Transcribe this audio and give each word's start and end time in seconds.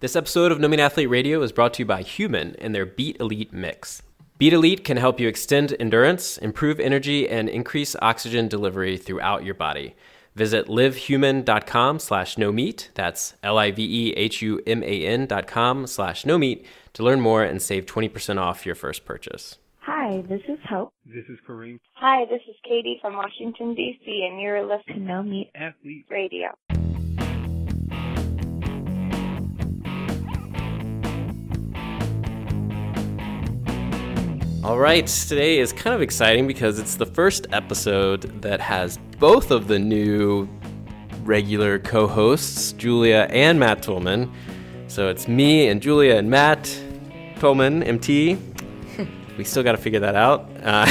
This 0.00 0.14
episode 0.14 0.52
of 0.52 0.60
No 0.60 0.68
Meat 0.68 0.78
Athlete 0.78 1.10
Radio 1.10 1.42
is 1.42 1.50
brought 1.50 1.74
to 1.74 1.82
you 1.82 1.84
by 1.84 2.02
Human 2.02 2.54
and 2.60 2.72
their 2.72 2.86
Beat 2.86 3.16
Elite 3.18 3.52
Mix. 3.52 4.00
Beat 4.38 4.52
Elite 4.52 4.84
can 4.84 4.96
help 4.96 5.18
you 5.18 5.26
extend 5.26 5.74
endurance, 5.80 6.38
improve 6.38 6.78
energy, 6.78 7.28
and 7.28 7.48
increase 7.48 7.96
oxygen 8.00 8.46
delivery 8.46 8.96
throughout 8.96 9.44
your 9.44 9.54
body. 9.54 9.96
Visit 10.36 10.68
livehuman.com 10.68 11.98
slash 11.98 12.38
no 12.38 12.52
meat, 12.52 12.90
that's 12.94 13.34
L-I-V-E-H-U-M-A-N 13.42 15.26
dot 15.26 15.48
com 15.48 15.84
slash 15.88 16.24
no 16.24 16.38
meat 16.38 16.64
to 16.92 17.02
learn 17.02 17.20
more 17.20 17.42
and 17.42 17.60
save 17.60 17.84
20% 17.86 18.40
off 18.40 18.64
your 18.64 18.76
first 18.76 19.04
purchase. 19.04 19.58
Hi, 19.80 20.22
this 20.28 20.42
is 20.48 20.60
Hope. 20.70 20.92
This 21.06 21.24
is 21.28 21.40
Kareem. 21.44 21.80
Hi, 21.94 22.24
this 22.30 22.42
is 22.48 22.54
Katie 22.62 22.98
from 23.02 23.16
Washington, 23.16 23.74
D.C., 23.74 24.28
and 24.30 24.40
you're 24.40 24.62
listening 24.62 24.98
to 24.98 25.02
No 25.02 25.24
Meat 25.24 25.50
Athlete 25.56 26.06
Radio. 26.08 26.54
All 34.68 34.78
right, 34.78 35.06
today 35.06 35.60
is 35.60 35.72
kind 35.72 35.96
of 35.96 36.02
exciting 36.02 36.46
because 36.46 36.78
it's 36.78 36.96
the 36.96 37.06
first 37.06 37.46
episode 37.52 38.42
that 38.42 38.60
has 38.60 38.98
both 39.18 39.50
of 39.50 39.66
the 39.66 39.78
new 39.78 40.46
regular 41.22 41.78
co 41.78 42.06
hosts, 42.06 42.72
Julia 42.72 43.28
and 43.30 43.58
Matt 43.58 43.82
Tolman. 43.82 44.30
So 44.86 45.08
it's 45.08 45.26
me 45.26 45.68
and 45.68 45.80
Julia 45.80 46.16
and 46.16 46.28
Matt 46.28 46.70
Tolman, 47.38 47.82
MT. 47.82 48.36
we 49.38 49.44
still 49.44 49.62
got 49.62 49.72
to 49.72 49.78
figure 49.78 50.00
that 50.00 50.14
out. 50.14 50.50
Uh, 50.62 50.84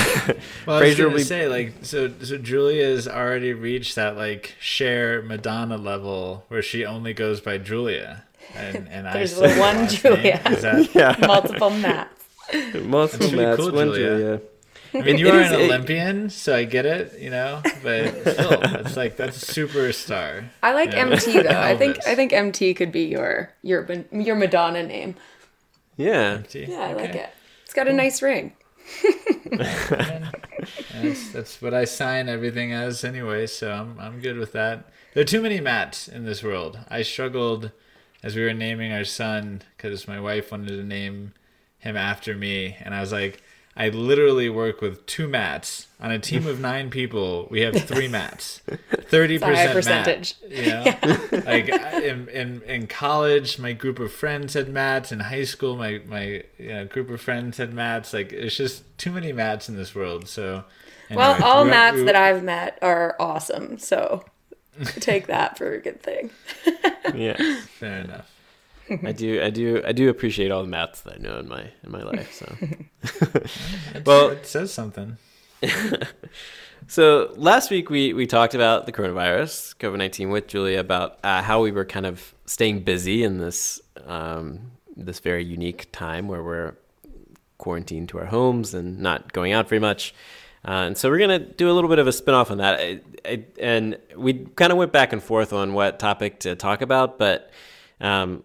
well, 0.66 0.78
I 0.78 0.88
was 0.88 0.98
gonna 0.98 1.16
be... 1.16 1.22
say 1.24 1.48
like 1.48 1.76
so. 1.84 2.12
So 2.24 2.40
Julia's 2.40 3.08
already 3.08 3.54
reached 3.54 3.94
that 3.94 4.18
like 4.18 4.56
Cher 4.60 5.22
Madonna 5.22 5.78
level 5.78 6.46
where 6.48 6.64
she 6.64 6.84
only 6.84 7.14
goes 7.14 7.42
by 7.42 7.60
Julia, 7.60 8.24
and 8.56 8.90
and 8.90 9.06
There's 9.06 9.40
I 9.40 9.54
the 9.54 9.60
one 9.60 9.88
Julia, 9.88 10.42
that... 10.44 10.90
yeah. 10.96 11.16
multiple 11.28 11.70
Matts. 11.70 12.17
Multiple 12.84 13.32
Matts, 13.32 13.58
cool, 13.58 13.72
one 13.72 13.88
Julia. 13.88 14.08
Julia. 14.10 14.42
I 14.94 15.02
mean, 15.02 15.18
you 15.18 15.28
It 15.30 15.36
are 15.36 15.42
is 15.42 15.52
an 15.52 15.60
a- 15.60 15.64
Olympian, 15.66 16.30
so 16.30 16.56
I 16.56 16.64
get 16.64 16.86
it, 16.86 17.20
you 17.20 17.30
know. 17.30 17.62
But 17.84 18.10
still, 18.22 18.62
it's 18.62 18.96
like 18.96 19.18
that's 19.18 19.42
a 19.44 19.54
superstar. 19.54 20.46
I 20.64 20.74
like 20.74 20.92
Yeah. 20.94 21.08
MT 21.10 21.42
though. 21.44 21.50
I 21.62 21.76
think 21.78 21.98
I 22.08 22.16
think 22.16 22.32
MT 22.34 22.74
could 22.74 22.92
be 22.92 23.04
your 23.06 23.52
your 23.64 23.86
your 24.12 24.36
Madonna 24.36 24.84
name. 24.84 25.16
Yeah. 25.98 26.44
Yeah, 26.52 26.80
I 26.80 26.94
like 26.94 27.16
it. 27.16 27.30
It's 27.66 27.74
got 27.74 27.88
a 27.88 27.94
nice 27.94 28.22
ring. 28.22 28.54
That's, 30.94 31.32
that's 31.32 31.62
what 31.62 31.74
I 31.74 31.86
sign 31.86 32.30
everything 32.30 32.72
as 32.74 33.04
anyway, 33.04 33.48
so 33.48 33.72
I'm 33.72 34.00
I'm 34.00 34.20
good 34.20 34.38
with 34.38 34.52
that. 34.54 34.86
There 35.14 35.22
are 35.22 35.26
too 35.26 35.42
many 35.42 35.60
Matts 35.60 36.08
in 36.08 36.26
this 36.26 36.44
world. 36.44 36.80
I 36.90 37.02
struggled 37.02 37.72
as 38.24 38.36
we 38.36 38.44
were 38.44 38.54
naming 38.54 38.92
our 38.92 39.04
son 39.04 39.62
because 39.76 40.08
my 40.08 40.20
wife 40.20 40.52
wanted 40.52 40.70
to 40.70 40.84
name 40.84 41.34
him 41.80 41.96
after 41.98 42.36
me, 42.36 42.76
and 42.82 42.94
I 42.94 43.02
was 43.02 43.12
like, 43.12 43.42
I 43.80 43.90
literally 43.90 44.50
work 44.50 44.82
with 44.82 45.06
two 45.06 45.28
Matts 45.28 45.86
on 46.00 46.10
a 46.10 46.18
team 46.18 46.48
of 46.48 46.60
nine 46.60 46.90
people. 46.90 47.48
We 47.52 47.62
have 47.62 47.76
three 47.76 48.08
Matts, 48.18 48.62
thirty 48.92 49.36
It's 49.36 49.44
a 49.44 49.56
high 49.56 49.72
percent 49.72 50.06
percentage. 50.06 50.36
You 50.50 50.66
know, 51.32 51.42
like 51.46 51.70
in, 52.04 52.28
in 52.30 52.62
in 52.64 52.88
college, 52.88 53.60
my 53.60 53.74
group 53.74 54.00
of 54.00 54.12
friends 54.12 54.56
had 54.56 54.68
Matts. 54.70 55.12
In 55.12 55.20
high 55.20 55.44
school, 55.44 55.76
my 55.76 56.02
my 56.08 56.44
you 56.58 56.70
know, 56.70 56.86
group 56.86 57.12
of 57.12 57.22
friends 57.22 57.58
had 57.58 57.72
Matts. 57.74 58.14
Like 58.14 58.34
it's 58.34 58.56
just 58.58 58.84
too 58.98 59.12
many 59.12 59.32
Matts 59.32 59.70
in 59.70 59.76
this 59.76 59.94
world. 59.94 60.28
So. 60.28 60.64
Well, 61.12 61.42
all 61.42 61.64
we- 61.64 61.70
Matts 61.70 61.98
we- 61.98 62.04
that 62.04 62.16
I've 62.16 62.44
met 62.44 62.80
are 62.82 63.16
awesome. 63.20 63.78
So 63.78 64.26
take 65.00 65.28
that 65.28 65.58
for 65.58 65.74
a 65.74 65.80
good 65.80 66.02
thing. 66.02 66.32
Yeah. 67.14 67.38
Fair 67.80 68.00
enough. 68.00 68.30
I 69.04 69.12
do 69.12 69.42
I 69.44 69.50
do 69.50 69.82
I 69.86 69.92
do 69.92 70.10
appreciate 70.10 70.52
all 70.52 70.62
the 70.62 70.70
Matts 70.70 71.02
that 71.02 71.16
I 71.16 71.18
know 71.18 71.40
in 71.40 71.48
my 71.48 71.64
in 71.84 71.92
my 71.92 72.04
life. 72.04 72.34
So 72.34 72.56
Well- 74.06 74.30
it 74.30 74.46
says 74.46 74.74
something. 74.74 75.18
So 76.90 77.34
last 77.36 77.70
week 77.70 77.90
we, 77.90 78.14
we 78.14 78.26
talked 78.28 78.54
about 78.56 78.86
the 78.86 78.94
coronavirus, 78.94 79.76
COVID 79.78 79.98
nineteen, 79.98 80.30
with 80.30 80.48
Julia 80.48 80.80
about 80.80 81.20
uh, 81.24 81.42
how 81.42 81.62
we 81.62 81.72
were 81.72 81.84
kind 81.84 82.06
of 82.06 82.34
staying 82.46 82.84
busy 82.84 83.24
in 83.24 83.40
this 83.40 83.82
um, 84.06 84.72
this 84.96 85.20
very 85.20 85.44
unique 85.44 85.92
time 85.92 86.28
where 86.30 86.42
we're 86.42 86.76
quarantined 87.58 88.08
to 88.10 88.20
our 88.20 88.26
homes 88.26 88.74
and 88.74 89.00
not 89.00 89.34
going 89.34 89.52
out 89.52 89.68
very 89.68 89.80
much. 89.82 90.14
Uh, 90.66 90.86
and 90.88 90.98
so 90.98 91.10
we're 91.10 91.20
gonna 91.20 91.40
do 91.40 91.70
a 91.70 91.74
little 91.74 91.90
bit 91.90 92.00
of 92.00 92.08
a 92.08 92.12
spin-off 92.14 92.52
on 92.52 92.60
that. 92.60 92.80
I, 92.80 93.02
I, 93.26 93.44
and 93.60 93.98
we 94.16 94.46
kind 94.56 94.72
of 94.72 94.78
went 94.78 94.94
back 94.94 95.12
and 95.12 95.22
forth 95.22 95.52
on 95.52 95.74
what 95.74 96.00
topic 96.00 96.40
to 96.42 96.56
talk 96.56 96.82
about, 96.82 97.18
but 97.20 97.52
um, 98.00 98.44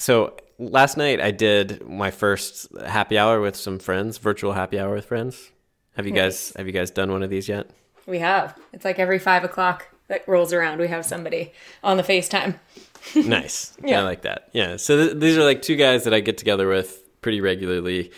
so 0.00 0.34
last 0.58 0.96
night 0.96 1.20
I 1.20 1.30
did 1.30 1.86
my 1.88 2.10
first 2.10 2.68
happy 2.86 3.18
hour 3.18 3.40
with 3.40 3.56
some 3.56 3.78
friends, 3.78 4.18
virtual 4.18 4.52
happy 4.52 4.78
hour 4.78 4.94
with 4.94 5.06
friends. 5.06 5.50
Have 5.96 6.06
you 6.06 6.12
guys 6.12 6.52
have 6.56 6.66
you 6.66 6.72
guys 6.72 6.90
done 6.90 7.10
one 7.12 7.22
of 7.22 7.30
these 7.30 7.48
yet? 7.48 7.70
We 8.06 8.18
have. 8.20 8.58
It's 8.72 8.84
like 8.84 8.98
every 8.98 9.18
five 9.18 9.44
o'clock 9.44 9.86
that 10.08 10.26
rolls 10.26 10.52
around, 10.52 10.80
we 10.80 10.88
have 10.88 11.06
somebody 11.06 11.52
on 11.84 11.96
the 11.96 12.02
FaceTime. 12.02 12.58
nice. 13.14 13.76
Yeah. 13.82 14.00
I 14.00 14.02
like 14.02 14.22
that. 14.22 14.48
Yeah. 14.52 14.76
So 14.76 14.96
th- 14.96 15.20
these 15.20 15.36
are 15.36 15.44
like 15.44 15.62
two 15.62 15.76
guys 15.76 16.04
that 16.04 16.12
I 16.12 16.20
get 16.20 16.36
together 16.36 16.68
with 16.68 17.04
pretty 17.22 17.40
regularly. 17.40 18.10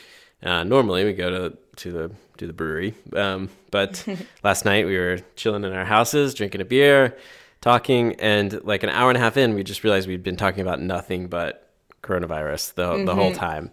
Uh, 0.43 0.65
normally 0.65 1.05
we 1.05 1.13
go 1.13 1.31
to 1.31 1.59
to 1.77 1.93
the 1.93 2.11
to 2.39 2.47
the 2.47 2.53
brewery, 2.53 2.95
um, 3.15 3.51
but 3.71 4.07
last 4.43 4.65
night 4.65 4.87
we 4.87 4.97
were 4.97 5.19
chilling 5.37 5.65
in 5.65 5.73
our 5.73 5.85
houses, 5.85 6.35
drinking 6.35 6.61
a 6.61 6.65
beer, 6.65 7.17
talking, 7.61 8.15
and 8.15 8.63
like 8.65 8.83
an 8.83 8.89
hour 8.89 9.11
and 9.11 9.17
a 9.17 9.21
half 9.21 9.37
in, 9.37 9.55
we 9.55 9.63
just 9.63 9.85
realized 9.85 10.09
we'd 10.09 10.23
been 10.23 10.37
talking 10.37 10.63
about 10.63 10.81
nothing 10.81 11.29
but 11.29 11.72
coronavirus 12.03 12.75
the 12.75 13.05
the 13.05 13.15
whole 13.15 13.33
time. 13.35 13.71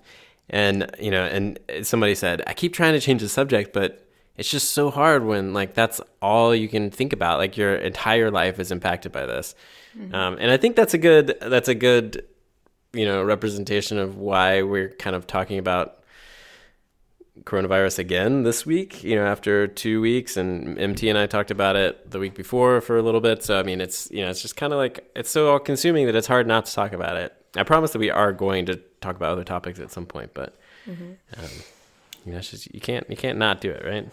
And 0.49 0.89
you 0.99 1.11
know, 1.11 1.23
and 1.23 1.59
somebody 1.83 2.15
said, 2.15 2.41
I 2.47 2.53
keep 2.53 2.73
trying 2.73 2.93
to 2.93 2.99
change 2.99 3.21
the 3.21 3.29
subject, 3.29 3.73
but 3.73 4.07
it's 4.37 4.49
just 4.49 4.71
so 4.71 4.89
hard 4.89 5.25
when 5.25 5.53
like 5.53 5.73
that's 5.73 5.99
all 6.21 6.55
you 6.55 6.67
can 6.67 6.89
think 6.91 7.13
about. 7.13 7.39
Like 7.39 7.57
your 7.57 7.75
entire 7.75 8.31
life 8.31 8.59
is 8.59 8.71
impacted 8.71 9.11
by 9.11 9.25
this. 9.25 9.53
Um, 10.13 10.37
and 10.39 10.49
I 10.49 10.57
think 10.57 10.75
that's 10.75 10.93
a 10.93 10.97
good 10.97 11.37
that's 11.41 11.67
a 11.67 11.75
good 11.75 12.25
you 12.93 13.05
know 13.05 13.23
representation 13.23 13.99
of 13.99 14.17
why 14.17 14.61
we're 14.61 14.89
kind 14.89 15.15
of 15.15 15.27
talking 15.27 15.57
about 15.59 15.95
coronavirus 17.43 17.99
again 17.99 18.43
this 18.43 18.65
week 18.65 19.01
you 19.01 19.15
know 19.15 19.25
after 19.25 19.65
two 19.65 20.01
weeks 20.01 20.35
and 20.35 20.75
mt 20.77 21.03
and 21.03 21.17
i 21.17 21.25
talked 21.25 21.51
about 21.51 21.77
it 21.77 22.11
the 22.11 22.19
week 22.19 22.35
before 22.35 22.81
for 22.81 22.97
a 22.97 23.01
little 23.01 23.21
bit 23.21 23.41
so 23.41 23.57
i 23.57 23.63
mean 23.63 23.79
it's 23.79 24.11
you 24.11 24.21
know 24.21 24.29
it's 24.29 24.41
just 24.41 24.57
kind 24.57 24.73
of 24.73 24.77
like 24.77 25.09
it's 25.15 25.29
so 25.29 25.49
all 25.49 25.59
consuming 25.59 26.05
that 26.05 26.15
it's 26.15 26.27
hard 26.27 26.45
not 26.45 26.65
to 26.65 26.73
talk 26.73 26.91
about 26.91 27.15
it 27.15 27.33
i 27.55 27.63
promise 27.63 27.91
that 27.91 27.99
we 27.99 28.09
are 28.11 28.31
going 28.33 28.65
to 28.65 28.75
talk 29.01 29.15
about 29.15 29.31
other 29.31 29.43
topics 29.43 29.79
at 29.79 29.91
some 29.91 30.05
point 30.05 30.33
but 30.33 30.55
um, 30.87 31.43
you 32.25 32.31
know 32.31 32.37
it's 32.39 32.49
just 32.51 32.73
you 32.73 32.79
can't 32.81 33.07
you 33.09 33.15
can't 33.17 33.37
not 33.37 33.61
do 33.61 33.69
it 33.71 33.83
right 33.85 34.09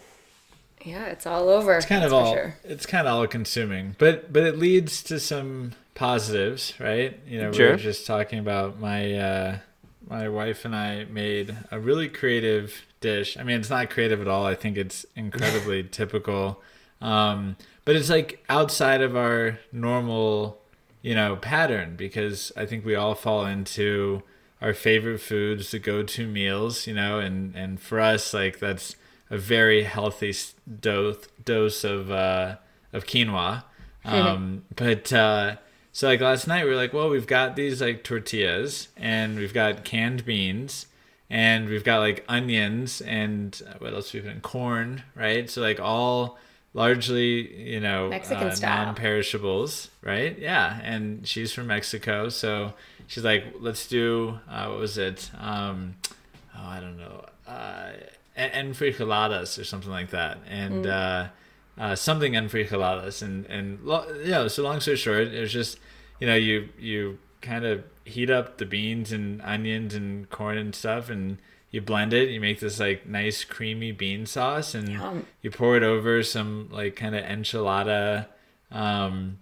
Yeah, 0.85 1.05
it's 1.05 1.25
all 1.25 1.49
over. 1.49 1.73
It's 1.75 1.87
kind 1.87 2.03
of 2.05 2.13
all. 2.13 2.33
sure. 2.33 2.55
It's 2.63 2.85
kind 2.85 3.07
of 3.07 3.13
all 3.13 3.27
consuming, 3.27 3.95
but 3.97 4.31
but 4.31 4.43
it 4.43 4.57
leads 4.59 5.01
to 5.03 5.19
some 5.19 5.73
positives, 5.95 6.73
right? 6.79 7.19
You 7.27 7.41
know, 7.41 7.49
we 7.49 7.55
Sure. 7.57 7.71
were 7.71 7.77
just 7.77 8.05
talking 8.05 8.37
about 8.39 8.79
my 8.79 9.13
uh, 9.15 9.57
my 10.07 10.29
wife 10.29 10.63
and 10.65 10.75
I 10.75 11.05
made 11.05 11.55
a 11.71 11.79
really 11.79 12.07
creative 12.07 12.85
dish. 13.01 13.37
I 13.37 13.43
mean, 13.43 13.59
it's 13.59 13.71
not 13.71 13.89
creative 13.89 14.21
at 14.21 14.27
all. 14.27 14.45
I 14.45 14.53
think 14.55 14.77
it's 14.77 15.03
incredibly 15.15 15.83
typical, 15.99 16.61
um, 17.01 17.57
but 17.83 17.95
it's 17.95 18.09
like 18.09 18.45
outside 18.47 19.01
of 19.01 19.15
our 19.17 19.57
normal, 19.71 20.61
you 21.01 21.15
know, 21.15 21.35
pattern 21.35 21.95
because 21.95 22.51
I 22.57 22.65
think 22.65 22.85
we 22.85 22.95
all 22.95 23.15
fall 23.15 23.45
into 23.45 24.23
our 24.61 24.73
favorite 24.73 25.19
foods, 25.19 25.71
the 25.71 25.79
go-to 25.79 26.27
meals, 26.27 26.87
you 26.87 26.93
know, 26.93 27.19
and 27.19 27.55
and 27.55 27.79
for 27.79 27.99
us, 27.99 28.33
like 28.33 28.59
that's 28.59 28.95
a 29.29 29.37
very 29.37 29.83
healthy 29.83 30.33
dose 30.79 31.27
dose 31.43 31.83
of 31.83 32.11
uh, 32.11 32.57
of 32.93 33.05
quinoa. 33.05 33.63
Um, 34.05 34.63
but 34.73 35.11
uh, 35.11 35.57
so 35.91 36.07
like 36.07 36.21
last 36.21 36.47
night 36.47 36.63
we 36.63 36.69
were 36.69 36.77
like, 36.77 36.93
well, 36.93 37.09
we've 37.09 37.27
got 37.27 37.57
these 37.57 37.81
like 37.81 38.05
tortillas 38.05 38.87
and 38.95 39.37
we've 39.37 39.53
got 39.53 39.83
canned 39.83 40.23
beans 40.23 40.85
and 41.29 41.67
we've 41.67 41.83
got 41.83 41.99
like 41.99 42.23
onions 42.29 43.01
and 43.01 43.61
uh, 43.67 43.73
what 43.79 43.93
else 43.93 44.13
we've 44.13 44.23
got 44.23 44.41
corn, 44.43 45.03
right? 45.13 45.49
So 45.49 45.59
like 45.61 45.81
all 45.81 46.37
largely 46.73 47.71
you 47.73 47.79
know 47.79 48.09
Mexican 48.09 48.47
uh, 48.47 48.85
non-perishables, 48.85 49.89
right? 50.03 50.37
Yeah, 50.37 50.79
and 50.83 51.27
she's 51.27 51.53
from 51.53 51.67
Mexico, 51.67 52.29
so 52.29 52.73
she's 53.07 53.23
like, 53.23 53.43
let's 53.59 53.87
do 53.87 54.39
uh, 54.49 54.67
what 54.67 54.79
was 54.79 54.97
it? 54.97 55.31
Um, 55.39 55.95
oh, 56.55 56.65
I 56.67 56.79
don't 56.79 56.97
know, 56.97 57.25
uh, 57.47 57.91
en- 58.35 58.73
enfrijoladas 58.73 59.59
or 59.59 59.63
something 59.63 59.91
like 59.91 60.11
that, 60.11 60.37
and 60.49 60.85
uh, 60.87 61.27
uh, 61.77 61.95
something 61.95 62.33
enfrijoladas, 62.33 63.21
and 63.21 63.45
and 63.47 63.79
lo- 63.83 64.05
you 64.23 64.31
know, 64.31 64.47
so 64.47 64.63
long 64.63 64.79
story 64.79 64.97
short, 64.97 65.27
it 65.27 65.39
was 65.39 65.51
just 65.51 65.79
you 66.19 66.27
know 66.27 66.35
you 66.35 66.69
you 66.79 67.17
kind 67.41 67.65
of 67.65 67.83
heat 68.03 68.29
up 68.29 68.57
the 68.57 68.65
beans 68.65 69.11
and 69.11 69.41
onions 69.41 69.93
and 69.93 70.29
corn 70.29 70.57
and 70.57 70.73
stuff, 70.75 71.09
and 71.09 71.37
you 71.71 71.81
blend 71.81 72.13
it. 72.13 72.29
You 72.29 72.39
make 72.39 72.59
this 72.59 72.79
like 72.79 73.05
nice 73.05 73.43
creamy 73.43 73.91
bean 73.91 74.25
sauce, 74.25 74.73
and 74.73 74.89
Yum. 74.89 75.25
you 75.41 75.51
pour 75.51 75.75
it 75.75 75.83
over 75.83 76.23
some 76.23 76.69
like 76.71 76.95
kind 76.95 77.15
of 77.15 77.23
enchilada. 77.23 78.27
Um, 78.71 79.39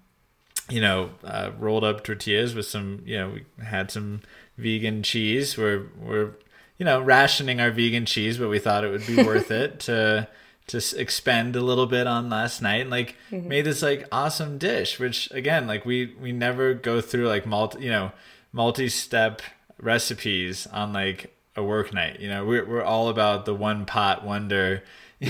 you 0.69 0.81
know, 0.81 1.11
uh, 1.23 1.51
rolled 1.59 1.83
up 1.83 2.03
tortillas 2.03 2.55
with 2.55 2.65
some, 2.65 3.03
you 3.05 3.17
know, 3.17 3.29
we 3.29 3.63
had 3.63 3.91
some 3.91 4.21
vegan 4.57 5.03
cheese. 5.03 5.57
We're 5.57 5.87
we're 5.99 6.31
you 6.77 6.85
know 6.85 7.01
rationing 7.01 7.61
our 7.61 7.71
vegan 7.71 8.05
cheese, 8.05 8.37
but 8.37 8.49
we 8.49 8.59
thought 8.59 8.83
it 8.83 8.89
would 8.89 9.05
be 9.05 9.15
worth 9.23 9.51
it 9.51 9.79
to 9.81 10.27
to 10.67 10.81
expend 10.97 11.55
a 11.55 11.61
little 11.61 11.85
bit 11.85 12.07
on 12.07 12.29
last 12.29 12.61
night 12.61 12.81
and 12.81 12.89
like 12.89 13.15
mm-hmm. 13.29 13.47
made 13.47 13.65
this 13.65 13.83
like 13.83 14.07
awesome 14.11 14.57
dish 14.57 14.99
which 14.99 15.29
again 15.29 15.67
like 15.67 15.85
we 15.85 16.15
we 16.19 16.31
never 16.31 16.73
go 16.73 16.99
through 16.99 17.27
like 17.27 17.45
multi 17.45 17.83
you 17.83 17.89
know 17.91 18.11
multi-step 18.51 19.43
recipes 19.79 20.65
on 20.67 20.91
like 20.91 21.34
a 21.55 21.63
work 21.63 21.93
night 21.93 22.19
you 22.19 22.29
know 22.29 22.45
we're, 22.45 22.65
we're 22.65 22.83
all 22.83 23.09
about 23.09 23.45
the 23.45 23.53
one 23.53 23.85
pot 23.85 24.23
wonder 24.23 24.83
you 25.19 25.29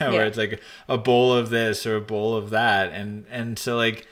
know 0.00 0.10
yeah. 0.10 0.10
where 0.10 0.26
it's 0.26 0.38
like 0.38 0.60
a 0.88 0.98
bowl 0.98 1.32
of 1.32 1.50
this 1.50 1.86
or 1.86 1.96
a 1.96 2.00
bowl 2.00 2.36
of 2.36 2.50
that 2.50 2.92
and 2.92 3.26
and 3.30 3.58
so 3.58 3.76
like 3.76 4.06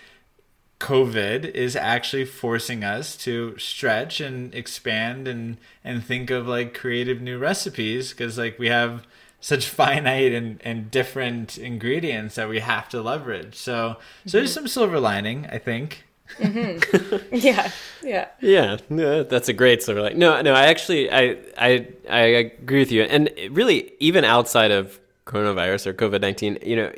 covid 0.81 1.45
is 1.45 1.77
actually 1.77 2.25
forcing 2.25 2.83
us 2.83 3.17
to 3.17 3.57
stretch 3.57 4.21
and 4.21 4.53
expand 4.55 5.29
and 5.29 5.57
and 5.85 6.05
think 6.05 6.31
of 6.31 6.49
like 6.49 6.75
creative 6.75 7.21
new 7.21 7.39
recipes 7.39 8.11
because 8.11 8.37
like 8.37 8.59
we 8.59 8.69
have 8.69 9.07
such 9.43 9.67
finite 9.69 10.33
and, 10.33 10.59
and 10.65 10.91
different 10.91 11.59
ingredients 11.59 12.37
that 12.37 12.49
we 12.49 12.61
have 12.61 12.89
to 12.89 13.03
leverage. 13.03 13.57
So 13.57 13.73
mm-hmm. 13.75 14.29
so 14.29 14.39
there's 14.39 14.51
mm-hmm. 14.51 14.61
some 14.61 14.69
silver 14.69 14.99
lining, 14.99 15.47
I 15.51 15.59
think. 15.59 16.05
Mm-hmm. 16.39 17.35
yeah, 17.35 17.71
yeah, 18.03 18.29
yeah. 18.41 19.23
That's 19.23 19.49
a 19.49 19.53
great 19.53 19.83
sort 19.83 19.99
of 19.99 20.05
like. 20.05 20.17
No, 20.17 20.41
no. 20.43 20.55
I 20.55 20.67
actually, 20.67 21.11
I, 21.11 21.37
I, 21.57 21.89
I 22.09 22.21
agree 22.21 22.81
with 22.81 22.93
you. 22.93 23.03
And 23.03 23.31
really, 23.51 23.93
even 24.01 24.25
outside 24.25 24.71
of 24.71 24.99
coronavirus 25.27 25.87
or 25.87 25.95
COVID 25.95 26.21
nineteen, 26.21 26.59
you 26.63 26.77
know, 26.77 26.93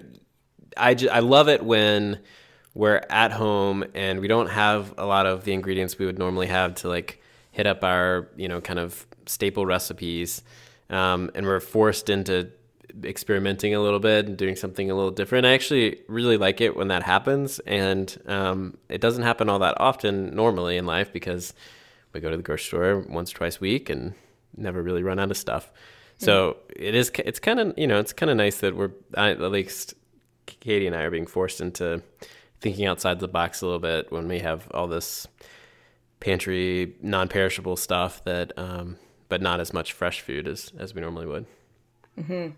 I, 0.76 0.94
just, 0.94 1.12
I 1.12 1.20
love 1.20 1.48
it 1.48 1.62
when 1.62 2.20
we're 2.74 3.02
at 3.08 3.32
home 3.32 3.84
and 3.94 4.20
we 4.20 4.28
don't 4.28 4.48
have 4.48 4.94
a 4.98 5.06
lot 5.06 5.26
of 5.26 5.44
the 5.44 5.52
ingredients 5.52 5.98
we 5.98 6.06
would 6.06 6.18
normally 6.18 6.48
have 6.48 6.74
to 6.74 6.88
like 6.88 7.22
hit 7.52 7.66
up 7.66 7.84
our, 7.84 8.28
you 8.36 8.48
know, 8.48 8.60
kind 8.60 8.78
of 8.80 9.06
staple 9.26 9.64
recipes 9.64 10.42
um, 10.90 11.30
and 11.34 11.46
we're 11.46 11.60
forced 11.60 12.10
into 12.10 12.50
experimenting 13.02 13.74
a 13.74 13.80
little 13.80 13.98
bit 13.98 14.26
and 14.26 14.36
doing 14.36 14.56
something 14.56 14.90
a 14.90 14.94
little 14.94 15.10
different. 15.10 15.46
I 15.46 15.52
actually 15.52 16.00
really 16.08 16.36
like 16.36 16.60
it 16.60 16.76
when 16.76 16.88
that 16.88 17.02
happens, 17.02 17.58
and 17.60 18.16
um, 18.26 18.76
it 18.88 19.00
doesn't 19.00 19.22
happen 19.22 19.48
all 19.48 19.58
that 19.60 19.80
often 19.80 20.34
normally 20.34 20.76
in 20.76 20.86
life 20.86 21.12
because 21.12 21.54
we 22.12 22.20
go 22.20 22.30
to 22.30 22.36
the 22.36 22.42
grocery 22.42 22.66
store 22.66 23.00
once 23.08 23.32
or 23.32 23.36
twice 23.36 23.56
a 23.56 23.60
week 23.60 23.90
and 23.90 24.14
never 24.56 24.82
really 24.82 25.02
run 25.02 25.18
out 25.18 25.30
of 25.30 25.36
stuff. 25.36 25.72
So 26.18 26.58
it 26.74 26.94
is. 26.94 27.10
It's 27.18 27.38
kind 27.38 27.60
of 27.60 27.74
you 27.76 27.86
know 27.86 27.98
it's 27.98 28.12
kind 28.12 28.30
of 28.30 28.36
nice 28.36 28.58
that 28.58 28.76
we're 28.76 28.92
at 29.16 29.40
least 29.40 29.94
Katie 30.46 30.86
and 30.86 30.94
I 30.94 31.02
are 31.02 31.10
being 31.10 31.26
forced 31.26 31.60
into 31.60 32.02
thinking 32.60 32.86
outside 32.86 33.20
the 33.20 33.28
box 33.28 33.60
a 33.60 33.66
little 33.66 33.80
bit 33.80 34.10
when 34.10 34.28
we 34.28 34.38
have 34.38 34.68
all 34.72 34.86
this 34.86 35.26
pantry 36.20 36.94
non-perishable 37.02 37.76
stuff 37.76 38.24
that 38.24 38.52
um, 38.56 38.96
but 39.28 39.42
not 39.42 39.60
as 39.60 39.72
much 39.72 39.92
fresh 39.92 40.20
food 40.20 40.48
as 40.48 40.72
as 40.78 40.94
we 40.94 41.00
normally 41.00 41.26
would. 41.26 41.46
Mm-hmm. 42.18 42.54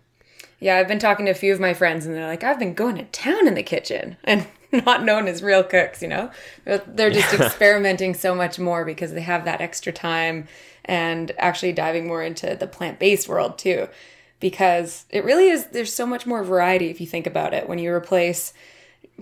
Yeah, 0.59 0.77
I've 0.77 0.87
been 0.87 0.99
talking 0.99 1.25
to 1.25 1.31
a 1.31 1.35
few 1.35 1.53
of 1.53 1.59
my 1.59 1.73
friends, 1.73 2.05
and 2.05 2.15
they're 2.15 2.27
like, 2.27 2.43
"I've 2.43 2.59
been 2.59 2.73
going 2.73 2.95
to 2.95 3.05
town 3.05 3.47
in 3.47 3.53
the 3.53 3.63
kitchen," 3.63 4.17
and 4.23 4.47
not 4.71 5.03
known 5.03 5.27
as 5.27 5.43
real 5.43 5.63
cooks. 5.63 6.01
You 6.01 6.07
know, 6.07 6.31
they're 6.65 7.11
just 7.11 7.33
experimenting 7.39 8.13
so 8.13 8.33
much 8.33 8.59
more 8.59 8.85
because 8.85 9.13
they 9.13 9.21
have 9.21 9.45
that 9.45 9.61
extra 9.61 9.91
time 9.91 10.47
and 10.85 11.31
actually 11.37 11.73
diving 11.73 12.07
more 12.07 12.23
into 12.23 12.55
the 12.55 12.67
plant 12.67 12.99
based 12.99 13.27
world 13.27 13.57
too, 13.57 13.87
because 14.39 15.05
it 15.09 15.23
really 15.23 15.49
is. 15.49 15.67
There's 15.67 15.93
so 15.93 16.05
much 16.05 16.25
more 16.25 16.43
variety 16.43 16.89
if 16.89 16.99
you 16.99 17.07
think 17.07 17.27
about 17.27 17.53
it. 17.53 17.67
When 17.69 17.79
you 17.79 17.91
replace 17.91 18.53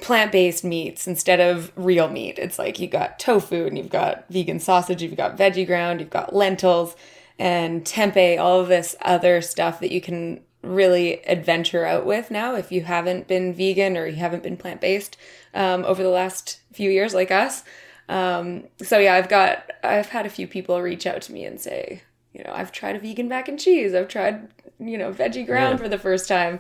plant-based 0.02 0.64
meats 0.64 1.08
instead 1.08 1.40
of 1.40 1.72
real 1.76 2.10
meat. 2.10 2.38
It's 2.38 2.60
like 2.60 2.80
you've 2.80 2.92
got 2.92 3.20
tofu 3.20 3.66
and 3.66 3.78
you've 3.78 3.90
got 3.90 4.26
vegan 4.30 4.60
sausage, 4.60 5.02
you've 5.02 5.16
got 5.16 5.38
veggie 5.38 5.66
ground, 5.66 6.00
you've 6.00 6.10
got 6.10 6.36
lentils 6.36 6.96
and 7.40 7.84
tempeh, 7.84 8.40
all 8.40 8.62
of 8.62 8.68
this 8.68 8.96
other 9.02 9.42
stuff 9.42 9.80
that 9.80 9.92
you 9.92 10.02
can 10.02 10.42
really 10.66 11.24
adventure 11.26 11.86
out 11.86 12.06
with 12.06 12.32
now 12.32 12.56
if 12.56 12.72
you 12.72 12.84
haven't 12.84 13.28
been 13.28 13.54
vegan 13.54 13.98
or 13.98 14.06
you 14.08 14.16
haven't 14.16 14.44
been 14.44 14.58
plant 14.58 14.82
based 14.82 15.18
um, 15.54 15.86
over 15.86 16.04
the 16.04 16.10
last 16.10 16.60
few 16.74 16.90
years, 16.90 17.14
like 17.14 17.32
us. 17.32 17.64
Um, 18.08 18.66
so 18.82 19.00
yeah, 19.00 19.16
I've 19.16 19.30
got 19.30 19.72
I've 19.84 20.10
had 20.10 20.26
a 20.26 20.30
few 20.30 20.48
people 20.48 20.82
reach 20.82 21.08
out 21.08 21.22
to 21.24 21.34
me 21.34 21.46
and 21.46 21.60
say, 21.60 22.04
you 22.34 22.44
know, 22.44 22.52
I've 22.54 22.72
tried 22.72 22.96
a 22.96 23.00
vegan 23.00 23.28
mac 23.28 23.48
and 23.48 23.60
cheese. 23.60 23.94
I've 23.94 24.08
tried 24.08 24.48
you 24.80 24.98
know 24.98 25.12
veggie 25.12 25.46
ground 25.46 25.80
yeah. 25.80 25.84
for 25.84 25.90
the 25.90 25.98
first 25.98 26.28
time, 26.28 26.60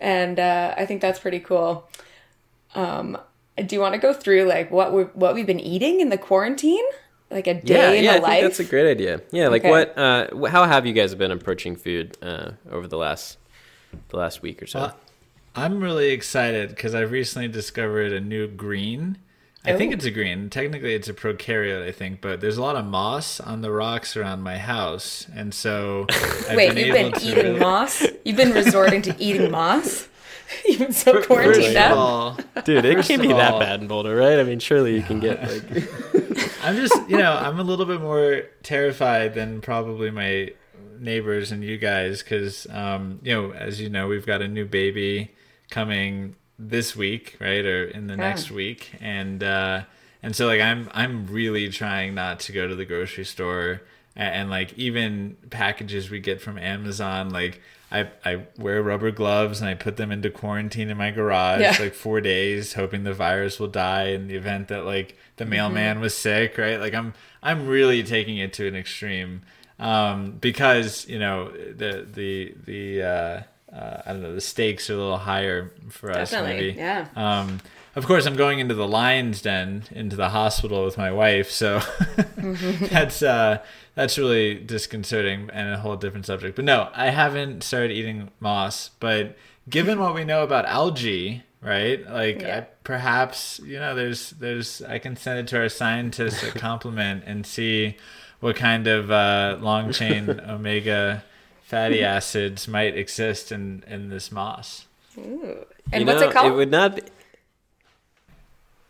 and 0.00 0.38
uh, 0.38 0.74
I 0.76 0.86
think 0.86 1.00
that's 1.00 1.18
pretty 1.18 1.40
cool. 1.40 1.88
Um, 2.74 3.18
do 3.56 3.74
you 3.74 3.80
want 3.80 3.94
to 3.94 4.00
go 4.00 4.12
through 4.12 4.44
like 4.44 4.70
what 4.70 4.92
we 4.92 5.02
what 5.04 5.34
we've 5.34 5.46
been 5.46 5.60
eating 5.60 6.00
in 6.00 6.08
the 6.08 6.18
quarantine? 6.18 6.84
like 7.30 7.46
a 7.46 7.54
day 7.54 7.74
yeah, 7.74 7.90
in 7.90 8.04
yeah, 8.04 8.12
a 8.12 8.16
I 8.16 8.18
life? 8.18 8.30
think 8.30 8.42
that's 8.44 8.60
a 8.60 8.64
great 8.64 8.90
idea. 8.90 9.20
Yeah, 9.32 9.48
like 9.48 9.62
okay. 9.62 9.70
what? 9.70 9.98
Uh, 9.98 10.46
how 10.46 10.64
have 10.64 10.86
you 10.86 10.92
guys 10.92 11.14
been 11.14 11.30
approaching 11.30 11.76
food 11.76 12.16
uh, 12.22 12.52
over 12.70 12.86
the 12.86 12.96
last 12.96 13.38
the 14.08 14.16
last 14.16 14.42
week 14.42 14.62
or 14.62 14.66
so? 14.66 14.80
Well, 14.80 14.96
I'm 15.54 15.80
really 15.80 16.10
excited 16.10 16.70
because 16.70 16.94
I've 16.94 17.10
recently 17.10 17.48
discovered 17.48 18.12
a 18.12 18.20
new 18.20 18.46
green. 18.46 19.18
I 19.64 19.76
think 19.76 19.90
oh. 19.90 19.94
it's 19.94 20.04
a 20.04 20.10
green. 20.10 20.48
Technically, 20.48 20.94
it's 20.94 21.08
a 21.08 21.14
prokaryote, 21.14 21.88
I 21.88 21.92
think, 21.92 22.20
but 22.20 22.40
there's 22.40 22.56
a 22.56 22.62
lot 22.62 22.76
of 22.76 22.84
moss 22.84 23.40
on 23.40 23.62
the 23.62 23.70
rocks 23.72 24.16
around 24.16 24.42
my 24.42 24.58
house, 24.58 25.26
and 25.34 25.52
so 25.52 26.06
I've 26.10 26.56
wait, 26.56 26.74
been 26.74 26.86
you've 26.86 26.94
been 26.94 27.22
eating 27.22 27.44
really... 27.44 27.60
moss? 27.60 28.04
You've 28.24 28.36
been 28.36 28.52
resorting 28.52 29.02
to 29.02 29.16
eating 29.18 29.50
moss? 29.50 30.08
You've 30.64 30.78
been 30.78 30.92
so 30.92 31.20
quarantined 31.22 31.76
out, 31.76 32.36
dude. 32.64 32.84
It 32.84 33.04
can't 33.04 33.20
be 33.20 33.32
all, 33.32 33.38
that 33.38 33.58
bad 33.58 33.80
in 33.80 33.88
Boulder, 33.88 34.14
right? 34.14 34.38
I 34.38 34.44
mean, 34.44 34.60
surely 34.60 34.94
you 34.94 35.02
can 35.02 35.18
get 35.18 35.42
like. 35.42 35.88
I'm 36.62 36.76
just, 36.76 36.94
you 37.08 37.16
know, 37.16 37.32
I'm 37.32 37.58
a 37.58 37.64
little 37.64 37.84
bit 37.84 38.00
more 38.00 38.42
terrified 38.62 39.34
than 39.34 39.60
probably 39.60 40.12
my 40.12 40.52
neighbors 41.00 41.52
and 41.52 41.62
you 41.62 41.78
guys 41.78 42.22
because, 42.22 42.66
um, 42.70 43.20
you 43.22 43.32
know, 43.34 43.52
as 43.52 43.80
you 43.80 43.88
know, 43.88 44.08
we've 44.08 44.26
got 44.26 44.42
a 44.42 44.48
new 44.48 44.64
baby 44.64 45.32
coming 45.70 46.36
this 46.58 46.96
week, 46.96 47.36
right, 47.40 47.64
or 47.64 47.84
in 47.84 48.06
the 48.06 48.14
yeah. 48.14 48.20
next 48.20 48.50
week, 48.50 48.92
and 49.00 49.42
uh, 49.42 49.82
and 50.22 50.34
so 50.34 50.46
like 50.46 50.60
I'm 50.60 50.88
I'm 50.92 51.26
really 51.26 51.68
trying 51.68 52.14
not 52.14 52.40
to 52.40 52.52
go 52.52 52.66
to 52.66 52.74
the 52.74 52.84
grocery 52.84 53.24
store 53.24 53.82
and, 54.16 54.34
and 54.34 54.50
like 54.50 54.76
even 54.78 55.36
packages 55.50 56.10
we 56.10 56.20
get 56.20 56.40
from 56.40 56.58
Amazon, 56.58 57.30
like 57.30 57.60
I, 57.90 58.08
I 58.24 58.46
wear 58.58 58.82
rubber 58.82 59.12
gloves 59.12 59.60
and 59.60 59.70
I 59.70 59.74
put 59.74 59.96
them 59.96 60.10
into 60.10 60.30
quarantine 60.30 60.90
in 60.90 60.96
my 60.96 61.12
garage 61.12 61.60
yeah. 61.60 61.76
like 61.78 61.94
four 61.94 62.20
days, 62.20 62.72
hoping 62.72 63.04
the 63.04 63.14
virus 63.14 63.60
will 63.60 63.68
die 63.68 64.08
in 64.08 64.26
the 64.26 64.34
event 64.34 64.68
that 64.68 64.84
like 64.84 65.16
the 65.36 65.44
mm-hmm. 65.44 65.52
mailman 65.52 65.94
mm-hmm. 65.94 66.02
was 66.02 66.16
sick, 66.16 66.58
right? 66.58 66.80
Like 66.80 66.94
I'm 66.94 67.14
I'm 67.42 67.68
really 67.68 68.02
taking 68.02 68.38
it 68.38 68.52
to 68.54 68.66
an 68.66 68.74
extreme 68.74 69.42
um, 69.78 70.32
because 70.32 71.06
you 71.08 71.18
know 71.18 71.50
the 71.50 72.06
the 72.10 72.54
the 72.64 73.02
uh, 73.02 73.42
uh, 73.74 74.02
I 74.06 74.12
don't 74.12 74.22
know 74.22 74.34
the 74.34 74.40
stakes 74.40 74.88
are 74.90 74.94
a 74.94 74.96
little 74.96 75.18
higher 75.18 75.72
for 75.88 76.10
us 76.10 76.30
Definitely. 76.30 76.68
maybe. 76.68 76.78
Yeah. 76.78 77.08
Um, 77.14 77.60
of 77.94 78.04
course, 78.04 78.26
I'm 78.26 78.36
going 78.36 78.58
into 78.58 78.74
the 78.74 78.86
lion's 78.86 79.40
den, 79.40 79.84
into 79.90 80.16
the 80.16 80.28
hospital 80.28 80.84
with 80.84 80.98
my 80.98 81.10
wife, 81.10 81.50
so 81.50 81.78
mm-hmm. 81.78 82.84
that's 82.90 83.22
uh, 83.22 83.62
that's 83.94 84.18
really 84.18 84.54
disconcerting 84.54 85.48
and 85.50 85.72
a 85.72 85.78
whole 85.78 85.96
different 85.96 86.26
subject. 86.26 86.56
But 86.56 86.66
no, 86.66 86.90
I 86.94 87.08
haven't 87.08 87.62
started 87.62 87.92
eating 87.92 88.30
moss. 88.38 88.90
But 89.00 89.36
given 89.68 89.98
what 89.98 90.14
we 90.14 90.24
know 90.24 90.42
about 90.42 90.66
algae, 90.66 91.44
right? 91.62 92.06
Like 92.06 92.42
yeah. 92.42 92.58
I, 92.58 92.60
perhaps 92.84 93.60
you 93.64 93.78
know, 93.78 93.94
there's 93.94 94.30
there's 94.30 94.82
I 94.82 94.98
can 94.98 95.16
send 95.16 95.38
it 95.38 95.48
to 95.48 95.58
our 95.58 95.70
scientists 95.70 96.42
a 96.42 96.50
compliment 96.58 97.24
and 97.26 97.46
see 97.46 97.96
what 98.40 98.56
kind 98.56 98.86
of 98.86 99.10
uh, 99.10 99.58
long 99.60 99.92
chain 99.92 100.40
omega 100.40 101.24
fatty 101.62 102.02
acids 102.04 102.68
might 102.68 102.96
exist 102.96 103.52
in 103.52 103.84
in 103.86 104.08
this 104.08 104.30
moss. 104.30 104.86
Ooh. 105.18 105.64
And 105.92 106.02
you 106.02 106.06
what's 106.06 106.20
know, 106.20 106.28
it 106.28 106.32
called? 106.32 106.52
It 106.52 106.54
would 106.54 106.70
not. 106.70 106.96
Be... 106.96 107.02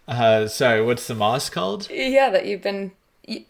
Uh, 0.08 0.46
sorry, 0.46 0.82
what's 0.82 1.06
the 1.06 1.14
moss 1.14 1.50
called? 1.50 1.88
Yeah, 1.90 2.30
that 2.30 2.46
you've 2.46 2.62
been 2.62 2.92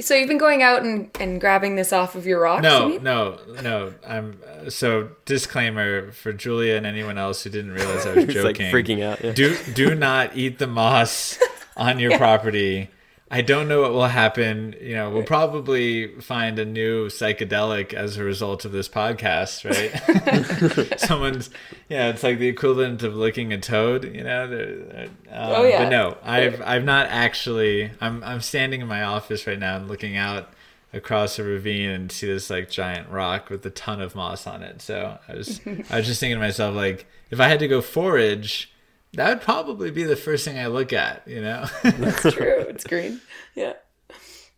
so 0.00 0.14
you've 0.14 0.28
been 0.28 0.38
going 0.38 0.62
out 0.62 0.82
and, 0.82 1.10
and 1.20 1.38
grabbing 1.40 1.76
this 1.76 1.92
off 1.92 2.14
of 2.14 2.26
your 2.26 2.40
rocks? 2.40 2.62
No, 2.62 2.96
no, 2.96 3.38
no. 3.62 3.92
I'm 4.06 4.40
so 4.70 5.10
disclaimer 5.26 6.12
for 6.12 6.32
Julia 6.32 6.76
and 6.76 6.86
anyone 6.86 7.18
else 7.18 7.44
who 7.44 7.50
didn't 7.50 7.72
realize 7.72 8.06
I 8.06 8.14
was 8.14 8.24
joking. 8.26 8.42
like 8.44 8.56
freaking 8.56 9.02
out. 9.02 9.22
Yeah. 9.22 9.32
Do 9.32 9.56
do 9.74 9.94
not 9.94 10.34
eat 10.36 10.58
the 10.58 10.66
moss 10.66 11.38
on 11.76 11.98
your 11.98 12.12
yeah. 12.12 12.18
property 12.18 12.88
I 13.28 13.40
don't 13.40 13.66
know 13.66 13.82
what 13.82 13.92
will 13.92 14.06
happen. 14.06 14.76
You 14.80 14.94
know, 14.94 15.10
we'll 15.10 15.24
probably 15.24 16.20
find 16.20 16.58
a 16.60 16.64
new 16.64 17.06
psychedelic 17.06 17.92
as 17.92 18.16
a 18.16 18.24
result 18.24 18.64
of 18.64 18.70
this 18.70 18.88
podcast, 18.88 19.64
right? 19.64 20.98
Someone's, 21.00 21.50
yeah, 21.88 22.08
it's 22.08 22.22
like 22.22 22.38
the 22.38 22.46
equivalent 22.46 23.02
of 23.02 23.16
licking 23.16 23.52
a 23.52 23.58
toad. 23.58 24.04
You 24.04 24.22
know, 24.22 24.46
they're, 24.46 24.76
they're, 24.76 25.04
um, 25.32 25.52
oh 25.56 25.64
yeah. 25.64 25.84
But 25.84 25.90
no, 25.90 26.16
I've 26.22 26.62
I've 26.62 26.84
not 26.84 27.08
actually. 27.08 27.90
I'm 28.00 28.22
I'm 28.22 28.40
standing 28.40 28.80
in 28.80 28.86
my 28.86 29.02
office 29.02 29.46
right 29.46 29.58
now 29.58 29.76
and 29.76 29.88
looking 29.88 30.16
out 30.16 30.50
across 30.92 31.38
a 31.38 31.42
ravine 31.44 31.90
and 31.90 32.12
see 32.12 32.28
this 32.28 32.48
like 32.48 32.70
giant 32.70 33.08
rock 33.08 33.50
with 33.50 33.66
a 33.66 33.70
ton 33.70 34.00
of 34.00 34.14
moss 34.14 34.46
on 34.46 34.62
it. 34.62 34.80
So 34.80 35.18
I 35.28 35.34
was 35.34 35.60
I 35.90 35.96
was 35.96 36.06
just 36.06 36.20
thinking 36.20 36.36
to 36.36 36.40
myself 36.40 36.76
like, 36.76 37.06
if 37.30 37.40
I 37.40 37.48
had 37.48 37.58
to 37.58 37.68
go 37.68 37.80
forage 37.80 38.72
that 39.16 39.28
would 39.28 39.40
probably 39.42 39.90
be 39.90 40.04
the 40.04 40.16
first 40.16 40.44
thing 40.44 40.58
I 40.58 40.66
look 40.66 40.92
at. 40.92 41.26
You 41.26 41.40
know. 41.42 41.66
That's 41.82 42.34
true. 42.34 42.60
It's 42.68 42.84
green. 42.84 43.20
Yeah. 43.54 43.74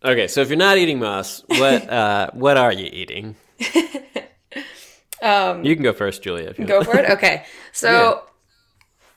Okay, 0.03 0.27
so 0.27 0.41
if 0.41 0.47
you're 0.49 0.57
not 0.57 0.77
eating 0.77 0.99
moss, 0.99 1.43
what 1.47 1.89
uh, 1.89 2.29
what 2.33 2.55
are 2.57 2.71
you 2.71 2.89
eating? 2.91 3.35
um, 5.21 5.63
you 5.63 5.75
can 5.75 5.83
go 5.83 5.93
first, 5.93 6.21
Julia. 6.23 6.49
If 6.49 6.59
you 6.59 6.65
Go 6.65 6.77
want. 6.77 6.89
for 6.91 6.97
it. 6.99 7.09
Okay. 7.11 7.43
So, 7.71 8.23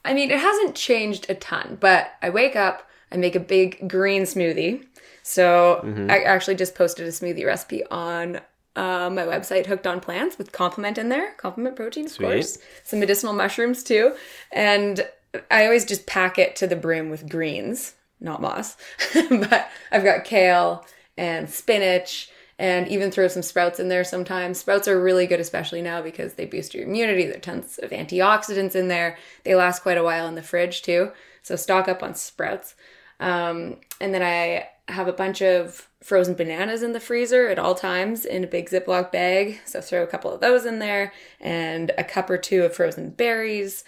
I 0.03 0.13
mean, 0.13 0.31
it 0.31 0.39
hasn't 0.39 0.75
changed 0.75 1.29
a 1.29 1.35
ton, 1.35 1.77
but 1.79 2.11
I 2.21 2.29
wake 2.29 2.55
up, 2.55 2.87
I 3.11 3.17
make 3.17 3.35
a 3.35 3.39
big 3.39 3.87
green 3.89 4.23
smoothie. 4.23 4.85
So 5.23 5.81
Mm-hmm. 5.83 6.11
I 6.11 6.19
actually 6.23 6.55
just 6.55 6.75
posted 6.75 7.05
a 7.07 7.11
smoothie 7.11 7.45
recipe 7.45 7.85
on 7.85 8.37
uh, 8.75 9.09
my 9.09 9.23
website, 9.23 9.65
Hooked 9.67 9.87
on 9.87 10.01
Plants, 10.01 10.37
with 10.37 10.51
complement 10.51 10.97
in 10.97 11.07
there, 11.09 11.33
complement 11.35 11.75
protein, 11.77 12.05
of 12.05 12.11
Sweet. 12.11 12.25
course, 12.25 12.57
some 12.83 12.99
medicinal 12.99 13.31
mushrooms 13.33 13.83
too, 13.83 14.15
and 14.51 15.07
I 15.49 15.65
always 15.65 15.85
just 15.85 16.05
pack 16.05 16.37
it 16.37 16.55
to 16.57 16.67
the 16.67 16.75
brim 16.75 17.09
with 17.09 17.29
greens, 17.29 17.95
not 18.19 18.41
moss, 18.41 18.77
but 19.13 19.69
I've 19.91 20.03
got 20.03 20.25
kale 20.25 20.85
and 21.17 21.49
spinach. 21.49 22.29
And 22.59 22.87
even 22.87 23.09
throw 23.09 23.27
some 23.27 23.41
sprouts 23.41 23.79
in 23.79 23.89
there 23.89 24.03
sometimes. 24.03 24.59
Sprouts 24.59 24.87
are 24.87 25.01
really 25.01 25.25
good, 25.25 25.39
especially 25.39 25.81
now 25.81 26.03
because 26.03 26.35
they 26.35 26.45
boost 26.45 26.75
your 26.75 26.83
immunity. 26.83 27.25
There 27.25 27.35
are 27.35 27.39
tons 27.39 27.79
of 27.81 27.89
antioxidants 27.89 28.75
in 28.75 28.89
there. 28.89 29.17
They 29.43 29.55
last 29.55 29.81
quite 29.81 29.97
a 29.97 30.03
while 30.03 30.27
in 30.27 30.35
the 30.35 30.43
fridge 30.43 30.83
too. 30.83 31.11
So 31.41 31.55
stock 31.55 31.87
up 31.87 32.03
on 32.03 32.13
sprouts. 32.13 32.75
Um, 33.19 33.77
and 33.99 34.13
then 34.13 34.21
I 34.21 34.69
have 34.87 35.07
a 35.07 35.13
bunch 35.13 35.41
of 35.41 35.89
frozen 36.01 36.35
bananas 36.35 36.83
in 36.83 36.93
the 36.93 36.99
freezer 36.99 37.47
at 37.47 37.57
all 37.57 37.73
times 37.73 38.23
in 38.23 38.43
a 38.43 38.47
big 38.47 38.69
Ziploc 38.69 39.11
bag. 39.11 39.59
So 39.65 39.81
throw 39.81 40.03
a 40.03 40.07
couple 40.07 40.31
of 40.31 40.39
those 40.39 40.65
in 40.65 40.79
there 40.79 41.11
and 41.41 41.91
a 41.97 42.03
cup 42.03 42.29
or 42.29 42.37
two 42.37 42.63
of 42.63 42.75
frozen 42.75 43.09
berries 43.09 43.83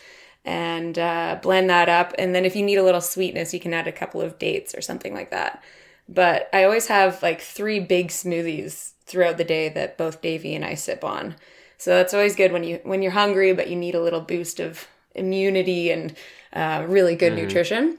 and 0.46 0.98
uh, 0.98 1.40
blend 1.42 1.70
that 1.70 1.90
up. 1.90 2.14
And 2.18 2.34
then 2.34 2.46
if 2.46 2.56
you 2.56 2.64
need 2.64 2.78
a 2.78 2.84
little 2.84 3.02
sweetness, 3.02 3.54
you 3.54 3.60
can 3.60 3.74
add 3.74 3.88
a 3.88 3.92
couple 3.92 4.22
of 4.22 4.40
dates 4.40 4.74
or 4.76 4.82
something 4.82 5.14
like 5.14 5.32
that. 5.32 5.62
But 6.08 6.50
I 6.54 6.64
always 6.64 6.88
have 6.88 7.22
like 7.24 7.42
three 7.42 7.80
big 7.80 8.10
smoothies 8.10 8.92
throughout 9.06 9.38
the 9.38 9.44
day 9.44 9.70
that 9.70 9.98
both 9.98 10.22
Davy 10.22 10.56
and 10.56 10.64
I 10.64 10.76
sip 10.76 11.04
on. 11.04 11.36
So 11.78 11.96
that's 11.96 12.14
always 12.14 12.36
good 12.36 12.52
when 12.52 12.64
you 12.64 12.80
when 12.84 13.02
you're 13.02 13.12
hungry 13.12 13.54
but 13.54 13.70
you 13.70 13.76
need 13.76 13.96
a 13.96 14.02
little 14.02 14.22
boost 14.22 14.60
of 14.60 14.88
immunity 15.14 15.92
and 15.92 16.16
uh, 16.54 16.86
really 16.88 17.16
good 17.16 17.34
nutrition. 17.34 17.98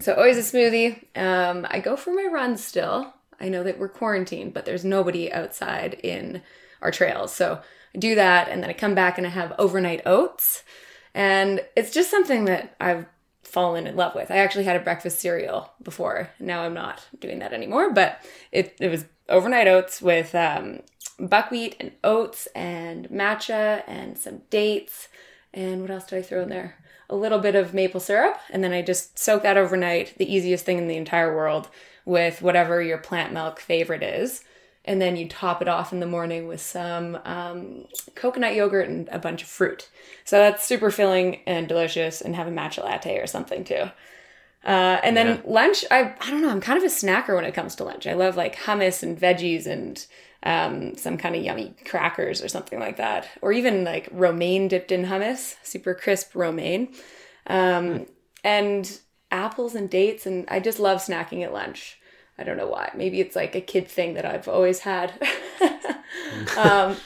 So 0.00 0.14
always 0.14 0.36
a 0.36 0.40
smoothie. 0.40 1.04
Um, 1.16 1.66
I 1.70 1.78
go 1.78 1.96
for 1.96 2.12
my 2.12 2.28
runs 2.30 2.64
still. 2.64 3.14
I 3.40 3.48
know 3.48 3.62
that 3.62 3.78
we're 3.78 3.88
quarantined, 3.88 4.54
but 4.54 4.64
there's 4.64 4.84
nobody 4.84 5.32
outside 5.32 5.94
in 6.02 6.42
our 6.82 6.90
trails. 6.90 7.32
So 7.32 7.60
I 7.94 7.98
do 7.98 8.14
that, 8.14 8.48
and 8.48 8.62
then 8.62 8.70
I 8.70 8.74
come 8.74 8.94
back 8.94 9.18
and 9.18 9.26
I 9.26 9.30
have 9.30 9.54
overnight 9.58 10.02
oats, 10.06 10.62
and 11.14 11.64
it's 11.76 11.92
just 11.92 12.10
something 12.10 12.44
that 12.46 12.74
I've 12.80 13.06
fallen 13.42 13.86
in 13.86 13.96
love 13.96 14.14
with. 14.14 14.30
I 14.30 14.38
actually 14.38 14.64
had 14.64 14.76
a 14.76 14.80
breakfast 14.80 15.20
cereal 15.20 15.70
before. 15.82 16.30
Now 16.40 16.62
I'm 16.62 16.74
not 16.74 17.06
doing 17.20 17.38
that 17.38 17.52
anymore, 17.52 17.92
but 17.92 18.20
it, 18.50 18.76
it 18.80 18.88
was 18.88 19.04
overnight 19.28 19.68
oats 19.68 20.02
with 20.02 20.34
um, 20.34 20.80
buckwheat 21.18 21.76
and 21.78 21.92
oats 22.02 22.48
and 22.54 23.08
matcha 23.10 23.82
and 23.86 24.18
some 24.18 24.42
dates. 24.50 25.08
And 25.52 25.82
what 25.82 25.90
else 25.90 26.06
did 26.06 26.18
I 26.18 26.22
throw 26.22 26.42
in 26.42 26.48
there? 26.48 26.78
A 27.08 27.14
little 27.14 27.38
bit 27.38 27.54
of 27.54 27.74
maple 27.74 28.00
syrup. 28.00 28.38
And 28.50 28.64
then 28.64 28.72
I 28.72 28.82
just 28.82 29.18
soak 29.18 29.42
that 29.44 29.56
overnight, 29.56 30.18
the 30.18 30.32
easiest 30.32 30.64
thing 30.64 30.78
in 30.78 30.88
the 30.88 30.96
entire 30.96 31.34
world, 31.34 31.68
with 32.04 32.42
whatever 32.42 32.82
your 32.82 32.98
plant 32.98 33.32
milk 33.32 33.60
favorite 33.60 34.02
is. 34.02 34.42
And 34.86 35.00
then 35.00 35.16
you 35.16 35.28
top 35.28 35.62
it 35.62 35.68
off 35.68 35.92
in 35.92 36.00
the 36.00 36.06
morning 36.06 36.46
with 36.46 36.60
some 36.60 37.18
um, 37.24 37.86
coconut 38.14 38.54
yogurt 38.54 38.88
and 38.88 39.08
a 39.10 39.18
bunch 39.18 39.42
of 39.42 39.48
fruit. 39.48 39.88
So 40.24 40.38
that's 40.38 40.64
super 40.66 40.90
filling 40.90 41.40
and 41.46 41.66
delicious, 41.68 42.20
and 42.20 42.36
have 42.36 42.46
a 42.46 42.50
matcha 42.50 42.84
latte 42.84 43.18
or 43.18 43.26
something 43.26 43.64
too. 43.64 43.90
Uh, 44.64 44.98
and 45.02 45.16
then 45.16 45.26
Yeah. 45.26 45.42
lunch, 45.44 45.84
I 45.90 46.14
I 46.20 46.30
don't 46.30 46.40
know, 46.42 46.50
I'm 46.50 46.60
kind 46.60 46.78
of 46.78 46.84
a 46.84 46.88
snacker 46.94 47.34
when 47.34 47.44
it 47.44 47.54
comes 47.54 47.74
to 47.76 47.84
lunch. 47.84 48.06
I 48.06 48.14
love 48.14 48.36
like 48.36 48.56
hummus 48.56 49.02
and 49.02 49.18
veggies 49.18 49.66
and 49.66 50.04
um, 50.42 50.96
some 50.96 51.18
kind 51.18 51.36
of 51.36 51.42
yummy 51.42 51.74
crackers 51.86 52.42
or 52.42 52.48
something 52.48 52.78
like 52.80 52.96
that, 52.96 53.28
or 53.42 53.52
even 53.52 53.84
like 53.84 54.08
romaine 54.12 54.68
dipped 54.68 54.92
in 54.92 55.04
hummus, 55.06 55.56
super 55.62 55.94
crisp 55.94 56.34
romaine, 56.34 56.94
um, 57.46 58.06
and 58.42 59.00
apples 59.30 59.74
and 59.74 59.90
dates. 59.90 60.26
And 60.26 60.46
I 60.48 60.60
just 60.60 60.78
love 60.80 60.98
snacking 60.98 61.42
at 61.42 61.52
lunch. 61.52 61.98
I 62.38 62.44
don't 62.44 62.56
know 62.56 62.66
why. 62.66 62.90
Maybe 62.94 63.20
it's 63.20 63.36
like 63.36 63.54
a 63.54 63.60
kid 63.60 63.88
thing 63.88 64.14
that 64.14 64.24
I've 64.24 64.48
always 64.48 64.80
had. 64.80 65.12
um, 66.56 66.96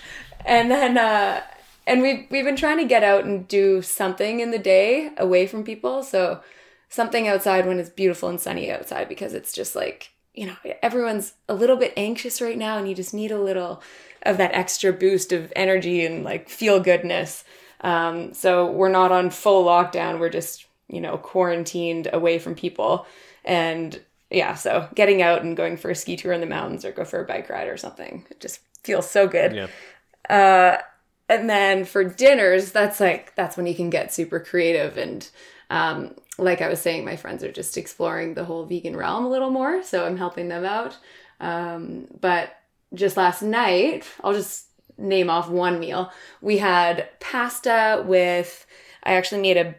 and 0.45 0.71
then 0.71 0.97
uh, 0.97 1.43
and 1.87 2.03
we've 2.03 2.27
we've 2.31 2.45
been 2.45 2.57
trying 2.57 2.79
to 2.79 2.85
get 2.85 3.05
out 3.05 3.25
and 3.25 3.47
do 3.47 3.83
something 3.83 4.41
in 4.41 4.51
the 4.51 4.59
day 4.59 5.11
away 5.17 5.47
from 5.47 5.65
people. 5.65 6.03
So 6.03 6.41
something 6.89 7.29
outside 7.29 7.67
when 7.67 7.79
it's 7.79 7.91
beautiful 7.91 8.29
and 8.29 8.41
sunny 8.41 8.71
outside 8.71 9.09
because 9.09 9.35
it's 9.35 9.53
just 9.53 9.77
like 9.77 10.13
you 10.35 10.47
know 10.47 10.57
everyone's 10.83 11.35
a 11.49 11.55
little 11.55 11.77
bit 11.77 11.93
anxious 11.97 12.41
right 12.41 12.57
now 12.57 12.79
and 12.79 12.89
you 12.89 12.95
just 12.95 13.15
need 13.15 13.31
a 13.31 13.41
little 13.41 13.83
of 14.23 14.39
that 14.39 14.55
extra 14.55 14.93
boost 14.93 15.33
of 15.33 15.53
energy 15.55 16.05
and 16.05 16.25
like 16.25 16.49
feel 16.49 16.81
goodness 16.81 17.45
um, 17.81 18.33
so 18.33 18.71
we're 18.71 18.89
not 18.89 19.13
on 19.13 19.31
full 19.31 19.65
lockdown 19.65 20.19
we're 20.19 20.29
just 20.29 20.67
you 20.89 21.01
know 21.01 21.19
quarantined 21.19 22.09
away 22.13 22.39
from 22.39 22.55
people 22.55 23.07
and 23.45 24.01
yeah 24.31 24.55
so 24.55 24.89
getting 24.95 25.23
out 25.23 25.43
and 25.43 25.57
going 25.57 25.77
for 25.77 25.91
a 25.91 25.95
ski 25.95 26.17
tour 26.17 26.33
in 26.33 26.41
the 26.41 26.47
mountains 26.47 26.85
or 26.85 26.93
go 26.93 27.05
for 27.05 27.21
a 27.21 27.27
bike 27.27 27.49
ride 27.49 27.69
or 27.69 27.77
something 27.77 28.27
it 28.31 28.41
just 28.41 28.61
feels 28.85 29.11
so 29.11 29.27
good 29.27 29.55
Yeah. 29.55 30.81
and 31.29 31.49
then 31.51 31.85
for 31.85 32.05
dinners 32.05 32.73
that's 32.73 33.01
like 33.01 33.35
that's 33.35 33.57
when 33.57 33.67
you 33.67 33.75
can 33.75 33.91
get 33.91 34.13
super 34.13 34.41
creative 34.41 34.97
and 34.97 35.29
um, 35.71 36.15
like 36.39 36.61
i 36.63 36.69
was 36.69 36.81
saying 36.81 37.05
my 37.05 37.17
friends 37.17 37.43
are 37.45 37.53
just 37.53 37.77
exploring 37.77 38.35
the 38.35 38.45
whole 38.45 38.65
vegan 38.65 38.97
realm 38.97 39.25
a 39.25 39.29
little 39.29 39.51
more 39.51 39.83
so 39.83 40.05
i'm 40.07 40.17
helping 40.17 40.49
them 40.49 40.65
out 40.65 40.97
um, 41.41 42.07
but 42.21 42.57
just 42.95 43.17
last 43.17 43.43
night 43.43 44.07
i'll 44.25 44.33
just 44.33 44.67
name 44.97 45.31
off 45.31 45.49
one 45.49 45.79
meal 45.79 46.11
we 46.41 46.59
had 46.59 47.09
pasta 47.21 48.03
with 48.07 48.67
i 49.05 49.15
actually 49.15 49.41
made 49.41 49.57
a 49.57 49.75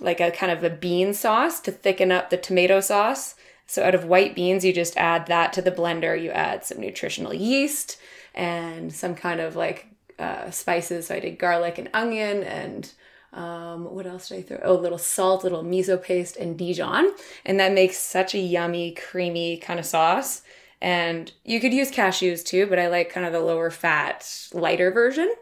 like 0.00 0.20
a 0.20 0.30
kind 0.30 0.50
of 0.52 0.64
a 0.64 0.70
bean 0.70 1.14
sauce 1.14 1.60
to 1.60 1.70
thicken 1.70 2.10
up 2.10 2.30
the 2.30 2.36
tomato 2.36 2.80
sauce. 2.80 3.34
So 3.72 3.82
out 3.82 3.94
of 3.94 4.04
white 4.04 4.34
beans, 4.34 4.66
you 4.66 4.72
just 4.74 4.98
add 4.98 5.28
that 5.28 5.54
to 5.54 5.62
the 5.62 5.70
blender. 5.70 6.22
You 6.22 6.30
add 6.30 6.62
some 6.62 6.78
nutritional 6.78 7.32
yeast 7.32 7.96
and 8.34 8.92
some 8.92 9.14
kind 9.14 9.40
of 9.40 9.56
like 9.56 9.86
uh, 10.18 10.50
spices. 10.50 11.06
So 11.06 11.14
I 11.14 11.20
did 11.20 11.38
garlic 11.38 11.78
and 11.78 11.88
onion 11.94 12.42
and 12.42 12.92
um, 13.32 13.86
what 13.94 14.06
else 14.06 14.28
did 14.28 14.40
I 14.40 14.42
throw? 14.42 14.60
Oh, 14.62 14.78
a 14.78 14.78
little 14.78 14.98
salt, 14.98 15.42
little 15.42 15.64
miso 15.64 16.00
paste, 16.00 16.36
and 16.36 16.58
Dijon. 16.58 17.12
And 17.46 17.58
that 17.60 17.72
makes 17.72 17.96
such 17.96 18.34
a 18.34 18.38
yummy, 18.38 18.92
creamy 18.92 19.56
kind 19.56 19.80
of 19.80 19.86
sauce. 19.86 20.42
And 20.82 21.32
you 21.42 21.58
could 21.58 21.72
use 21.72 21.90
cashews 21.90 22.44
too, 22.44 22.66
but 22.66 22.78
I 22.78 22.88
like 22.88 23.08
kind 23.08 23.24
of 23.24 23.32
the 23.32 23.40
lower 23.40 23.70
fat, 23.70 24.50
lighter 24.52 24.90
version. 24.90 25.34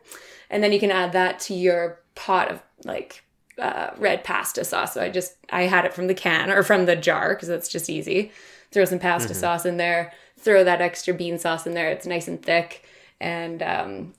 And 0.49 0.63
then 0.63 0.73
you 0.73 0.79
can 0.79 0.93
add 0.93 1.11
that 1.15 1.41
to 1.41 1.55
your 1.55 1.99
pot 2.15 2.49
of 2.49 2.63
like 2.85 3.25
uh, 3.61 3.95
red 3.99 4.25
pasta 4.25 4.65
sauce. 4.65 4.95
So 4.95 5.03
I 5.03 5.11
just 5.11 5.35
I 5.51 5.63
had 5.63 5.85
it 5.85 5.95
from 5.95 6.07
the 6.07 6.15
can 6.15 6.51
or 6.51 6.63
from 6.63 6.87
the 6.87 6.97
jar 6.97 7.35
because 7.35 7.49
that's 7.49 7.69
just 7.69 7.91
easy. 7.91 8.33
Throw 8.73 8.85
some 8.85 8.99
pasta 8.99 9.35
sauce 9.35 9.67
in 9.67 9.77
there. 9.77 10.13
Throw 10.39 10.65
that 10.65 10.81
extra 10.81 11.13
bean 11.13 11.39
sauce 11.39 11.67
in 11.67 11.75
there. 11.75 11.91
It's 11.91 12.07
nice 12.07 12.29
and 12.29 12.43
thick, 12.43 12.85
and 13.21 13.63
um, 13.63 14.15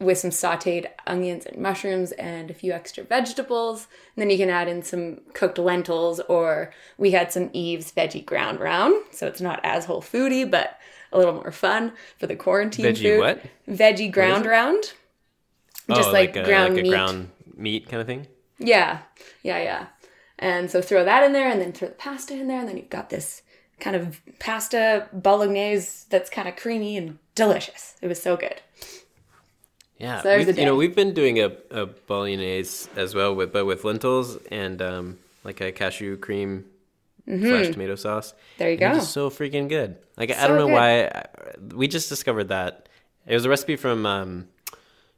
with 0.00 0.18
some 0.18 0.30
sautéed 0.30 0.86
onions 1.06 1.44
and 1.44 1.58
mushrooms 1.58 2.12
and 2.12 2.50
a 2.50 2.54
few 2.54 2.72
extra 2.72 3.02
vegetables. 3.04 3.88
And 4.14 4.22
then 4.22 4.30
you 4.30 4.38
can 4.38 4.50
add 4.50 4.68
in 4.68 4.82
some 4.82 5.20
cooked 5.34 5.58
lentils, 5.58 6.20
or 6.20 6.72
we 6.96 7.10
had 7.10 7.32
some 7.32 7.50
Yves 7.52 7.92
veggie 7.92 8.24
ground 8.24 8.60
round, 8.60 9.02
so 9.10 9.26
it's 9.26 9.40
not 9.40 9.60
as 9.64 9.84
whole 9.84 10.02
foody, 10.02 10.48
but 10.48 10.78
a 11.12 11.18
little 11.18 11.34
more 11.34 11.52
fun 11.52 11.92
for 12.18 12.26
the 12.26 12.36
quarantine 12.36 12.86
Veggie 12.86 13.02
food. 13.02 13.20
what? 13.20 13.42
Veggie 13.68 14.12
ground 14.12 14.46
round. 14.46 14.92
Just 15.90 16.10
oh, 16.10 16.12
like, 16.12 16.36
a, 16.36 16.44
ground 16.44 16.74
like 16.74 16.82
meat. 16.82 16.90
ground 16.90 17.30
meat 17.56 17.88
kind 17.88 18.00
of 18.00 18.06
thing. 18.06 18.26
Yeah, 18.58 19.00
yeah, 19.42 19.62
yeah. 19.62 19.86
And 20.38 20.70
so 20.70 20.80
throw 20.80 21.04
that 21.04 21.24
in 21.24 21.32
there, 21.32 21.48
and 21.50 21.60
then 21.60 21.72
throw 21.72 21.88
the 21.88 21.94
pasta 21.94 22.34
in 22.34 22.46
there, 22.48 22.60
and 22.60 22.68
then 22.68 22.76
you've 22.76 22.90
got 22.90 23.10
this 23.10 23.42
kind 23.80 23.96
of 23.96 24.20
pasta 24.38 25.08
bolognese 25.12 26.06
that's 26.10 26.30
kind 26.30 26.48
of 26.48 26.56
creamy 26.56 26.96
and 26.96 27.18
delicious. 27.34 27.96
It 28.02 28.08
was 28.08 28.20
so 28.20 28.36
good. 28.36 28.60
Yeah, 29.98 30.22
So 30.22 30.28
there's 30.28 30.46
we've, 30.46 30.56
a 30.56 30.60
you 30.60 30.66
know 30.66 30.76
we've 30.76 30.94
been 30.94 31.12
doing 31.12 31.40
a, 31.40 31.52
a 31.70 31.86
bolognese 31.86 32.88
as 32.96 33.14
well 33.16 33.34
with 33.34 33.52
but 33.52 33.66
with 33.66 33.84
lentils 33.84 34.36
and 34.50 34.80
um, 34.80 35.18
like 35.42 35.60
a 35.60 35.72
cashew 35.72 36.16
cream 36.16 36.66
fresh 37.26 37.68
tomato 37.70 37.96
sauce. 37.96 38.30
Mm-hmm. 38.30 38.38
There 38.58 38.68
you 38.70 38.78
And 38.80 38.92
go. 38.94 38.98
just 39.00 39.12
so 39.12 39.28
freaking 39.28 39.68
good. 39.68 39.96
Like 40.16 40.30
I 40.30 40.46
don't 40.46 40.56
know 40.56 40.66
good. 40.66 40.72
why 40.74 41.04
I, 41.06 41.24
we 41.74 41.88
just 41.88 42.08
discovered 42.08 42.44
that 42.48 42.88
it 43.26 43.34
was 43.34 43.44
a 43.44 43.48
recipe 43.48 43.74
from 43.76 44.06
um, 44.06 44.48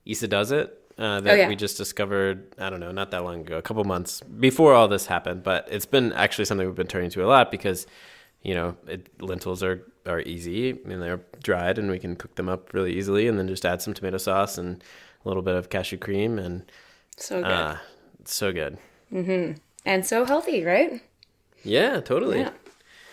Isa 0.07 0.27
Does 0.29 0.51
It 0.51 0.80
uh, 1.01 1.21
that 1.23 1.33
Oh, 1.33 1.35
yeah. 1.35 1.49
we 1.49 1.57
just 1.57 1.77
discovered. 1.79 2.55
I 2.59 2.71
don't 2.71 2.79
know, 2.81 2.93
not 2.93 3.11
that 3.11 3.25
long 3.25 3.41
ago, 3.41 3.57
a 3.59 3.63
couple 3.63 3.83
months 3.85 4.21
before 4.21 4.75
all 4.75 4.87
this 4.87 5.07
happened. 5.07 5.43
But 5.43 5.67
it's 5.71 5.87
been 5.87 6.13
actually 6.13 6.45
something 6.45 6.67
we've 6.67 6.77
been 6.77 6.87
turning 6.87 7.11
to 7.11 7.25
a 7.25 7.27
lot 7.27 7.51
because 7.51 7.87
you 8.43 8.55
know 8.55 8.77
it, 8.87 9.09
lentils 9.21 9.63
are 9.63 9.83
are 10.07 10.21
easy 10.21 10.71
and 10.71 11.03
they're 11.03 11.21
dried 11.43 11.79
and 11.79 11.91
we 11.91 11.99
can 11.99 12.17
cook 12.17 12.35
them 12.37 12.49
up 12.49 12.73
really 12.73 12.93
easily 12.97 13.27
and 13.29 13.39
then 13.39 13.49
just 13.49 13.65
add 13.67 13.83
some 13.83 13.93
tomato 13.95 14.17
sauce 14.19 14.57
and 14.59 14.83
a 15.25 15.29
little 15.29 15.43
bit 15.43 15.55
of 15.57 15.69
cashew 15.69 15.99
cream 15.99 16.39
and 16.39 16.71
So 17.19 17.43
good. 17.43 17.51
uh, 17.51 17.77
it's 18.21 18.35
so 18.35 18.53
good. 18.53 18.79
mm-hmm. 19.13 19.53
and 19.85 20.07
so 20.07 20.25
healthy, 20.25 20.65
right? 20.65 21.03
Yeah, 21.65 22.01
totally. 22.01 22.41
Yeah. 22.41 22.53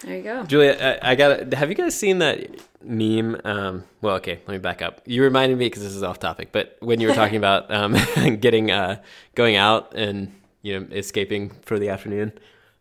There 0.04 0.16
you 0.16 0.24
go. 0.24 0.44
Julia, 0.44 1.00
I, 1.02 1.12
I 1.12 1.16
got. 1.16 1.54
Have 1.54 1.70
you 1.70 1.76
guys 1.76 1.96
seen 1.96 2.20
that 2.20 2.50
meme? 2.84 3.40
Um, 3.44 3.84
well, 4.02 4.16
okay, 4.16 4.40
let 4.48 4.54
me 4.54 4.58
back 4.60 4.82
up. 4.82 5.02
You 5.06 5.24
reminded 5.24 5.58
me 5.58 5.66
because 5.66 5.84
this 5.84 5.96
is 5.96 6.04
off 6.04 6.20
topic, 6.20 6.50
but 6.52 6.78
when 6.80 7.00
you 7.02 7.08
were 7.08 7.16
talking 7.16 7.38
about 7.44 7.72
um, 7.74 7.96
getting 8.40 8.70
uh, 8.72 9.02
going 9.36 9.56
out 9.56 9.94
and 9.96 10.34
you 10.62 10.80
know 10.80 10.88
escaping 10.92 11.52
for 11.64 11.80
the 11.80 11.90
afternoon, 11.90 12.32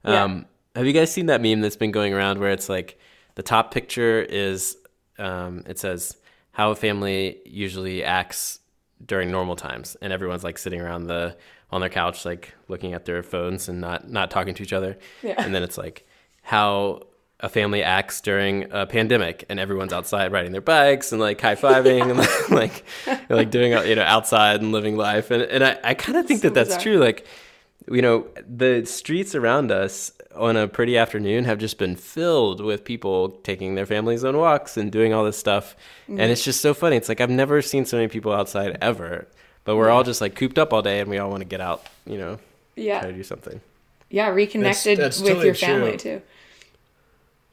um, 0.05 0.47
have 0.75 0.87
you 0.87 0.93
guys 0.93 1.11
seen 1.11 1.27
that 1.27 1.41
meme 1.41 1.61
that's 1.61 1.77
been 1.77 1.93
going 1.93 2.13
around 2.13 2.39
where 2.39 2.51
it's 2.51 2.69
like 2.69 2.99
the 3.35 3.43
top 3.43 3.73
picture 3.73 4.21
is 4.23 4.77
um, 5.19 5.63
it 5.67 5.79
says 5.79 6.17
how 6.53 6.71
a 6.71 6.75
family 6.75 7.39
usually 7.45 8.05
acts 8.05 8.61
during 9.05 9.31
normal 9.31 9.57
times, 9.57 9.97
and 10.01 10.13
everyone's 10.13 10.45
like 10.45 10.59
sitting 10.59 10.81
around 10.81 11.07
the 11.07 11.37
on 11.71 11.81
their 11.81 11.91
couch, 11.91 12.25
like 12.25 12.55
looking 12.69 12.93
at 12.95 13.05
their 13.05 13.23
phones 13.23 13.69
and 13.69 13.81
not 13.81 14.09
not 14.11 14.31
talking 14.31 14.55
to 14.55 14.63
each 14.63 14.73
other. 14.73 14.99
Yeah. 15.23 15.35
And 15.39 15.55
then 15.55 15.63
it's 15.63 15.79
like 15.79 16.06
how 16.53 17.01
a 17.41 17.49
family 17.51 17.83
acts 17.83 18.21
during 18.23 18.67
a 18.73 18.87
pandemic, 18.87 19.45
and 19.51 19.61
everyone's 19.61 19.93
outside 19.93 20.33
riding 20.33 20.53
their 20.53 20.61
bikes 20.63 21.13
and 21.13 21.21
like 21.21 21.41
high 21.41 21.55
fiving 21.55 22.11
and 22.11 22.19
like 22.51 22.85
like 23.29 23.51
doing 23.51 23.73
you 23.87 23.95
know 23.95 24.03
outside 24.03 24.61
and 24.63 24.73
living 24.73 24.97
life. 24.97 25.31
And 25.31 25.43
and 25.43 25.63
I, 25.63 25.79
I 25.85 25.95
kind 25.95 26.17
of 26.19 26.27
think 26.27 26.41
So 26.41 26.49
that 26.49 26.55
that's 26.55 26.69
bizarre. 26.77 26.83
true. 26.83 26.99
Like 26.99 27.27
you 27.91 28.01
know 28.03 28.27
the 28.49 28.85
streets 28.87 29.35
around 29.35 29.71
us 29.71 30.13
on 30.35 30.57
a 30.57 30.67
pretty 30.69 30.97
afternoon 30.99 31.45
have 31.45 31.59
just 31.59 31.79
been 31.79 31.97
filled 31.97 32.61
with 32.61 32.85
people 32.85 33.31
taking 33.43 33.75
their 33.75 33.87
families 33.87 34.23
on 34.25 34.37
walks 34.37 34.77
and 34.77 34.91
doing 34.93 35.13
all 35.15 35.25
this 35.25 35.39
stuff 35.39 35.75
Mm-hmm. 36.09 36.21
and 36.21 36.31
it's 36.31 36.45
just 36.45 36.61
so 36.61 36.73
funny 36.75 36.95
it's 36.97 37.09
like 37.09 37.21
i've 37.21 37.31
never 37.31 37.61
seen 37.63 37.85
so 37.85 37.97
many 37.97 38.07
people 38.09 38.33
outside 38.33 38.77
ever 38.81 39.27
but 39.65 39.75
we're 39.77 39.89
all 39.89 40.05
just 40.05 40.21
like 40.21 40.37
cooped 40.37 40.57
up 40.59 40.73
all 40.73 40.83
day 40.83 41.01
and 41.01 41.11
we 41.11 41.19
all 41.19 41.31
want 41.31 41.41
to 41.41 41.49
get 41.49 41.61
out 41.61 41.85
you 42.07 42.17
know 42.19 42.37
try 42.37 42.85
Yeah. 42.85 43.01
to 43.01 43.13
do 43.13 43.23
something 43.25 43.61
Yeah, 44.11 44.29
reconnected 44.29 44.99
that's 44.99 45.19
with 45.21 45.29
totally 45.31 45.47
your 45.47 45.55
family 45.57 45.97
true. 45.97 46.19
too. 46.19 46.23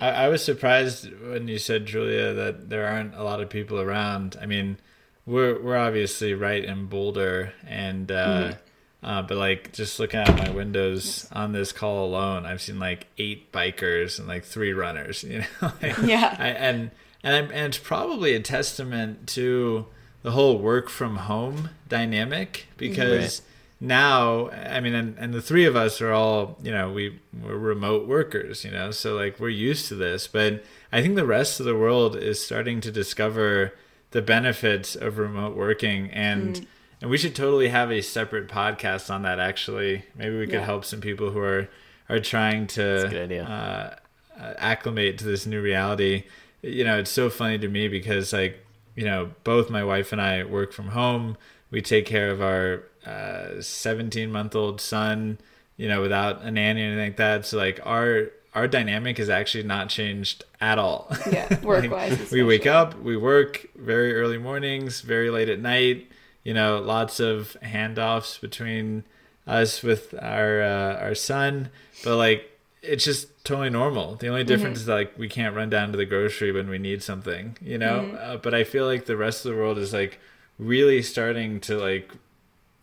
I, 0.04 0.26
I 0.26 0.28
was 0.30 0.44
surprised 0.44 1.10
when 1.22 1.48
you 1.48 1.58
said 1.60 1.86
Julia 1.86 2.34
that 2.34 2.70
there 2.70 2.88
aren't 2.88 3.16
a 3.16 3.24
lot 3.24 3.42
of 3.42 3.50
people 3.50 3.80
around. 3.80 4.36
I 4.42 4.46
mean, 4.46 4.78
we're 5.26 5.62
we're 5.62 5.78
obviously 5.78 6.34
right 6.34 6.64
in 6.64 6.88
Boulder, 6.88 7.54
and 7.68 8.12
uh, 8.12 8.26
Mm-hmm. 8.26 9.06
uh, 9.06 9.22
but 9.24 9.38
like 9.38 9.72
just 9.74 10.00
looking 10.00 10.20
out 10.20 10.36
my 10.38 10.50
windows 10.50 11.28
on 11.32 11.52
this 11.54 11.72
call 11.72 12.06
alone, 12.06 12.46
I've 12.46 12.62
seen 12.62 12.80
like 12.80 13.08
eight 13.18 13.52
bikers 13.52 14.20
and 14.20 14.28
like 14.28 14.44
three 14.44 14.74
runners. 14.74 15.24
You 15.24 15.40
know, 15.40 15.46
like, 15.82 15.98
Yeah. 16.04 16.36
I, 16.38 16.48
and 16.50 16.92
and, 17.24 17.36
I'm, 17.36 17.52
and 17.52 17.68
it's 17.68 17.78
probably 17.78 18.34
a 18.34 18.42
testament 18.42 19.28
to 19.30 19.86
the 20.24 20.32
whole 20.32 20.58
work 20.58 20.90
from 20.90 21.16
home 21.18 21.70
dynamic 21.88 22.68
because 22.78 23.42
now 23.84 24.50
i 24.50 24.80
mean 24.80 24.96
and, 24.96 25.16
and 25.20 25.34
the 25.34 25.42
three 25.42 25.66
of 25.66 25.76
us 25.76 26.00
are 26.02 26.12
all 26.12 26.58
you 26.64 26.72
know 26.72 26.90
we 26.92 27.20
we're 27.44 27.58
remote 27.58 28.08
workers 28.08 28.64
you 28.64 28.72
know 28.72 28.92
so 28.92 29.14
like 29.16 29.40
we're 29.40 29.50
used 29.50 29.88
to 29.90 29.96
this 29.96 30.26
but 30.26 30.64
i 30.92 31.02
think 31.02 31.16
the 31.16 31.26
rest 31.26 31.60
of 31.60 31.66
the 31.66 31.76
world 31.76 32.16
is 32.16 32.42
starting 32.44 32.80
to 32.80 32.92
discover 32.92 33.74
the 34.12 34.22
benefits 34.22 34.96
of 34.96 35.18
remote 35.18 35.56
working 35.56 36.10
and 36.12 36.66
and 37.02 37.10
we 37.12 37.18
should 37.18 37.36
totally 37.36 37.68
have 37.68 37.92
a 37.92 38.02
separate 38.02 38.48
podcast 38.48 39.14
on 39.14 39.22
that 39.24 39.38
actually 39.40 40.06
maybe 40.16 40.38
we 40.40 40.46
could 40.46 40.54
Yeah. 40.62 40.66
help 40.66 40.86
some 40.86 41.02
people 41.02 41.32
who 41.32 41.40
are 41.40 41.68
are 42.10 42.20
trying 42.22 42.68
to 42.68 43.06
a 43.06 43.10
good 43.10 43.24
idea. 43.24 43.44
uh, 43.44 43.96
uh, 44.42 44.54
acclimate 44.58 45.18
to 45.20 45.26
this 45.26 45.46
new 45.46 45.62
reality. 45.62 46.24
You 46.62 46.84
know, 46.84 46.98
it's 47.00 47.12
so 47.12 47.30
funny 47.30 47.58
to 47.60 47.68
me 47.68 47.88
because 47.88 48.34
like, 48.34 48.66
you 48.96 49.06
know, 49.06 49.32
both 49.44 49.70
my 49.70 49.84
wife 49.84 50.12
and 50.12 50.22
I 50.22 50.44
work 50.44 50.74
from 50.74 50.90
home. 50.90 51.38
We 51.72 51.82
take 51.82 52.06
care 52.06 52.30
of 52.30 52.42
our 52.42 52.84
17 53.06 54.32
month 54.32 54.56
old 54.56 54.82
son, 54.82 55.38
you 55.78 55.88
know, 55.88 56.02
without 56.02 56.42
a 56.42 56.52
nanny 56.52 56.82
or 56.82 56.86
anything 56.86 57.06
like 57.06 57.18
that. 57.18 57.46
So 57.46 57.58
like 57.58 57.80
our 57.86 58.32
our 58.54 58.68
dynamic 58.68 59.18
has 59.18 59.30
actually 59.30 59.64
not 59.64 59.90
changed 59.90 60.44
at 60.62 60.78
all. 60.78 61.12
Yeah, 61.32 61.60
work-wise 61.64 62.32
we 62.32 62.44
wake 62.44 62.68
up, 62.68 63.00
we 63.02 63.18
work 63.18 63.68
very 63.76 64.14
early 64.16 64.38
mornings, 64.38 65.02
very 65.02 65.30
late 65.30 65.50
at 65.50 65.60
night. 65.60 66.10
You 66.44 66.54
know, 66.54 66.80
lots 66.80 67.20
of 67.20 67.58
handoffs 67.64 68.40
between 68.40 69.06
us 69.48 69.82
with 69.82 70.14
our 70.22 70.62
uh, 70.62 70.96
our 71.02 71.16
son, 71.16 71.70
but 72.04 72.18
like 72.18 72.50
it's 72.82 73.06
just 73.06 73.44
totally 73.46 73.70
normal. 73.70 74.16
The 74.16 74.28
only 74.28 74.44
difference 74.44 74.82
is 74.82 74.88
like 74.88 75.18
we 75.18 75.30
can't 75.30 75.56
run 75.56 75.70
down 75.70 75.92
to 75.92 75.98
the 75.98 76.06
grocery 76.06 76.52
when 76.52 76.70
we 76.70 76.78
need 76.78 77.02
something, 77.02 77.58
you 77.62 77.78
know. 77.78 78.12
Uh, 78.18 78.38
but 78.38 78.54
I 78.54 78.66
feel 78.66 78.86
like 78.86 79.06
the 79.06 79.18
rest 79.18 79.46
of 79.46 79.52
the 79.52 79.58
world 79.58 79.78
is 79.78 79.94
like 79.94 80.20
really 80.60 81.02
starting 81.02 81.60
to 81.62 81.78
like 81.78 82.12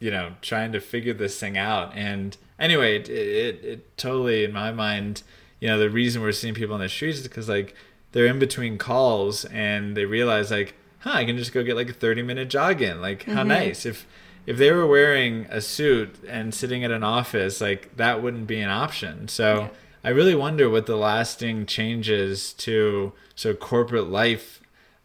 you 0.00 0.10
know 0.10 0.32
trying 0.42 0.72
to 0.72 0.80
figure 0.80 1.14
this 1.14 1.38
thing 1.38 1.56
out. 1.56 1.92
And 1.94 2.36
anyway 2.60 2.96
it, 2.96 3.08
it, 3.08 3.64
it 3.64 3.96
totally 3.96 4.44
in 4.44 4.52
my 4.52 4.70
mind 4.70 5.22
you 5.60 5.68
know 5.68 5.78
the 5.78 5.90
reason 5.90 6.22
we're 6.22 6.32
seeing 6.32 6.54
people 6.54 6.74
on 6.74 6.80
the 6.80 6.88
streets 6.88 7.18
is 7.18 7.22
because 7.28 7.48
like 7.48 7.74
they're 8.12 8.26
in 8.26 8.38
between 8.38 8.78
calls 8.78 9.44
and 9.46 9.96
they 9.96 10.04
realize 10.04 10.50
like 10.50 10.74
huh 11.00 11.12
i 11.14 11.24
can 11.24 11.36
just 11.36 11.52
go 11.52 11.62
get 11.64 11.76
like 11.76 11.88
a 11.88 11.94
30 11.94 12.22
minute 12.22 12.50
jog 12.50 12.82
in 12.82 13.00
like 13.00 13.24
how 13.24 13.42
nice. 13.42 13.86
If 13.86 14.06
if 14.46 14.56
they 14.56 14.72
were 14.72 14.86
wearing 14.86 15.46
a 15.50 15.60
suit 15.60 16.16
and 16.26 16.54
sitting 16.54 16.82
at 16.82 16.90
an 16.90 17.04
office 17.04 17.60
like 17.60 17.96
that 17.96 18.22
wouldn't 18.22 18.46
be 18.46 18.60
an 18.60 18.70
option. 18.70 19.28
So 19.28 19.70
i 20.02 20.08
really 20.08 20.34
wonder 20.34 20.68
what 20.68 20.86
the 20.86 20.96
lasting 20.96 21.66
changes 21.66 22.52
to 22.54 23.12
so 23.34 23.54
corporate 23.54 24.08
life 24.08 24.60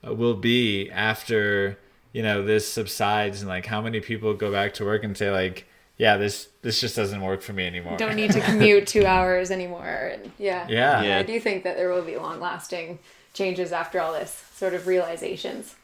uh, 0.06 0.14
will 0.14 0.36
be 0.36 0.90
after 0.90 1.78
you 2.16 2.24
know 2.24 2.46
this 2.46 2.66
subsides 2.66 3.42
and 3.42 3.50
like 3.50 3.66
how 3.66 3.82
many 3.82 4.00
people 4.00 4.34
go 4.34 4.50
back 4.50 4.74
to 4.76 4.86
work 4.86 5.04
and 5.04 5.18
say 5.18 5.30
like 5.32 5.66
yeah 5.98 6.16
this 6.16 6.48
this 6.62 6.80
just 6.80 6.96
doesn't 6.96 7.20
work 7.20 7.42
for 7.42 7.52
me 7.52 7.68
anymore 7.68 7.98
Don't 7.98 8.16
need 8.16 8.32
to 8.32 8.40
commute 8.40 8.88
two 8.88 9.06
hours 9.16 9.52
anymore. 9.52 10.12
And 10.14 10.32
yeah. 10.40 10.66
Yeah. 10.70 11.04
Yeah. 11.04 11.18
I 11.18 11.24
do 11.24 11.40
think 11.42 11.66
that 11.66 11.76
there 11.76 11.90
will 11.90 12.04
be 12.04 12.16
long 12.16 12.40
lasting 12.40 13.00
changes 13.34 13.74
after 13.74 14.00
all 14.00 14.14
this 14.14 14.32
sort 14.56 14.74
of 14.74 14.88
realizations. 14.88 15.76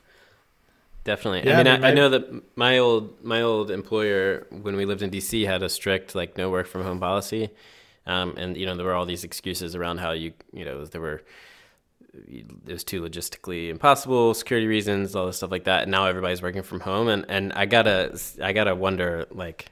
Definitely. 1.04 1.50
Yeah, 1.50 1.60
I 1.60 1.64
mean, 1.64 1.68
I 1.68 1.74
I, 1.74 1.78
mean, 1.78 1.86
I 1.86 1.94
know 1.94 2.10
that 2.10 2.58
my 2.58 2.78
old 2.78 3.24
my 3.26 3.42
old 3.42 3.70
employer 3.70 4.48
when 4.52 4.78
we 4.78 4.86
lived 4.86 5.02
in 5.02 5.12
DC 5.12 5.46
had 5.46 5.62
a 5.64 5.70
strict 5.70 6.16
like 6.16 6.38
no 6.38 6.50
work 6.50 6.68
from 6.68 6.84
home 6.84 7.00
policy, 7.00 7.50
um, 8.08 8.36
and 8.38 8.56
you 8.56 8.66
know 8.66 8.78
there 8.78 8.86
were 8.86 8.94
all 8.94 9.06
these 9.06 9.26
excuses 9.26 9.76
around 9.76 9.98
how 9.98 10.12
you 10.12 10.32
you 10.54 10.64
know 10.64 10.86
there 10.86 11.02
were 11.02 11.24
it 12.14 12.46
was 12.66 12.84
too 12.84 13.02
logistically 13.02 13.70
impossible, 13.70 14.34
security 14.34 14.68
reasons, 14.68 15.16
all 15.16 15.28
this 15.28 15.38
stuff 15.38 15.52
like 15.52 15.64
that. 15.66 15.84
And 15.84 15.92
now 15.92 16.06
everybody's 16.08 16.42
working 16.42 16.64
from 16.64 16.82
home, 16.82 17.08
and 17.08 17.26
and 17.30 17.54
I 17.54 17.66
gotta 17.66 18.20
I 18.42 18.54
gotta 18.54 18.76
wonder 18.76 19.26
like 19.32 19.72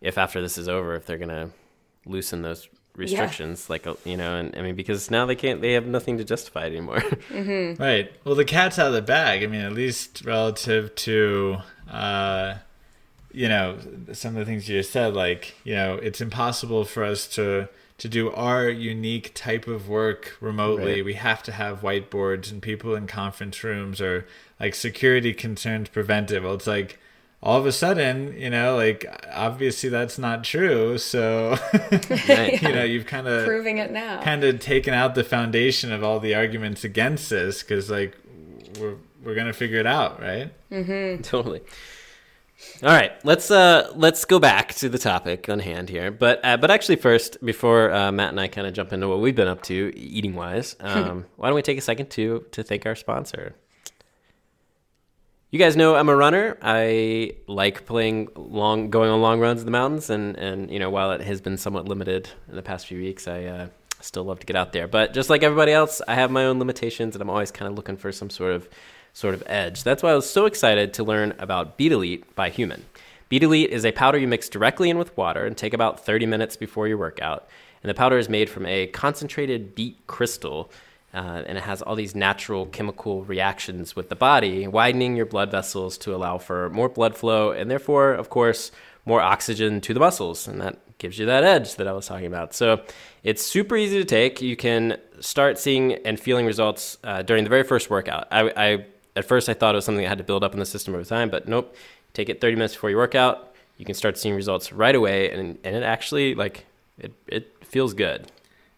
if 0.00 0.18
after 0.18 0.40
this 0.40 0.58
is 0.58 0.68
over 0.68 0.94
if 0.94 1.06
they're 1.06 1.18
gonna 1.18 1.50
loosen 2.06 2.42
those 2.42 2.68
restrictions 2.96 3.70
like 3.70 3.86
uh, 3.86 3.94
you 4.04 4.16
know 4.16 4.36
and 4.36 4.54
i 4.56 4.60
mean 4.62 4.74
because 4.74 5.10
now 5.10 5.24
they 5.24 5.36
can't 5.36 5.60
they 5.60 5.72
have 5.72 5.86
nothing 5.86 6.18
to 6.18 6.24
justify 6.24 6.64
it 6.64 6.72
anymore 6.72 7.00
Right. 7.78 8.12
Well, 8.24 8.34
the 8.34 8.44
cat's 8.44 8.78
out 8.78 8.88
of 8.88 8.92
the 8.94 9.00
bag. 9.02 9.42
I 9.44 9.46
mean, 9.46 9.60
at 9.60 9.72
least 9.72 10.24
relative 10.24 10.94
to, 10.96 11.58
uh, 11.90 12.54
you 13.32 13.48
know, 13.48 13.78
some 14.12 14.34
of 14.36 14.40
the 14.40 14.44
things 14.44 14.68
you 14.68 14.78
just 14.80 14.90
said. 14.90 15.14
Like, 15.14 15.54
you 15.64 15.74
know, 15.74 15.94
it's 15.94 16.20
impossible 16.20 16.84
for 16.84 17.04
us 17.04 17.28
to 17.36 17.68
to 18.00 18.08
do 18.08 18.32
our 18.32 18.66
unique 18.66 19.30
type 19.34 19.66
of 19.66 19.86
work 19.86 20.38
remotely. 20.40 20.94
Right. 20.96 21.04
We 21.04 21.14
have 21.14 21.42
to 21.44 21.52
have 21.52 21.82
whiteboards 21.82 22.50
and 22.50 22.62
people 22.62 22.94
in 22.94 23.06
conference 23.06 23.62
rooms 23.62 24.00
or 24.00 24.26
like 24.58 24.74
security 24.74 25.34
concerns 25.34 25.90
prevent 25.90 26.30
it. 26.30 26.42
Well, 26.42 26.54
it's 26.54 26.66
like 26.66 26.98
all 27.42 27.58
of 27.58 27.66
a 27.66 27.72
sudden, 27.72 28.32
you 28.38 28.48
know, 28.48 28.74
like 28.74 29.04
obviously 29.30 29.90
that's 29.90 30.18
not 30.18 30.44
true. 30.44 30.96
So, 30.96 31.58
Right. 32.28 32.60
you 32.62 32.72
know, 32.72 32.84
you've 32.84 33.04
kind 33.06 33.28
of 33.28 33.44
Proving 33.44 33.76
it 33.76 33.90
now. 33.90 34.22
kind 34.22 34.44
of 34.44 34.60
taken 34.60 34.94
out 34.94 35.14
the 35.14 35.24
foundation 35.24 35.92
of 35.92 36.02
all 36.02 36.20
the 36.20 36.34
arguments 36.34 36.84
against 36.84 37.28
this 37.28 37.62
because 37.62 37.90
like 37.90 38.16
we're 38.78 38.94
we're 39.22 39.34
gonna 39.34 39.52
figure 39.52 39.78
it 39.78 39.86
out 39.86 40.18
right 40.20 40.50
mm-hmm. 40.70 41.20
totally 41.20 41.60
all 42.82 42.90
right 42.90 43.12
let's 43.24 43.50
uh 43.50 43.90
let's 43.94 44.24
go 44.24 44.38
back 44.38 44.74
to 44.74 44.88
the 44.88 44.98
topic 44.98 45.48
on 45.48 45.58
hand 45.58 45.88
here 45.88 46.10
but 46.10 46.40
uh, 46.44 46.56
but 46.56 46.70
actually 46.70 46.96
first 46.96 47.42
before 47.44 47.92
uh, 47.92 48.10
matt 48.12 48.30
and 48.30 48.40
i 48.40 48.48
kind 48.48 48.66
of 48.66 48.72
jump 48.72 48.92
into 48.92 49.08
what 49.08 49.20
we've 49.20 49.36
been 49.36 49.48
up 49.48 49.62
to 49.62 49.92
eating 49.96 50.34
wise 50.34 50.76
um, 50.80 51.26
why 51.36 51.48
don't 51.48 51.56
we 51.56 51.62
take 51.62 51.78
a 51.78 51.82
second 51.82 52.10
to 52.10 52.44
to 52.50 52.62
thank 52.62 52.86
our 52.86 52.94
sponsor 52.94 53.54
you 55.50 55.58
guys 55.58 55.76
know 55.76 55.96
I'm 55.96 56.08
a 56.08 56.14
runner. 56.14 56.56
I 56.62 57.32
like 57.48 57.84
playing 57.84 58.28
long, 58.36 58.88
going 58.88 59.10
on 59.10 59.20
long 59.20 59.40
runs 59.40 59.58
in 59.58 59.66
the 59.66 59.72
mountains, 59.72 60.08
and 60.08 60.36
and 60.36 60.70
you 60.70 60.78
know 60.78 60.90
while 60.90 61.10
it 61.10 61.20
has 61.22 61.40
been 61.40 61.56
somewhat 61.56 61.88
limited 61.88 62.30
in 62.48 62.54
the 62.54 62.62
past 62.62 62.86
few 62.86 62.98
weeks, 62.98 63.26
I 63.26 63.44
uh, 63.46 63.66
still 64.00 64.22
love 64.22 64.38
to 64.40 64.46
get 64.46 64.54
out 64.54 64.72
there. 64.72 64.86
But 64.86 65.12
just 65.12 65.28
like 65.28 65.42
everybody 65.42 65.72
else, 65.72 66.00
I 66.06 66.14
have 66.14 66.30
my 66.30 66.44
own 66.44 66.60
limitations, 66.60 67.16
and 67.16 67.22
I'm 67.22 67.30
always 67.30 67.50
kind 67.50 67.68
of 67.68 67.76
looking 67.76 67.96
for 67.96 68.12
some 68.12 68.30
sort 68.30 68.52
of 68.52 68.68
sort 69.12 69.34
of 69.34 69.42
edge. 69.46 69.82
That's 69.82 70.02
why 70.02 70.10
I 70.10 70.14
was 70.14 70.28
so 70.28 70.46
excited 70.46 70.94
to 70.94 71.04
learn 71.04 71.34
about 71.38 71.76
Beat 71.76 71.92
Elite 71.92 72.34
by 72.34 72.50
Human. 72.50 72.84
Beat 73.28 73.42
Elite 73.42 73.70
is 73.70 73.84
a 73.84 73.92
powder 73.92 74.18
you 74.18 74.26
mix 74.26 74.48
directly 74.48 74.90
in 74.90 74.98
with 74.98 75.16
water 75.16 75.46
and 75.46 75.56
take 75.56 75.74
about 75.74 76.04
30 76.04 76.26
minutes 76.26 76.56
before 76.56 76.88
your 76.88 76.98
workout. 76.98 77.48
And 77.82 77.88
the 77.88 77.94
powder 77.94 78.18
is 78.18 78.28
made 78.28 78.50
from 78.50 78.66
a 78.66 78.88
concentrated 78.88 79.74
beet 79.74 80.06
crystal 80.06 80.70
uh, 81.12 81.42
and 81.46 81.58
it 81.58 81.64
has 81.64 81.82
all 81.82 81.96
these 81.96 82.14
natural 82.14 82.66
chemical 82.66 83.24
reactions 83.24 83.96
with 83.96 84.08
the 84.08 84.16
body, 84.16 84.66
widening 84.68 85.16
your 85.16 85.26
blood 85.26 85.50
vessels 85.50 85.98
to 85.98 86.14
allow 86.14 86.38
for 86.38 86.70
more 86.70 86.88
blood 86.88 87.16
flow 87.16 87.50
and 87.50 87.70
therefore, 87.70 88.12
of 88.12 88.30
course, 88.30 88.70
more 89.04 89.20
oxygen 89.20 89.80
to 89.80 89.92
the 89.92 89.98
muscles. 90.00 90.46
And 90.46 90.60
that 90.60 90.78
gives 90.98 91.18
you 91.18 91.26
that 91.26 91.42
edge 91.42 91.76
that 91.76 91.88
I 91.88 91.92
was 91.92 92.06
talking 92.06 92.26
about. 92.26 92.54
So 92.54 92.82
it's 93.24 93.44
super 93.44 93.76
easy 93.76 93.98
to 93.98 94.04
take. 94.04 94.40
You 94.40 94.56
can 94.56 94.98
start 95.18 95.58
seeing 95.58 95.94
and 96.06 96.20
feeling 96.20 96.46
results 96.46 96.98
uh, 97.02 97.22
during 97.22 97.42
the 97.42 97.50
very 97.50 97.64
first 97.64 97.90
workout. 97.90 98.28
I, 98.30 98.52
I 98.56 98.86
at 99.16 99.24
first 99.24 99.48
I 99.48 99.54
thought 99.54 99.74
it 99.74 99.78
was 99.78 99.84
something 99.84 100.02
that 100.02 100.08
had 100.08 100.18
to 100.18 100.24
build 100.24 100.44
up 100.44 100.52
in 100.52 100.58
the 100.60 100.66
system 100.66 100.94
over 100.94 101.04
time, 101.04 101.30
but 101.30 101.48
nope. 101.48 101.74
Take 102.12 102.28
it 102.28 102.40
30 102.40 102.56
minutes 102.56 102.74
before 102.74 102.90
your 102.90 102.98
workout. 102.98 103.54
You 103.76 103.84
can 103.84 103.94
start 103.94 104.18
seeing 104.18 104.34
results 104.34 104.72
right 104.72 104.94
away, 104.94 105.30
and 105.30 105.58
and 105.64 105.76
it 105.76 105.82
actually 105.82 106.34
like 106.34 106.66
it 106.98 107.12
it 107.26 107.64
feels 107.64 107.94
good. 107.94 108.30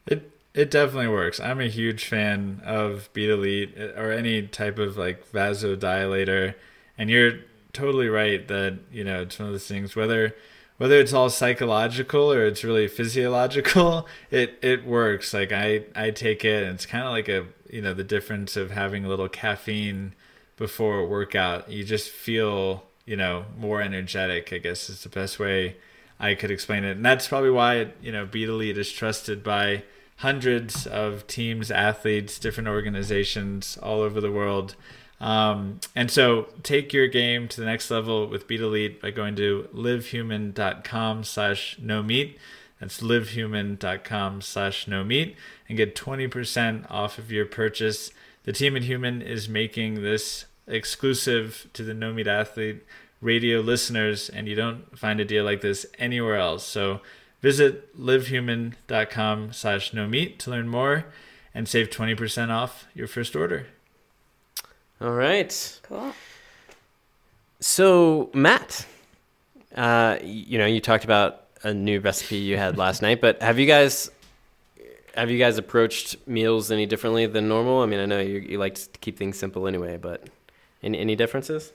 It 0.06 0.30
it 0.54 0.70
definitely 0.70 1.08
works. 1.08 1.40
I'm 1.40 1.60
a 1.60 1.68
huge 1.68 2.04
fan 2.04 2.60
of 2.64 3.08
Beat 3.12 3.30
Elite 3.30 3.74
uh, 3.78 4.00
or 4.00 4.12
any 4.12 4.46
type 4.46 4.78
of 4.78 4.96
like 4.96 5.32
vasodilator, 5.32 6.54
and 6.98 7.10
you're 7.10 7.32
totally 7.72 8.08
right 8.08 8.46
that 8.48 8.78
you 8.92 9.02
know 9.02 9.22
it's 9.22 9.38
one 9.38 9.48
of 9.48 9.54
those 9.54 9.66
things 9.66 9.96
whether 9.96 10.36
whether 10.76 11.00
it's 11.00 11.12
all 11.12 11.30
psychological 11.30 12.30
or 12.30 12.44
it's 12.44 12.62
really 12.64 12.86
physiological 12.86 14.06
it 14.30 14.58
it 14.62 14.84
works 14.84 15.32
like 15.32 15.52
i 15.52 15.82
i 15.96 16.10
take 16.10 16.44
it 16.44 16.62
and 16.62 16.74
it's 16.74 16.84
kind 16.86 17.04
of 17.04 17.10
like 17.10 17.28
a 17.28 17.46
you 17.70 17.80
know 17.80 17.94
the 17.94 18.04
difference 18.04 18.56
of 18.56 18.70
having 18.70 19.04
a 19.04 19.08
little 19.08 19.28
caffeine 19.28 20.14
before 20.56 20.98
a 20.98 21.06
workout 21.06 21.70
you 21.70 21.84
just 21.84 22.10
feel 22.10 22.84
you 23.04 23.16
know 23.16 23.44
more 23.58 23.80
energetic 23.82 24.52
i 24.52 24.58
guess 24.58 24.88
is 24.88 25.02
the 25.02 25.08
best 25.08 25.38
way 25.38 25.76
i 26.20 26.34
could 26.34 26.50
explain 26.50 26.84
it 26.84 26.96
and 26.96 27.04
that's 27.04 27.28
probably 27.28 27.50
why 27.50 27.88
you 28.00 28.12
know 28.12 28.26
beat 28.26 28.48
elite 28.48 28.78
is 28.78 28.90
trusted 28.92 29.42
by 29.42 29.82
hundreds 30.16 30.86
of 30.86 31.26
teams 31.26 31.70
athletes 31.70 32.38
different 32.38 32.68
organizations 32.68 33.78
all 33.82 34.00
over 34.00 34.20
the 34.20 34.30
world 34.30 34.76
um, 35.22 35.78
and 35.94 36.10
so 36.10 36.48
take 36.64 36.92
your 36.92 37.06
game 37.06 37.46
to 37.46 37.60
the 37.60 37.66
next 37.66 37.92
level 37.92 38.26
with 38.26 38.48
Beat 38.48 38.60
Elite 38.60 39.00
by 39.00 39.12
going 39.12 39.36
to 39.36 39.68
livehuman.com 39.72 41.22
slash 41.22 41.78
no 41.80 42.02
meat. 42.02 42.36
That's 42.80 43.00
livehuman.com 43.00 44.40
slash 44.40 44.88
no 44.88 45.04
meat 45.04 45.36
and 45.68 45.78
get 45.78 45.94
20% 45.94 46.90
off 46.90 47.18
of 47.18 47.30
your 47.30 47.46
purchase. 47.46 48.10
The 48.44 48.52
team 48.52 48.76
at 48.76 48.82
Human 48.82 49.22
is 49.22 49.48
making 49.48 50.02
this 50.02 50.46
exclusive 50.66 51.68
to 51.74 51.84
the 51.84 51.94
No 51.94 52.12
Meat 52.12 52.26
Athlete 52.26 52.84
radio 53.20 53.60
listeners, 53.60 54.28
and 54.28 54.48
you 54.48 54.54
don't 54.54 54.98
find 54.98 55.20
a 55.20 55.24
deal 55.24 55.44
like 55.44 55.60
this 55.60 55.86
anywhere 55.98 56.36
else. 56.36 56.66
So 56.66 57.00
visit 57.40 57.96
livehuman.com 57.98 59.52
slash 59.52 59.92
no 59.94 60.08
meat 60.08 60.38
to 60.40 60.50
learn 60.50 60.68
more 60.68 61.06
and 61.54 61.68
save 61.68 61.90
20% 61.90 62.50
off 62.50 62.86
your 62.94 63.06
first 63.06 63.36
order. 63.36 63.66
All 65.00 65.12
right. 65.12 65.80
Cool. 65.84 66.12
So 67.60 68.30
Matt, 68.34 68.86
uh, 69.76 70.18
you 70.22 70.58
know, 70.58 70.66
you 70.66 70.80
talked 70.80 71.04
about 71.04 71.44
a 71.62 71.72
new 71.72 72.00
recipe 72.00 72.36
you 72.36 72.56
had 72.56 72.76
last 72.76 73.02
night, 73.02 73.20
but 73.20 73.40
have 73.42 73.58
you 73.58 73.66
guys 73.66 74.10
have 75.14 75.30
you 75.30 75.38
guys 75.38 75.58
approached 75.58 76.16
meals 76.26 76.70
any 76.70 76.86
differently 76.86 77.26
than 77.26 77.48
normal? 77.48 77.80
I 77.80 77.86
mean, 77.86 78.00
I 78.00 78.06
know 78.06 78.20
you, 78.20 78.38
you 78.38 78.58
like 78.58 78.74
to 78.74 78.98
keep 79.00 79.18
things 79.18 79.38
simple 79.38 79.66
anyway, 79.66 79.96
but 79.96 80.28
any 80.82 80.98
any 80.98 81.16
differences? 81.16 81.72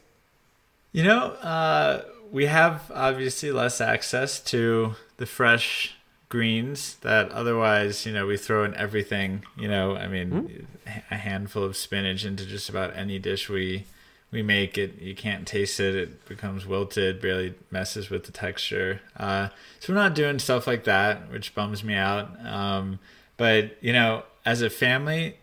You 0.91 1.04
know, 1.04 1.32
uh, 1.41 2.04
we 2.32 2.45
have 2.45 2.91
obviously 2.93 3.52
less 3.52 3.80
access 3.82 4.39
to 4.41 4.95
the 5.17 5.26
fresh 5.26 5.95
greens 6.30 6.95
that 7.02 7.32
otherwise, 7.32 8.06
you 8.06 8.13
know, 8.13 8.26
we 8.26 8.38
throw 8.38 8.63
in 8.63 8.73
everything. 8.76 9.43
You 9.58 9.67
know, 9.67 9.95
I 9.95 10.08
mean, 10.08 10.30
mm-hmm. 10.30 11.00
a 11.12 11.17
handful 11.17 11.63
of 11.63 11.78
spinach 11.78 12.26
into 12.26 12.45
just 12.45 12.69
about 12.69 12.95
any 12.95 13.19
dish 13.19 13.50
we 13.50 13.86
we 14.32 14.41
make 14.41 14.78
it. 14.78 15.00
You 15.00 15.15
can't 15.15 15.47
taste 15.47 15.80
it; 15.80 15.95
it 15.95 16.26
becomes 16.28 16.65
wilted, 16.65 17.21
barely 17.21 17.54
messes 17.71 18.10
with 18.10 18.26
the 18.26 18.32
texture. 18.32 19.02
Uh, 19.15 19.50
so 19.80 19.93
we're 19.93 20.00
not 20.00 20.15
doing 20.15 20.39
stuff 20.39 20.67
like 20.67 20.84
that, 20.86 21.32
which 21.32 21.56
bums 21.56 21.84
me 21.84 21.93
out. 21.93 22.30
Um, 22.45 23.00
but 23.38 23.78
you 23.82 23.93
know, 23.93 24.23
as 24.45 24.62
a 24.62 24.69
family, 24.69 25.38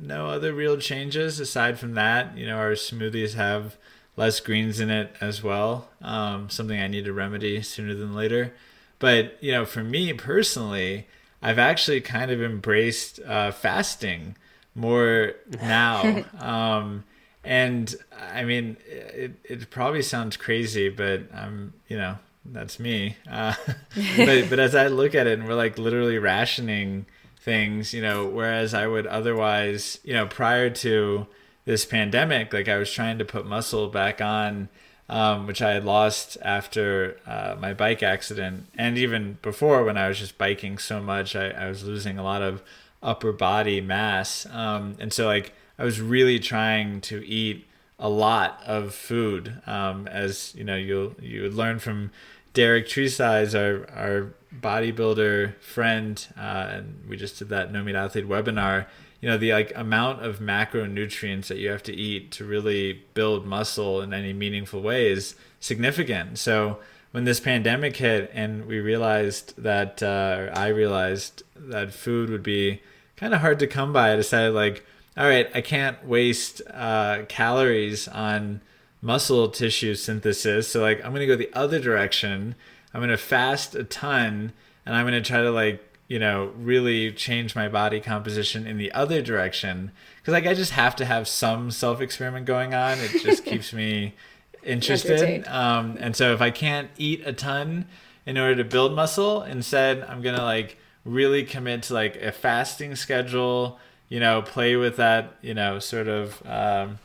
no 0.00 0.26
other 0.26 0.52
real 0.52 0.76
changes 0.76 1.40
aside 1.40 1.78
from 1.78 1.94
that. 1.94 2.36
You 2.36 2.46
know, 2.46 2.56
our 2.56 2.72
smoothies 2.72 3.34
have 3.34 3.76
less 4.16 4.40
greens 4.40 4.80
in 4.80 4.90
it 4.90 5.14
as 5.20 5.42
well. 5.42 5.88
Um, 6.02 6.50
something 6.50 6.80
I 6.80 6.88
need 6.88 7.04
to 7.04 7.12
remedy 7.12 7.62
sooner 7.62 7.94
than 7.94 8.14
later. 8.14 8.52
But 8.98 9.36
you 9.40 9.52
know, 9.52 9.64
for 9.64 9.82
me 9.82 10.12
personally, 10.12 11.06
I've 11.42 11.58
actually 11.58 12.00
kind 12.00 12.30
of 12.30 12.42
embraced 12.42 13.20
uh, 13.20 13.50
fasting 13.50 14.36
more 14.74 15.32
now. 15.62 16.24
um, 16.38 17.04
and 17.44 17.94
I 18.32 18.44
mean, 18.44 18.78
it, 18.88 19.32
it 19.44 19.70
probably 19.70 20.02
sounds 20.02 20.36
crazy, 20.36 20.88
but 20.88 21.22
I'm, 21.34 21.74
you 21.88 21.98
know, 21.98 22.16
that's 22.46 22.80
me. 22.80 23.16
Uh, 23.30 23.54
but, 24.16 24.48
but 24.48 24.58
as 24.58 24.74
I 24.74 24.86
look 24.86 25.14
at 25.14 25.26
it 25.26 25.38
and 25.38 25.46
we're 25.46 25.54
like 25.54 25.76
literally 25.78 26.18
rationing 26.18 27.04
things, 27.44 27.92
you 27.92 28.02
know, 28.02 28.26
whereas 28.26 28.74
I 28.74 28.86
would 28.86 29.06
otherwise, 29.06 30.00
you 30.02 30.14
know, 30.14 30.26
prior 30.26 30.70
to 30.70 31.26
this 31.64 31.84
pandemic, 31.84 32.52
like 32.52 32.68
I 32.68 32.78
was 32.78 32.90
trying 32.90 33.18
to 33.18 33.24
put 33.24 33.46
muscle 33.46 33.88
back 33.88 34.20
on 34.20 34.68
um, 35.08 35.46
which 35.46 35.60
I 35.60 35.72
had 35.72 35.84
lost 35.84 36.38
after 36.42 37.18
uh, 37.26 37.56
my 37.58 37.74
bike 37.74 38.02
accident, 38.02 38.66
and 38.76 38.96
even 38.96 39.38
before 39.42 39.84
when 39.84 39.98
I 39.98 40.08
was 40.08 40.18
just 40.18 40.38
biking 40.38 40.78
so 40.78 41.00
much, 41.00 41.36
I, 41.36 41.50
I 41.50 41.68
was 41.68 41.84
losing 41.84 42.18
a 42.18 42.22
lot 42.22 42.42
of 42.42 42.62
upper 43.02 43.32
body 43.32 43.80
mass, 43.80 44.46
um, 44.50 44.96
and 44.98 45.12
so 45.12 45.26
like 45.26 45.52
I 45.78 45.84
was 45.84 46.00
really 46.00 46.38
trying 46.38 47.00
to 47.02 47.26
eat 47.26 47.66
a 47.98 48.08
lot 48.08 48.62
of 48.64 48.94
food, 48.94 49.60
um, 49.66 50.08
as 50.08 50.54
you 50.54 50.64
know 50.64 50.76
you 50.76 51.16
you 51.20 51.42
would 51.42 51.54
learn 51.54 51.80
from 51.80 52.10
Derek 52.54 52.86
Tresize, 52.86 53.54
our 53.54 53.86
our 53.94 54.34
bodybuilder 54.60 55.60
friend, 55.60 56.26
uh, 56.36 56.66
and 56.70 57.04
we 57.08 57.16
just 57.16 57.38
did 57.38 57.48
that 57.48 57.72
No 57.72 57.82
Meat 57.82 57.94
Athlete 57.94 58.28
webinar. 58.28 58.86
You 59.20 59.30
know 59.30 59.38
the 59.38 59.52
like 59.52 59.72
amount 59.74 60.24
of 60.24 60.38
macronutrients 60.38 61.46
that 61.46 61.58
you 61.58 61.70
have 61.70 61.82
to 61.84 61.94
eat 61.94 62.30
to 62.32 62.44
really 62.44 63.04
build 63.14 63.46
muscle 63.46 64.02
in 64.02 64.12
any 64.12 64.32
meaningful 64.32 64.82
way 64.82 65.10
is 65.10 65.34
significant. 65.60 66.38
So 66.38 66.78
when 67.14 67.22
this 67.22 67.38
pandemic 67.38 67.96
hit 67.96 68.28
and 68.34 68.66
we 68.66 68.80
realized 68.80 69.54
that 69.56 70.02
uh, 70.02 70.50
i 70.52 70.66
realized 70.66 71.44
that 71.54 71.92
food 71.92 72.28
would 72.28 72.42
be 72.42 72.82
kind 73.16 73.32
of 73.32 73.40
hard 73.40 73.56
to 73.56 73.68
come 73.68 73.92
by 73.92 74.12
i 74.12 74.16
decided 74.16 74.52
like 74.52 74.84
all 75.16 75.28
right 75.28 75.48
i 75.54 75.60
can't 75.60 76.04
waste 76.04 76.60
uh, 76.72 77.22
calories 77.28 78.08
on 78.08 78.60
muscle 79.00 79.48
tissue 79.48 79.94
synthesis. 79.94 80.66
So 80.66 80.80
like 80.80 81.04
i'm 81.04 81.12
gonna 81.12 81.26
go 81.26 81.36
the 81.36 81.52
other 81.52 81.78
direction 81.78 82.56
i'm 82.94 83.00
gonna 83.00 83.16
fast 83.16 83.74
a 83.74 83.84
ton 83.84 84.52
and 84.86 84.96
i'm 84.96 85.04
gonna 85.04 85.20
try 85.20 85.42
to 85.42 85.50
like 85.50 85.84
you 86.08 86.18
know, 86.18 86.52
really 86.56 87.10
change 87.12 87.56
my 87.56 87.68
body 87.68 88.00
composition 88.00 88.66
in 88.66 88.76
the 88.76 88.92
other 88.92 89.22
direction. 89.22 89.90
Because 90.18 90.32
like 90.32 90.46
I 90.46 90.54
just 90.54 90.72
have 90.72 90.94
to 90.96 91.04
have 91.04 91.26
some 91.26 91.70
self 91.70 92.00
experiment 92.00 92.46
going 92.46 92.74
on. 92.74 92.98
It 92.98 93.22
just 93.22 93.44
keeps 93.46 93.72
me 93.72 94.14
interested. 94.62 95.46
Um, 95.48 95.96
and 95.98 96.14
so 96.14 96.32
if 96.32 96.40
I 96.40 96.50
can't 96.50 96.90
eat 96.98 97.22
a 97.24 97.32
ton 97.32 97.86
in 98.26 98.38
order 98.38 98.56
to 98.56 98.64
build 98.64 98.94
muscle, 98.94 99.42
instead 99.42 100.02
I'm 100.02 100.20
gonna 100.22 100.44
like 100.44 100.76
really 101.04 101.44
commit 101.44 101.84
to 101.84 101.94
like 101.94 102.16
a 102.16 102.32
fasting 102.32 102.96
schedule. 102.96 103.78
You 104.10 104.20
know, 104.20 104.42
play 104.42 104.76
with 104.76 104.96
that. 104.96 105.36
You 105.40 105.54
know, 105.54 105.78
sort 105.78 106.08
of 106.08 106.42
um, 106.46 106.98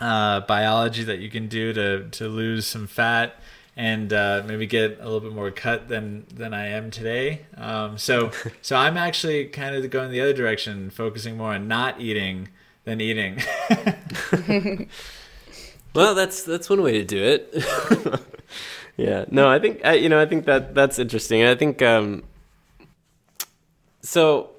uh, 0.00 0.40
biology 0.40 1.02
that 1.04 1.18
you 1.18 1.30
can 1.30 1.48
do 1.48 1.72
to 1.72 2.08
to 2.10 2.28
lose 2.28 2.66
some 2.66 2.86
fat 2.86 3.40
and 3.78 4.12
uh, 4.12 4.42
maybe 4.44 4.66
get 4.66 4.98
a 5.00 5.04
little 5.04 5.20
bit 5.20 5.32
more 5.32 5.52
cut 5.52 5.86
than 5.88 6.26
than 6.34 6.52
I 6.52 6.66
am 6.66 6.90
today. 6.90 7.46
Um, 7.56 7.96
so 7.96 8.32
so 8.60 8.76
I'm 8.76 8.96
actually 8.98 9.46
kind 9.46 9.74
of 9.74 9.88
going 9.88 10.10
the 10.10 10.20
other 10.20 10.34
direction, 10.34 10.90
focusing 10.90 11.36
more 11.36 11.54
on 11.54 11.68
not 11.68 12.00
eating 12.00 12.48
than 12.84 13.00
eating. 13.00 13.40
well, 15.94 16.14
that's 16.16 16.42
that's 16.42 16.68
one 16.68 16.82
way 16.82 16.92
to 16.92 17.04
do 17.04 17.22
it. 17.22 18.20
yeah. 18.96 19.24
No, 19.30 19.48
I 19.48 19.60
think 19.60 19.80
I, 19.84 19.94
you 19.94 20.08
know 20.08 20.20
I 20.20 20.26
think 20.26 20.44
that 20.46 20.74
that's 20.74 20.98
interesting. 20.98 21.44
I 21.44 21.54
think 21.54 21.80
um, 21.80 22.24
so. 24.02 24.50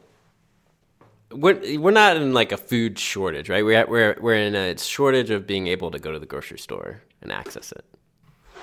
We're, 1.31 1.77
we're 1.77 1.91
not 1.91 2.17
in 2.17 2.33
like 2.33 2.51
a 2.51 2.57
food 2.57 2.97
shortage, 2.97 3.49
right? 3.49 3.63
We're, 3.63 3.85
we're, 3.85 4.17
we're 4.19 4.33
in 4.33 4.55
a 4.55 4.75
shortage 4.79 5.29
of 5.29 5.45
being 5.45 5.67
able 5.67 5.91
to 5.91 5.99
go 5.99 6.11
to 6.11 6.17
the 6.17 6.25
grocery 6.25 6.57
store 6.57 7.03
and 7.21 7.31
access 7.31 7.71
it. 7.71 7.85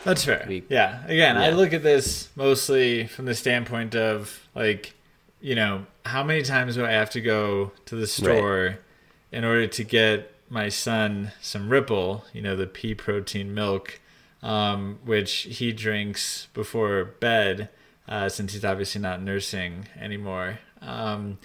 That's 0.06 0.24
fair. 0.24 0.44
We, 0.46 0.62
yeah. 0.68 1.04
Again, 1.06 1.34
yeah. 1.34 1.42
I 1.42 1.50
look 1.50 1.72
at 1.72 1.82
this 1.82 2.28
mostly 2.36 3.08
from 3.08 3.24
the 3.24 3.34
standpoint 3.34 3.96
of 3.96 4.46
like, 4.54 4.94
you 5.40 5.56
know, 5.56 5.84
how 6.04 6.22
many 6.22 6.42
times 6.42 6.76
do 6.76 6.86
I 6.86 6.92
have 6.92 7.10
to 7.10 7.20
go 7.20 7.72
to 7.86 7.96
the 7.96 8.06
store 8.06 8.64
right. 8.66 8.78
in 9.32 9.44
order 9.44 9.66
to 9.66 9.82
get 9.82 10.32
my 10.48 10.68
son 10.68 11.32
some 11.42 11.68
Ripple, 11.68 12.24
you 12.32 12.40
know, 12.40 12.54
the 12.54 12.68
pea 12.68 12.94
protein 12.94 13.52
milk, 13.52 14.00
um, 14.44 15.00
which 15.04 15.32
he 15.32 15.72
drinks 15.72 16.46
before 16.54 17.04
bed, 17.04 17.68
uh, 18.08 18.28
since 18.28 18.52
he's 18.52 18.64
obviously 18.64 19.00
not 19.00 19.20
nursing 19.20 19.88
anymore. 19.98 20.60
Um, 20.80 21.38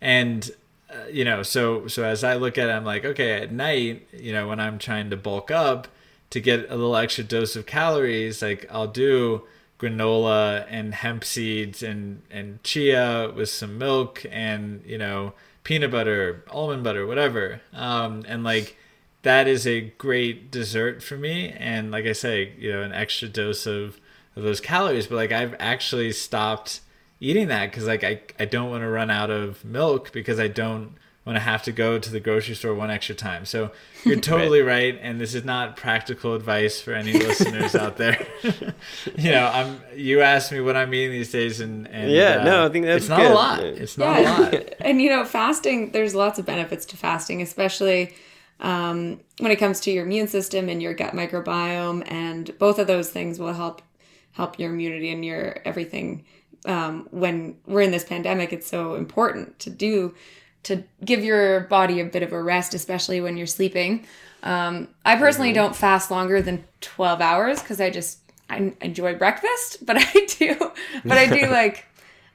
and 0.00 0.48
uh, 0.88 1.08
you 1.10 1.24
know, 1.24 1.42
so 1.42 1.88
so 1.88 2.04
as 2.04 2.22
I 2.22 2.36
look 2.36 2.58
at 2.58 2.68
it, 2.68 2.72
I'm 2.72 2.84
like, 2.84 3.04
okay, 3.04 3.42
at 3.42 3.50
night, 3.50 4.06
you 4.12 4.32
know, 4.32 4.46
when 4.46 4.60
I'm 4.60 4.78
trying 4.78 5.10
to 5.10 5.16
bulk 5.16 5.50
up, 5.50 5.88
to 6.34 6.40
get 6.40 6.68
a 6.68 6.74
little 6.74 6.96
extra 6.96 7.22
dose 7.22 7.54
of 7.54 7.64
calories, 7.64 8.42
like 8.42 8.66
I'll 8.68 8.88
do 8.88 9.44
granola 9.78 10.66
and 10.68 10.92
hemp 10.92 11.22
seeds 11.22 11.80
and 11.80 12.22
and 12.28 12.60
chia 12.64 13.30
with 13.36 13.48
some 13.48 13.78
milk 13.78 14.26
and 14.28 14.82
you 14.84 14.98
know 14.98 15.34
peanut 15.62 15.92
butter, 15.92 16.44
almond 16.50 16.82
butter, 16.82 17.06
whatever. 17.06 17.60
Um, 17.72 18.24
and 18.26 18.42
like 18.42 18.76
that 19.22 19.46
is 19.46 19.64
a 19.64 19.92
great 19.96 20.50
dessert 20.50 21.04
for 21.04 21.16
me. 21.16 21.54
And 21.56 21.92
like 21.92 22.04
I 22.04 22.12
say, 22.12 22.52
you 22.58 22.72
know, 22.72 22.82
an 22.82 22.92
extra 22.92 23.28
dose 23.28 23.64
of, 23.64 24.00
of 24.34 24.42
those 24.42 24.60
calories. 24.60 25.06
But 25.06 25.14
like 25.14 25.30
I've 25.30 25.54
actually 25.60 26.10
stopped 26.10 26.80
eating 27.20 27.46
that 27.46 27.70
because 27.70 27.86
like 27.86 28.02
I, 28.02 28.22
I 28.40 28.44
don't 28.44 28.70
want 28.70 28.82
to 28.82 28.88
run 28.88 29.08
out 29.08 29.30
of 29.30 29.64
milk 29.64 30.10
because 30.10 30.40
I 30.40 30.48
don't 30.48 30.96
want 31.24 31.36
to 31.36 31.40
have 31.40 31.62
to 31.62 31.72
go 31.72 31.98
to 31.98 32.10
the 32.10 32.20
grocery 32.20 32.54
store 32.54 32.74
one 32.74 32.90
extra 32.90 33.14
time. 33.14 33.46
So 33.46 33.70
you're 34.04 34.20
totally 34.20 34.60
right. 34.60 34.94
right. 34.94 35.00
and 35.02 35.20
this 35.20 35.34
is 35.34 35.44
not 35.44 35.76
practical 35.76 36.34
advice 36.34 36.80
for 36.80 36.92
any 36.92 37.12
listeners 37.12 37.74
out 37.74 37.96
there. 37.96 38.26
you 39.16 39.30
know, 39.30 39.46
I'm 39.46 39.80
you 39.96 40.20
asked 40.20 40.52
me 40.52 40.60
what 40.60 40.76
I'm 40.76 40.92
eating 40.92 41.12
these 41.12 41.32
days 41.32 41.60
and, 41.60 41.88
and 41.88 42.10
Yeah, 42.10 42.40
uh, 42.40 42.44
no, 42.44 42.66
I 42.66 42.68
think 42.68 42.84
that's 42.84 43.04
it's 43.04 43.08
not 43.08 43.20
good. 43.20 43.30
a 43.30 43.34
lot. 43.34 43.60
It's 43.60 43.96
not 43.96 44.20
yeah. 44.20 44.38
a 44.38 44.42
lot. 44.42 44.74
and 44.80 45.00
you 45.00 45.08
know, 45.08 45.24
fasting 45.24 45.92
there's 45.92 46.14
lots 46.14 46.38
of 46.38 46.44
benefits 46.44 46.84
to 46.86 46.96
fasting, 46.96 47.40
especially 47.40 48.14
um, 48.60 49.20
when 49.38 49.50
it 49.50 49.56
comes 49.56 49.80
to 49.80 49.90
your 49.90 50.04
immune 50.04 50.28
system 50.28 50.68
and 50.68 50.82
your 50.82 50.94
gut 50.94 51.12
microbiome 51.12 52.04
and 52.10 52.56
both 52.58 52.78
of 52.78 52.86
those 52.86 53.10
things 53.10 53.38
will 53.38 53.52
help 53.52 53.82
help 54.32 54.58
your 54.58 54.72
immunity 54.72 55.10
and 55.10 55.24
your 55.24 55.58
everything 55.64 56.24
um, 56.66 57.08
when 57.10 57.56
we're 57.66 57.82
in 57.82 57.90
this 57.90 58.04
pandemic 58.04 58.52
it's 58.52 58.66
so 58.66 58.94
important 58.94 59.58
to 59.58 59.70
do 59.70 60.14
to 60.64 60.82
give 61.04 61.24
your 61.24 61.60
body 61.60 62.00
a 62.00 62.04
bit 62.04 62.22
of 62.22 62.32
a 62.32 62.42
rest, 62.42 62.74
especially 62.74 63.20
when 63.20 63.36
you're 63.36 63.46
sleeping. 63.46 64.06
Um, 64.42 64.88
I 65.04 65.16
personally 65.16 65.50
mm-hmm. 65.50 65.56
don't 65.56 65.76
fast 65.76 66.10
longer 66.10 66.42
than 66.42 66.64
12 66.80 67.20
hours 67.20 67.62
because 67.62 67.80
I 67.80 67.90
just 67.90 68.18
I 68.50 68.74
enjoy 68.80 69.14
breakfast, 69.14 69.78
but 69.86 69.96
I 69.98 70.26
do, 70.38 70.56
but 71.04 71.18
I 71.18 71.26
do 71.26 71.46
like 71.50 71.86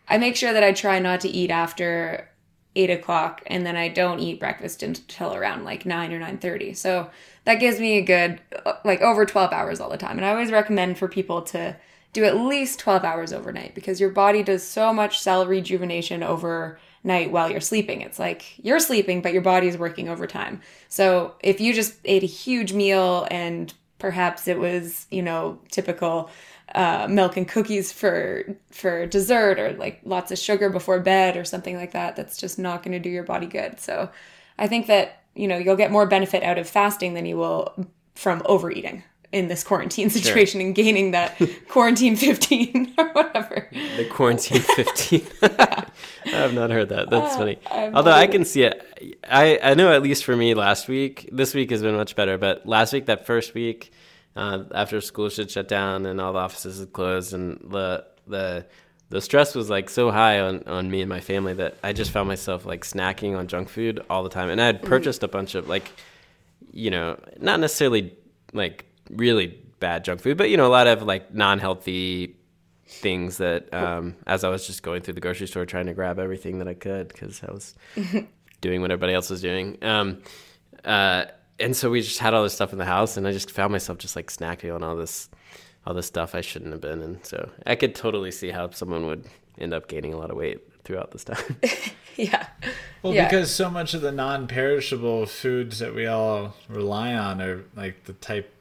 I 0.08 0.18
make 0.18 0.36
sure 0.36 0.54
that 0.54 0.64
I 0.64 0.74
try 0.74 1.00
not 1.00 1.22
to 1.22 1.30
eat 1.30 1.52
after 1.52 2.30
eight 2.76 2.90
o'clock, 2.90 3.42
and 3.48 3.66
then 3.66 3.76
I 3.76 3.90
don't 3.90 4.20
eat 4.20 4.40
breakfast 4.40 4.84
until 4.84 5.36
around 5.36 5.66
like 5.66 5.86
nine 5.86 6.12
or 6.14 6.20
nine 6.20 6.38
thirty. 6.38 6.74
So 6.74 7.10
that 7.46 7.56
gives 7.56 7.80
me 7.80 7.98
a 7.98 8.02
good 8.02 8.42
like 8.84 9.02
over 9.02 9.26
12 9.26 9.52
hours 9.52 9.80
all 9.80 9.90
the 9.90 9.98
time, 9.98 10.18
and 10.18 10.26
I 10.26 10.30
always 10.30 10.52
recommend 10.52 10.98
for 10.98 11.08
people 11.08 11.42
to 11.44 11.76
do 12.12 12.24
at 12.24 12.38
least 12.38 12.80
12 12.80 13.04
hours 13.04 13.32
overnight 13.32 13.76
because 13.76 14.02
your 14.02 14.10
body 14.10 14.42
does 14.42 14.64
so 14.64 14.92
much 14.92 15.20
cell 15.20 15.46
rejuvenation 15.46 16.24
over 16.24 16.80
night 17.04 17.32
while 17.32 17.50
you're 17.50 17.62
sleeping. 17.62 18.02
It's 18.02 18.20
like 18.20 18.64
you're 18.64 18.80
sleeping, 18.80 19.22
but 19.22 19.34
your 19.34 19.42
body 19.42 19.68
is 19.68 19.78
working 19.78 20.10
overtime. 20.10 20.62
So 20.88 21.36
if 21.42 21.62
you 21.62 21.74
just 21.74 21.96
ate 22.06 22.24
a 22.24 22.28
huge 22.28 22.74
meal 22.74 23.28
and 23.32 23.74
perhaps 23.98 24.48
it 24.48 24.60
was, 24.60 25.08
you 25.12 25.22
know, 25.22 25.60
typical 25.72 26.30
uh, 26.76 27.08
milk 27.10 27.36
and 27.36 27.48
cookies 27.48 27.92
for 27.92 28.56
for 28.72 29.06
dessert 29.08 29.60
or 29.60 29.74
like 29.74 30.02
lots 30.04 30.32
of 30.32 30.38
sugar 30.38 30.70
before 30.70 31.00
bed 31.00 31.36
or 31.38 31.44
something 31.44 31.76
like 31.76 31.92
that, 31.92 32.16
that's 32.16 32.38
just 32.38 32.60
not 32.60 32.84
going 32.84 32.92
to 32.92 33.00
do 33.00 33.10
your 33.10 33.24
body 33.24 33.48
good. 33.48 33.80
So 33.80 34.10
I 34.58 34.68
think 34.68 34.88
that, 34.88 35.24
you 35.36 35.48
know, 35.48 35.58
you'll 35.58 35.76
get 35.76 35.92
more 35.92 36.06
benefit 36.06 36.44
out 36.44 36.58
of 36.58 36.70
fasting 36.70 37.14
than 37.14 37.26
you 37.26 37.38
will 37.38 37.88
from 38.16 38.42
overeating 38.46 39.04
in 39.32 39.48
this 39.48 39.64
quarantine 39.64 40.10
situation 40.10 40.60
sure. 40.60 40.68
and 40.68 40.76
gaining 40.76 41.12
that 41.12 41.40
quarantine 41.68 42.16
15 42.16 42.96
or 42.98 43.10
whatever. 43.10 43.68
The 43.98 44.06
quarantine 44.06 44.62
15. 44.62 45.28
I 45.44 45.86
have 46.26 46.54
not 46.54 46.72
heard 46.72 46.90
that. 46.90 47.10
That's 47.10 47.36
uh, 47.36 47.38
funny. 47.38 47.60
I'm 47.70 47.96
Although 47.96 48.12
I 48.12 48.28
can 48.28 48.44
see 48.44 48.64
it. 48.64 49.20
I, 49.30 49.60
I 49.62 49.74
know 49.76 49.94
at 49.94 50.02
least 50.02 50.26
for 50.26 50.36
me 50.36 50.54
last 50.54 50.88
week, 50.88 51.30
this 51.32 51.54
week 51.54 51.70
has 51.70 51.82
been 51.82 51.96
much 51.96 52.16
better, 52.16 52.38
but 52.38 52.66
last 52.66 52.92
week, 52.92 53.06
that 53.06 53.26
first 53.26 53.54
week, 53.54 53.92
uh, 54.36 54.64
after 54.74 55.00
school 55.02 55.30
should 55.30 55.52
shut 55.52 55.68
down 55.68 56.06
and 56.06 56.20
all 56.20 56.34
the 56.34 56.40
offices 56.40 56.80
had 56.80 56.94
closed 56.94 57.34
and 57.34 57.60
the, 57.70 58.06
the, 58.28 58.66
the 59.10 59.22
stress 59.22 59.54
was 59.54 59.70
like 59.70 59.90
so 59.90 60.12
high 60.12 60.40
on, 60.40 60.64
on 60.66 60.90
me 60.90 61.02
and 61.02 61.10
my 61.10 61.20
family 61.20 61.54
that 61.54 61.78
I 61.84 61.94
just 61.94 62.12
found 62.12 62.28
myself 62.28 62.66
like 62.66 62.84
snacking 62.84 63.38
on 63.38 63.48
junk 63.48 63.70
food 63.70 64.04
all 64.10 64.24
the 64.24 64.30
time. 64.30 64.50
And 64.50 64.62
I 64.62 64.66
had 64.66 64.78
mm-hmm. 64.78 64.88
purchased 64.88 65.24
a 65.24 65.28
bunch 65.28 65.56
of 65.56 65.68
like, 65.68 65.92
you 66.72 66.90
know, 66.90 67.20
not 67.40 67.60
necessarily 67.60 68.16
like 68.54 68.86
really 69.10 69.60
bad 69.80 70.04
junk 70.04 70.22
food, 70.22 70.38
but 70.38 70.50
you 70.50 70.58
know, 70.58 70.68
a 70.68 70.70
lot 70.72 70.88
of 70.88 71.04
like 71.04 71.34
non-healthy 71.34 72.36
things 72.86 73.38
that 73.38 73.72
um, 73.74 74.16
as 74.26 74.44
I 74.44 74.50
was 74.50 74.66
just 74.66 74.82
going 74.82 75.02
through 75.02 75.14
the 75.14 75.22
grocery 75.22 75.48
store 75.48 75.66
trying 75.66 75.86
to 75.86 75.94
grab 75.94 76.18
everything 76.20 76.60
that 76.60 76.68
I 76.68 76.74
could 76.74 77.08
because 77.10 77.42
I 77.48 77.52
was 77.52 77.76
doing 78.62 78.82
what 78.82 78.92
everybody 78.92 79.14
else 79.14 79.30
was 79.30 79.42
doing. 79.42 79.78
Um, 79.84 80.22
uh, 80.84 81.26
and 81.60 81.76
so 81.76 81.90
we 81.90 82.02
just 82.02 82.20
had 82.20 82.34
all 82.34 82.44
this 82.44 82.54
stuff 82.54 82.72
in 82.72 82.80
the 82.80 82.86
house, 82.86 83.18
and 83.18 83.28
I 83.28 83.32
just 83.32 83.52
found 83.52 83.72
myself 83.72 83.98
just 83.98 84.16
like 84.16 84.28
snacking 84.28 84.74
on 84.74 84.84
all 84.84 84.96
this, 84.96 85.30
all 85.86 85.94
this 85.94 86.08
stuff 86.08 86.34
I 86.34 86.42
shouldn't 86.42 86.72
have 86.72 86.82
been. 86.82 87.02
And 87.02 87.26
so 87.26 87.50
I 87.66 87.76
could 87.76 87.96
totally 87.96 88.32
see 88.32 88.50
how 88.50 88.70
someone 88.72 89.06
would 89.06 89.26
end 89.58 89.74
up 89.74 89.88
gaining 89.88 90.14
a 90.14 90.18
lot 90.18 90.32
of 90.32 90.38
weight 90.38 90.62
throughout 90.84 91.12
this 91.12 91.26
time. 91.26 91.58
yeah. 92.16 92.48
Well, 93.04 93.14
yeah. 93.14 93.26
because 93.26 93.52
so 93.52 93.70
much 93.70 93.94
of 93.94 94.02
the 94.02 94.12
non-perishable 94.12 95.26
foods 95.26 95.80
that 95.80 95.94
we 95.94 96.08
all 96.08 96.56
rely 96.70 97.14
on 97.14 97.42
are 97.42 97.66
like 97.76 98.06
the 98.06 98.14
type 98.14 98.54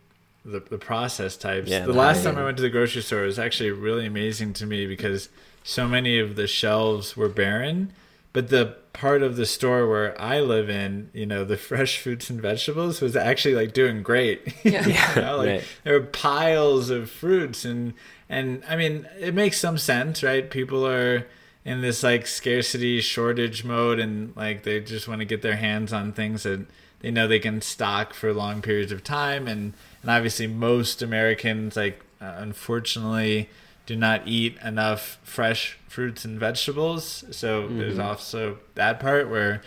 the, 0.53 0.61
the 0.61 0.79
process 0.79 1.37
types. 1.37 1.69
Yeah, 1.69 1.87
the 1.87 1.93
last 1.93 2.25
time 2.25 2.39
I 2.39 2.45
went 2.45 2.57
to 2.57 2.63
the 2.63 2.71
grocery 2.71 3.03
store 3.03 3.23
was 3.23 3.39
actually 3.39 3.71
really 3.71 4.07
amazing 4.07 4.53
to 4.55 4.67
me 4.67 4.87
because 4.87 5.29
so 5.63 5.87
many 5.87 6.19
of 6.19 6.37
the 6.37 6.47
shelves 6.47 7.17
were 7.17 7.29
barren, 7.29 7.93
but 8.33 8.49
the 8.49 8.77
part 8.93 9.23
of 9.23 9.37
the 9.37 9.47
store 9.47 9.89
where 9.89 10.21
I 10.21 10.41
live 10.41 10.69
in, 10.69 11.11
you 11.13 11.27
know, 11.27 11.45
the 11.45 11.57
fresh 11.71 11.99
fruits 11.99 12.31
and 12.31 12.41
vegetables 12.41 13.01
was 13.01 13.17
actually 13.17 13.55
like 13.55 13.73
doing 13.73 14.03
great. 14.03 14.55
Yeah. 14.65 14.87
you 14.87 15.23
know, 15.23 15.37
like 15.37 15.49
right. 15.49 15.65
there 15.85 15.99
were 15.99 16.07
piles 16.07 16.91
of 16.91 17.11
fruits 17.11 17.65
and 17.65 17.95
and 18.29 18.63
I 18.69 18.77
mean, 18.77 19.09
it 19.19 19.35
makes 19.35 19.59
some 19.59 19.79
sense, 19.79 20.23
right? 20.23 20.51
People 20.51 20.87
are 20.87 21.27
in 21.65 21.81
this 21.81 22.03
like 22.03 22.27
scarcity 22.27 23.01
shortage 23.01 23.65
mode 23.65 23.99
and 23.99 24.37
like 24.37 24.63
they 24.65 24.81
just 24.81 25.09
want 25.09 25.21
to 25.21 25.25
get 25.25 25.43
their 25.43 25.57
hands 25.57 25.93
on 25.93 26.13
things 26.13 26.43
that 26.43 26.67
they 27.01 27.11
know 27.11 27.27
they 27.27 27.39
can 27.39 27.61
stock 27.61 28.15
for 28.15 28.33
long 28.33 28.63
periods 28.63 28.93
of 28.93 29.05
time 29.05 29.47
and 29.47 29.73
and 30.03 30.11
obviously 30.11 30.47
most 30.47 31.03
Americans 31.03 31.77
like 31.77 32.03
uh, 32.21 32.35
unfortunately 32.39 33.49
do 33.89 33.97
not 33.97 34.27
eat 34.27 34.57
enough 34.63 35.19
fresh 35.23 35.79
fruits 35.89 36.23
and 36.23 36.39
vegetables. 36.39 37.25
So 37.31 37.63
mm-hmm. 37.63 37.79
there's 37.79 37.99
also 37.99 38.59
that 38.75 39.01
part 39.01 39.31
where 39.31 39.63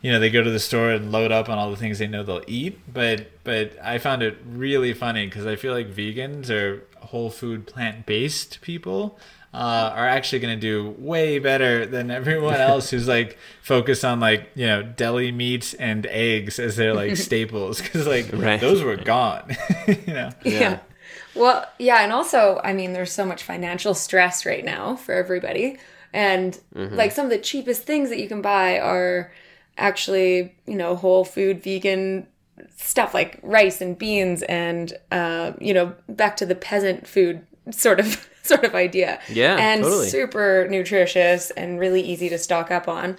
you 0.00 0.12
know 0.12 0.20
they 0.20 0.30
go 0.30 0.44
to 0.44 0.50
the 0.50 0.60
store 0.60 0.90
and 0.90 1.10
load 1.10 1.32
up 1.32 1.48
on 1.48 1.58
all 1.58 1.70
the 1.70 1.76
things 1.76 1.98
they 1.98 2.06
know 2.06 2.22
they'll 2.22 2.44
eat. 2.46 2.78
But 2.92 3.26
but 3.42 3.72
I 3.82 3.98
found 3.98 4.22
it 4.22 4.38
really 4.46 4.92
funny 4.92 5.26
because 5.26 5.44
I 5.44 5.56
feel 5.56 5.72
like 5.72 5.88
vegans 5.88 6.50
are 6.50 6.84
whole 7.00 7.30
food 7.30 7.66
plant 7.66 8.06
based 8.06 8.60
people 8.60 9.18
uh, 9.54 9.92
are 9.94 10.08
actually 10.08 10.40
going 10.40 10.58
to 10.58 10.60
do 10.60 10.96
way 10.98 11.38
better 11.38 11.86
than 11.86 12.10
everyone 12.10 12.54
else 12.60 12.90
who's 12.90 13.06
like 13.06 13.38
focused 13.62 14.04
on 14.04 14.18
like 14.18 14.50
you 14.56 14.66
know 14.66 14.82
deli 14.82 15.30
meats 15.30 15.74
and 15.74 16.06
eggs 16.06 16.58
as 16.58 16.74
their 16.74 16.92
like 16.92 17.16
staples 17.28 17.80
because 17.80 18.06
like 18.06 18.28
right. 18.32 18.60
those 18.60 18.82
were 18.82 18.96
gone 18.96 19.56
you 19.86 20.12
know 20.12 20.30
yeah. 20.42 20.60
yeah. 20.60 20.78
well 21.36 21.64
yeah 21.78 22.02
and 22.02 22.12
also 22.12 22.60
i 22.64 22.72
mean 22.72 22.92
there's 22.92 23.12
so 23.12 23.24
much 23.24 23.44
financial 23.44 23.94
stress 23.94 24.44
right 24.44 24.64
now 24.64 24.96
for 24.96 25.14
everybody 25.14 25.78
and 26.12 26.58
mm-hmm. 26.74 26.94
like 26.96 27.12
some 27.12 27.24
of 27.24 27.30
the 27.30 27.38
cheapest 27.38 27.84
things 27.84 28.10
that 28.10 28.18
you 28.18 28.26
can 28.26 28.42
buy 28.42 28.80
are 28.80 29.32
actually 29.78 30.52
you 30.66 30.74
know 30.74 30.96
whole 30.96 31.24
food 31.24 31.62
vegan 31.62 32.26
stuff 32.76 33.14
like 33.14 33.38
rice 33.44 33.80
and 33.80 33.98
beans 33.98 34.42
and 34.42 34.94
uh, 35.12 35.52
you 35.60 35.72
know 35.72 35.94
back 36.08 36.36
to 36.36 36.46
the 36.46 36.54
peasant 36.56 37.06
food 37.06 37.46
sort 37.70 38.00
of 38.00 38.28
sort 38.48 38.64
of 38.64 38.74
idea. 38.74 39.20
Yeah. 39.28 39.56
And 39.58 39.82
totally. 39.82 40.08
super 40.08 40.68
nutritious 40.70 41.50
and 41.52 41.80
really 41.80 42.02
easy 42.02 42.28
to 42.28 42.38
stock 42.38 42.70
up 42.70 42.88
on. 42.88 43.16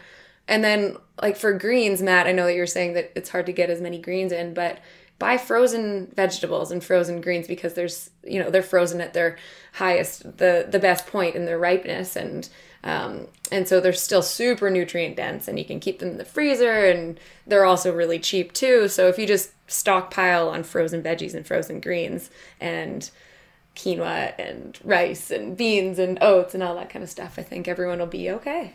And 0.47 0.63
then 0.63 0.97
like 1.21 1.35
for 1.35 1.51
greens, 1.53 2.01
Matt, 2.01 2.27
I 2.27 2.31
know 2.31 2.45
that 2.45 2.53
you're 2.53 2.67
saying 2.67 2.93
that 2.93 3.11
it's 3.15 3.29
hard 3.29 3.47
to 3.47 3.51
get 3.51 3.71
as 3.71 3.81
many 3.81 3.99
greens 3.99 4.31
in, 4.31 4.53
but 4.53 4.79
buy 5.17 5.37
frozen 5.37 6.11
vegetables 6.15 6.71
and 6.71 6.83
frozen 6.83 7.21
greens 7.21 7.47
because 7.47 7.73
there's 7.73 8.09
you 8.23 8.39
know 8.39 8.49
they're 8.49 8.61
frozen 8.61 9.01
at 9.01 9.13
their 9.13 9.37
highest 9.73 10.37
the 10.37 10.67
the 10.69 10.79
best 10.79 11.07
point 11.07 11.35
in 11.35 11.45
their 11.45 11.57
ripeness 11.57 12.15
and 12.15 12.49
um, 12.83 13.27
and 13.51 13.67
so 13.67 13.79
they're 13.79 13.93
still 13.93 14.21
super 14.21 14.69
nutrient 14.69 15.15
dense 15.15 15.47
and 15.47 15.57
you 15.57 15.65
can 15.65 15.79
keep 15.79 15.99
them 15.99 16.09
in 16.09 16.17
the 16.17 16.25
freezer 16.25 16.85
and 16.85 17.19
they're 17.47 17.65
also 17.65 17.95
really 17.95 18.19
cheap 18.19 18.51
too 18.51 18.87
so 18.87 19.07
if 19.07 19.17
you 19.17 19.25
just 19.25 19.51
stockpile 19.67 20.49
on 20.49 20.63
frozen 20.63 21.01
veggies 21.01 21.33
and 21.33 21.47
frozen 21.47 21.79
greens 21.79 22.29
and 22.59 23.09
quinoa 23.75 24.33
and 24.39 24.79
rice 24.83 25.31
and 25.31 25.55
beans 25.57 25.99
and 25.99 26.17
oats 26.21 26.53
and 26.53 26.63
all 26.63 26.75
that 26.75 26.89
kind 26.89 27.03
of 27.03 27.09
stuff, 27.09 27.35
I 27.37 27.43
think 27.43 27.67
everyone 27.67 27.99
will 27.99 28.05
be 28.07 28.29
okay. 28.31 28.73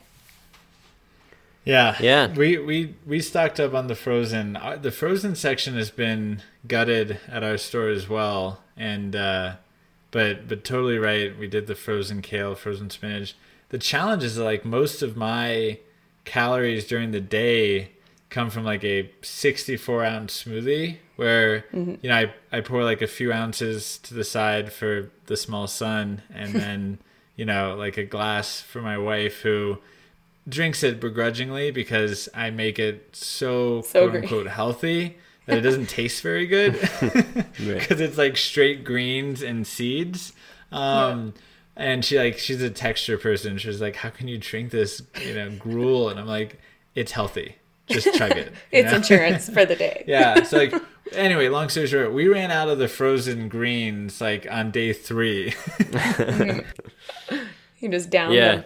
Yeah, 1.64 1.96
yeah. 2.00 2.32
We 2.32 2.58
we 2.58 2.94
we 3.06 3.20
stocked 3.20 3.60
up 3.60 3.74
on 3.74 3.86
the 3.86 3.94
frozen. 3.94 4.56
Uh, 4.56 4.76
the 4.80 4.90
frozen 4.90 5.34
section 5.34 5.74
has 5.74 5.90
been 5.90 6.42
gutted 6.66 7.20
at 7.28 7.44
our 7.44 7.58
store 7.58 7.88
as 7.88 8.08
well, 8.08 8.62
and 8.76 9.14
uh, 9.14 9.56
but 10.10 10.48
but 10.48 10.64
totally 10.64 10.98
right. 10.98 11.38
We 11.38 11.48
did 11.48 11.66
the 11.66 11.74
frozen 11.74 12.22
kale, 12.22 12.54
frozen 12.54 12.88
spinach. 12.88 13.36
The 13.68 13.78
challenge 13.78 14.24
is 14.24 14.38
like 14.38 14.64
most 14.64 15.02
of 15.02 15.16
my 15.16 15.78
calories 16.24 16.86
during 16.86 17.10
the 17.10 17.20
day 17.20 17.92
come 18.30 18.48
from 18.48 18.64
like 18.64 18.84
a 18.84 19.10
64 19.22 20.04
ounce 20.04 20.44
smoothie 20.44 20.96
where 21.16 21.64
you 21.72 21.98
know 22.04 22.14
I, 22.16 22.32
I 22.52 22.60
pour 22.60 22.82
like 22.84 23.02
a 23.02 23.06
few 23.06 23.32
ounces 23.32 23.98
to 24.04 24.14
the 24.14 24.24
side 24.24 24.72
for 24.72 25.10
the 25.26 25.36
small 25.36 25.66
son 25.66 26.22
and 26.32 26.54
then 26.62 26.98
you 27.36 27.44
know 27.44 27.74
like 27.76 27.96
a 27.96 28.04
glass 28.04 28.60
for 28.60 28.80
my 28.80 28.96
wife 28.96 29.40
who 29.40 29.78
drinks 30.48 30.82
it 30.82 31.00
begrudgingly 31.00 31.70
because 31.70 32.28
I 32.34 32.50
make 32.50 32.78
it 32.78 33.14
so, 33.14 33.82
So 33.82 34.00
quote 34.00 34.10
green. 34.12 34.22
unquote 34.24 34.46
healthy 34.48 35.18
that 35.46 35.58
it 35.58 35.62
doesn't 35.62 35.88
taste 35.88 36.22
very 36.22 36.46
good 36.46 36.74
because 37.58 38.00
it's 38.00 38.16
like 38.18 38.36
straight 38.36 38.84
greens 38.84 39.42
and 39.42 39.66
seeds. 39.66 40.32
Um, 40.72 41.34
And 41.76 42.04
she 42.04 42.18
like 42.18 42.38
she's 42.38 42.62
a 42.62 42.70
texture 42.70 43.16
person. 43.18 43.58
she's 43.58 43.80
like, 43.80 43.96
"How 43.96 44.10
can 44.10 44.28
you 44.28 44.38
drink 44.38 44.70
this, 44.70 45.02
you 45.24 45.34
know, 45.34 45.50
gruel?" 45.50 46.08
And 46.10 46.20
I'm 46.20 46.26
like, 46.26 46.60
"It's 46.94 47.12
healthy. 47.12 47.56
Just 47.90 48.14
chug 48.14 48.32
it." 48.32 48.52
It's 48.70 48.90
know? 48.90 48.96
insurance 48.98 49.48
for 49.50 49.64
the 49.64 49.76
day. 49.76 50.04
yeah. 50.08 50.42
So 50.44 50.56
like, 50.58 50.74
anyway, 51.12 51.48
long 51.48 51.68
story 51.68 51.86
short, 51.86 52.12
we 52.12 52.28
ran 52.28 52.50
out 52.50 52.68
of 52.68 52.78
the 52.78 52.88
frozen 52.88 53.48
greens 53.48 54.20
like 54.20 54.46
on 54.50 54.70
day 54.70 54.92
three. 54.92 55.54
You 57.80 57.88
just 57.88 58.10
down 58.10 58.32
Yeah. 58.32 58.56
them. 58.56 58.64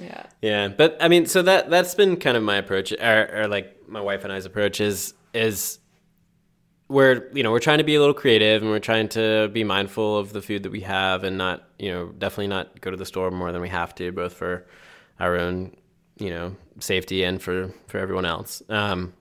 Yeah. 0.00 0.26
Yeah, 0.42 0.68
but 0.68 0.96
I 1.00 1.08
mean, 1.08 1.26
so 1.26 1.42
that 1.42 1.70
that's 1.70 1.94
been 1.94 2.16
kind 2.16 2.36
of 2.36 2.42
my 2.42 2.56
approach, 2.56 2.92
or, 2.92 3.30
or 3.32 3.48
like 3.48 3.88
my 3.88 4.00
wife 4.00 4.24
and 4.24 4.32
I's 4.32 4.44
approach 4.44 4.80
is 4.80 5.14
is 5.34 5.78
we're 6.88 7.28
you 7.32 7.42
know 7.42 7.50
we're 7.52 7.58
trying 7.58 7.78
to 7.78 7.84
be 7.84 7.94
a 7.94 8.00
little 8.00 8.14
creative 8.14 8.62
and 8.62 8.70
we're 8.70 8.78
trying 8.80 9.08
to 9.10 9.48
be 9.52 9.62
mindful 9.64 10.16
of 10.18 10.32
the 10.32 10.40
food 10.42 10.62
that 10.64 10.72
we 10.72 10.80
have 10.80 11.22
and 11.24 11.36
not 11.38 11.68
you 11.78 11.90
know 11.90 12.06
definitely 12.18 12.46
not 12.48 12.80
go 12.80 12.90
to 12.90 12.96
the 12.96 13.06
store 13.06 13.30
more 13.30 13.52
than 13.52 13.60
we 13.60 13.68
have 13.68 13.94
to, 13.96 14.10
both 14.12 14.32
for 14.34 14.66
our 15.20 15.36
own 15.36 15.76
you 16.18 16.30
know 16.30 16.56
safety 16.80 17.24
and 17.24 17.40
for 17.40 17.72
for 17.86 17.98
everyone 17.98 18.24
else. 18.24 18.62
Um, 18.68 19.12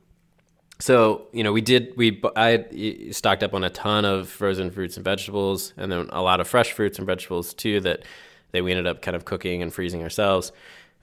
so 0.80 1.28
you 1.32 1.44
know 1.44 1.52
we 1.52 1.62
did 1.62 1.94
we 1.96 2.22
I 2.36 3.10
stocked 3.12 3.44
up 3.44 3.54
on 3.54 3.64
a 3.64 3.70
ton 3.70 4.06
of 4.06 4.30
frozen 4.30 4.70
fruits 4.72 4.96
and 4.98 5.04
vegetables, 5.04 5.74
and 5.78 5.92
then 5.92 6.10
a 6.12 6.22
lot 6.22 6.40
of 6.40 6.48
fresh 6.48 6.72
fruits 6.72 6.98
and 6.98 7.08
vegetables 7.08 7.54
too 7.54 7.80
that 7.82 8.04
that 8.52 8.64
we 8.64 8.72
ended 8.72 8.88
up 8.88 9.02
kind 9.02 9.16
of 9.16 9.26
cooking 9.26 9.62
and 9.62 9.74
freezing 9.74 10.04
ourselves. 10.04 10.52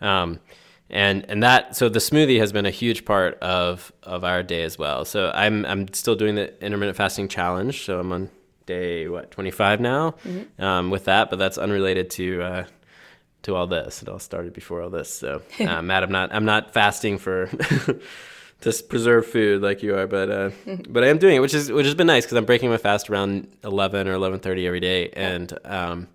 Um, 0.01 0.41
and 0.91 1.25
and 1.29 1.43
that 1.43 1.75
so 1.77 1.89
the 1.89 1.99
smoothie 1.99 2.39
has 2.39 2.53
been 2.53 2.67
a 2.67 2.71
huge 2.71 3.05
part 3.05 3.39
of 3.41 3.93
of 4.03 4.23
our 4.23 4.43
day 4.43 4.63
as 4.63 4.79
well. 4.79 5.05
So 5.05 5.31
I'm 5.35 5.65
I'm 5.67 5.93
still 5.93 6.15
doing 6.15 6.35
the 6.35 6.65
intermittent 6.65 6.97
fasting 6.97 7.29
challenge. 7.29 7.85
So 7.85 7.99
I'm 7.99 8.13
on 8.13 8.31
day 8.67 9.09
what 9.09 9.31
25 9.31 9.81
now 9.81 10.15
um, 10.59 10.91
with 10.91 11.05
that, 11.05 11.31
but 11.31 11.39
that's 11.39 11.59
unrelated 11.59 12.11
to. 12.11 12.43
Uh, 12.43 12.65
to 13.45 13.55
all 13.55 13.67
this. 13.67 14.03
It 14.03 14.09
all 14.09 14.19
started 14.19 14.53
before 14.53 14.83
all 14.83 14.91
this. 14.91 15.09
So, 15.09 15.43
uh, 15.61 15.81
Matt, 15.83 16.03
I'm 16.03 16.13
not 16.13 16.35
I'm 16.35 16.45
not 16.45 16.73
fasting 16.73 17.19
for 17.19 17.47
to 18.61 18.69
s- 18.69 18.83
preserve 18.83 19.27
food 19.27 19.63
like 19.63 19.83
you 19.83 19.97
are, 19.97 20.07
but 20.07 20.31
uh, 20.31 20.51
but 20.89 21.05
I 21.05 21.09
am 21.09 21.19
doing 21.19 21.37
it, 21.37 21.41
which 21.41 21.55
is 21.55 21.71
which 21.73 21.87
has 21.87 21.95
been 21.95 22.07
nice 22.07 22.25
because 22.25 22.37
I'm 22.37 22.45
breaking 22.45 22.71
my 22.71 22.77
fast 22.77 23.09
around 23.09 23.49
11 23.63 24.09
or 24.09 24.15
11:30 24.15 24.67
every 24.67 24.81
day, 24.81 25.11
and 25.11 25.57
um, 25.65 26.09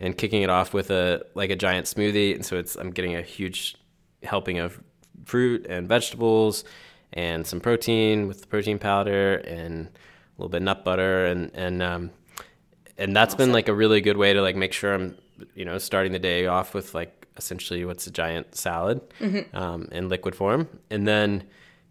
and 0.00 0.16
kicking 0.16 0.42
it 0.42 0.50
off 0.50 0.74
with 0.74 0.90
a 0.90 1.24
like 1.34 1.50
a 1.50 1.56
giant 1.56 1.86
smoothie, 1.86 2.34
and 2.34 2.44
so 2.44 2.56
it's 2.56 2.76
I'm 2.76 2.90
getting 2.90 3.14
a 3.16 3.22
huge 3.22 3.76
helping 4.22 4.58
of 4.58 4.80
fruit 5.24 5.66
and 5.68 5.88
vegetables 5.88 6.64
and 7.12 7.46
some 7.46 7.60
protein 7.60 8.26
with 8.26 8.40
the 8.40 8.46
protein 8.46 8.78
powder 8.78 9.34
and 9.34 9.86
a 9.86 9.90
little 10.38 10.48
bit 10.48 10.58
of 10.58 10.62
nut 10.62 10.84
butter 10.84 11.26
and 11.26 11.50
and 11.54 11.82
um, 11.82 12.10
and 12.98 13.14
that's 13.14 13.34
been 13.34 13.52
like 13.52 13.68
a 13.68 13.74
really 13.74 14.00
good 14.00 14.16
way 14.16 14.32
to 14.32 14.40
like 14.42 14.56
make 14.56 14.72
sure 14.72 14.94
I'm 14.94 15.16
you 15.54 15.64
know 15.64 15.78
starting 15.78 16.12
the 16.12 16.18
day 16.18 16.46
off 16.46 16.74
with 16.74 16.94
like 16.94 17.26
essentially 17.36 17.84
what's 17.84 18.06
a 18.06 18.10
giant 18.10 18.54
salad 18.54 19.00
um, 19.54 19.88
in 19.92 20.08
liquid 20.08 20.34
form, 20.34 20.68
and 20.90 21.06
then 21.06 21.44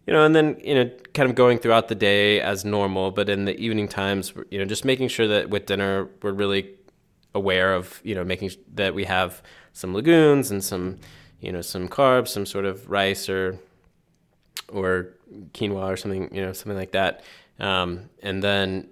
you 0.06 0.12
know 0.12 0.24
and 0.24 0.34
then 0.34 0.60
you 0.62 0.74
know 0.74 0.90
kind 1.14 1.28
of 1.28 1.34
going 1.34 1.58
throughout 1.58 1.88
the 1.88 1.94
day 1.94 2.40
as 2.40 2.64
normal, 2.64 3.10
but 3.10 3.28
in 3.28 3.44
the 3.44 3.58
evening 3.58 3.88
times 3.88 4.32
you 4.50 4.58
know 4.58 4.64
just 4.64 4.84
making 4.84 5.08
sure 5.08 5.26
that 5.28 5.50
with 5.50 5.66
dinner 5.66 6.08
we're 6.22 6.32
really 6.32 6.70
aware 7.34 7.74
of 7.74 8.00
you 8.04 8.14
know 8.14 8.24
making 8.24 8.50
that 8.74 8.94
we 8.94 9.04
have 9.04 9.42
some 9.72 9.94
legumes 9.94 10.50
and 10.50 10.62
some 10.62 10.98
you 11.40 11.50
know 11.50 11.62
some 11.62 11.88
carbs, 11.88 12.28
some 12.28 12.46
sort 12.46 12.64
of 12.64 12.88
rice 12.90 13.28
or 13.28 13.58
or 14.72 15.14
quinoa 15.52 15.92
or 15.92 15.96
something, 15.96 16.34
you 16.34 16.42
know, 16.42 16.52
something 16.52 16.76
like 16.76 16.92
that. 16.92 17.22
Um, 17.58 18.10
and 18.22 18.42
then 18.42 18.88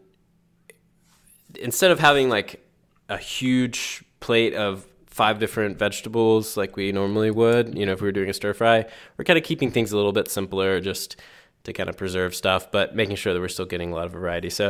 instead 1.58 1.90
of 1.90 1.98
having 1.98 2.28
like 2.28 2.64
a 3.08 3.16
huge 3.16 4.04
plate 4.20 4.54
of 4.54 4.86
five 5.06 5.38
different 5.38 5.78
vegetables 5.78 6.56
like 6.56 6.76
we 6.76 6.92
normally 6.92 7.30
would, 7.30 7.76
you 7.76 7.84
know, 7.84 7.92
if 7.92 8.00
we 8.00 8.06
were 8.06 8.12
doing 8.12 8.30
a 8.30 8.32
stir 8.32 8.54
fry, 8.54 8.86
we're 9.16 9.24
kind 9.24 9.38
of 9.38 9.44
keeping 9.44 9.70
things 9.70 9.92
a 9.92 9.96
little 9.96 10.12
bit 10.12 10.30
simpler 10.30 10.80
just 10.80 11.16
to 11.64 11.72
kind 11.72 11.88
of 11.88 11.96
preserve 11.96 12.34
stuff, 12.34 12.70
but 12.70 12.94
making 12.94 13.16
sure 13.16 13.34
that 13.34 13.40
we're 13.40 13.48
still 13.48 13.66
getting 13.66 13.92
a 13.92 13.94
lot 13.94 14.06
of 14.06 14.12
variety. 14.12 14.48
So, 14.48 14.68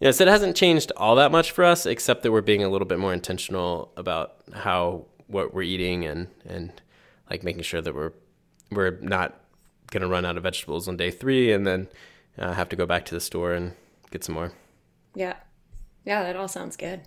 you 0.00 0.06
know, 0.06 0.10
so 0.10 0.24
it 0.24 0.28
hasn't 0.28 0.56
changed 0.56 0.90
all 0.96 1.14
that 1.16 1.30
much 1.30 1.50
for 1.52 1.64
us, 1.64 1.86
except 1.86 2.22
that 2.22 2.32
we're 2.32 2.40
being 2.40 2.64
a 2.64 2.68
little 2.68 2.86
bit 2.86 2.98
more 2.98 3.12
intentional 3.12 3.92
about 3.96 4.36
how 4.52 5.06
what 5.26 5.54
we're 5.54 5.62
eating 5.62 6.04
and 6.04 6.28
and 6.44 6.72
like 7.30 7.42
making 7.42 7.62
sure 7.62 7.80
that 7.80 7.94
we're 7.94 8.12
we're 8.70 8.98
not 9.00 9.40
gonna 9.90 10.08
run 10.08 10.24
out 10.24 10.36
of 10.36 10.42
vegetables 10.42 10.88
on 10.88 10.96
day 10.96 11.10
three 11.10 11.52
and 11.52 11.66
then 11.66 11.88
uh, 12.38 12.52
have 12.52 12.68
to 12.68 12.76
go 12.76 12.86
back 12.86 13.04
to 13.04 13.14
the 13.14 13.20
store 13.20 13.52
and 13.52 13.72
get 14.10 14.24
some 14.24 14.34
more. 14.34 14.52
Yeah. 15.14 15.34
Yeah, 16.04 16.22
that 16.24 16.36
all 16.36 16.48
sounds 16.48 16.76
good. 16.76 17.02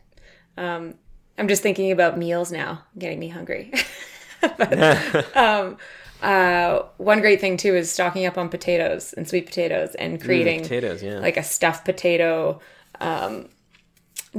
Um, 0.57 0.95
I'm 1.37 1.47
just 1.47 1.61
thinking 1.61 1.91
about 1.91 2.17
meals 2.17 2.51
now, 2.51 2.83
getting 2.97 3.19
me 3.19 3.29
hungry. 3.29 3.71
but, 4.41 5.35
um, 5.37 5.77
uh, 6.21 6.83
one 6.97 7.21
great 7.21 7.39
thing 7.39 7.57
too 7.57 7.75
is 7.75 7.91
stocking 7.91 8.25
up 8.25 8.37
on 8.37 8.49
potatoes 8.49 9.13
and 9.13 9.27
sweet 9.27 9.45
potatoes 9.45 9.93
and 9.95 10.21
creating 10.21 10.63
potatoes, 10.63 11.03
yeah. 11.03 11.19
like 11.19 11.37
a 11.37 11.43
stuffed 11.43 11.85
potato 11.85 12.59
um, 12.99 13.49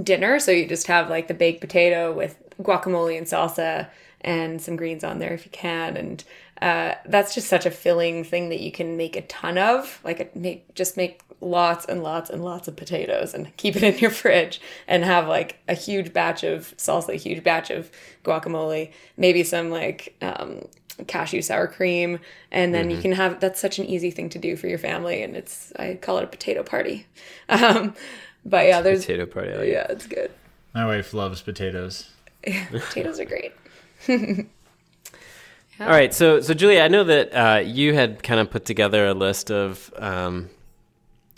dinner. 0.02 0.40
So 0.40 0.50
you 0.50 0.66
just 0.66 0.88
have 0.88 1.08
like 1.08 1.28
the 1.28 1.34
baked 1.34 1.60
potato 1.60 2.12
with 2.12 2.36
guacamole 2.60 3.16
and 3.16 3.26
salsa 3.26 3.88
and 4.22 4.60
some 4.60 4.74
greens 4.74 5.04
on 5.04 5.20
there 5.20 5.32
if 5.32 5.44
you 5.44 5.52
can. 5.52 5.96
And 5.96 6.24
uh, 6.60 6.94
that's 7.06 7.34
just 7.34 7.48
such 7.48 7.66
a 7.66 7.70
filling 7.70 8.24
thing 8.24 8.48
that 8.48 8.60
you 8.60 8.72
can 8.72 8.96
make 8.96 9.16
a 9.16 9.22
ton 9.22 9.58
of. 9.58 10.00
Like 10.04 10.20
it 10.20 10.36
make 10.36 10.74
just 10.74 10.96
make 10.96 11.22
lots 11.40 11.84
and 11.84 12.02
lots 12.02 12.30
and 12.30 12.44
lots 12.44 12.66
of 12.66 12.74
potatoes 12.74 13.32
and 13.32 13.56
keep 13.56 13.76
it 13.76 13.82
in 13.82 13.96
your 13.98 14.10
fridge 14.10 14.60
and 14.88 15.04
have 15.04 15.28
like 15.28 15.58
a 15.68 15.74
huge 15.74 16.12
batch 16.12 16.42
of 16.42 16.76
salsa, 16.76 17.10
a 17.10 17.16
huge 17.16 17.44
batch 17.44 17.70
of 17.70 17.90
guacamole, 18.24 18.90
maybe 19.16 19.44
some 19.44 19.70
like 19.70 20.16
um, 20.20 20.66
cashew 21.06 21.42
sour 21.42 21.68
cream, 21.68 22.18
and 22.50 22.74
then 22.74 22.90
you 22.90 23.00
can 23.00 23.12
have 23.12 23.40
that's 23.40 23.60
such 23.60 23.78
an 23.78 23.84
easy 23.86 24.10
thing 24.10 24.28
to 24.30 24.38
do 24.38 24.56
for 24.56 24.66
your 24.66 24.78
family, 24.78 25.22
and 25.22 25.36
it's 25.36 25.72
I 25.76 25.94
call 25.94 26.18
it 26.18 26.24
a 26.24 26.28
potato 26.28 26.62
party. 26.62 27.06
Um, 27.50 27.94
but 28.44 28.66
yeah, 28.66 28.82
there's 28.82 29.04
Potato 29.04 29.26
party. 29.26 29.52
I 29.52 29.56
like 29.56 29.68
yeah, 29.68 29.86
it's 29.88 30.06
good. 30.06 30.30
My 30.74 30.86
wife 30.86 31.14
loves 31.14 31.40
potatoes. 31.40 32.10
Potatoes 32.42 33.18
are 33.18 33.24
great. 33.24 33.52
All 35.80 35.86
right, 35.86 36.12
so 36.12 36.40
so 36.40 36.54
Julia, 36.54 36.82
I 36.82 36.88
know 36.88 37.04
that 37.04 37.34
uh, 37.34 37.60
you 37.60 37.94
had 37.94 38.22
kind 38.22 38.40
of 38.40 38.50
put 38.50 38.64
together 38.64 39.06
a 39.06 39.14
list 39.14 39.50
of 39.50 39.92
um, 39.96 40.50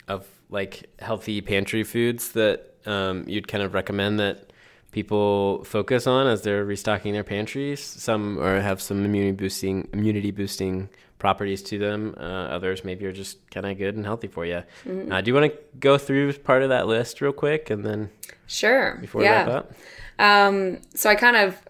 of 0.09 0.27
like 0.49 0.89
healthy 0.99 1.41
pantry 1.41 1.83
foods 1.83 2.33
that 2.33 2.75
um, 2.87 3.25
you'd 3.27 3.49
kind 3.49 3.63
of 3.63 3.75
recommend 3.75 4.19
that 4.19 4.51
people 4.93 5.63
focus 5.65 6.07
on 6.07 6.27
as 6.27 6.43
they're 6.43 6.65
restocking 6.65 7.13
their 7.13 7.25
pantries. 7.25 7.81
Some 7.81 8.39
or 8.39 8.61
have 8.61 8.81
some 8.81 9.05
immunity 9.05 9.33
boosting 9.33 9.89
immunity 9.93 10.31
boosting 10.31 10.89
properties 11.19 11.63
to 11.65 11.79
them. 11.79 12.15
Uh, 12.19 12.23
others 12.23 12.83
maybe 12.83 13.05
are 13.07 13.13
just 13.13 13.39
kind 13.51 13.67
of 13.67 13.77
good 13.77 13.95
and 13.95 14.05
healthy 14.07 14.27
for 14.27 14.47
you. 14.47 14.63
Uh, 15.11 15.21
do 15.21 15.31
you 15.31 15.35
want 15.35 15.53
to 15.53 15.59
go 15.79 15.99
through 15.99 16.33
part 16.33 16.63
of 16.63 16.71
that 16.71 16.87
list 16.87 17.21
real 17.21 17.33
quick 17.33 17.69
and 17.71 17.85
then 17.85 18.11
Sure. 18.47 18.97
before 19.01 19.21
we 19.21 19.27
yeah. 19.27 19.45
wrap 19.45 19.49
up? 19.49 19.73
Um, 20.19 20.79
so 20.95 21.11
I 21.11 21.15
kind 21.15 21.37
of 21.37 21.61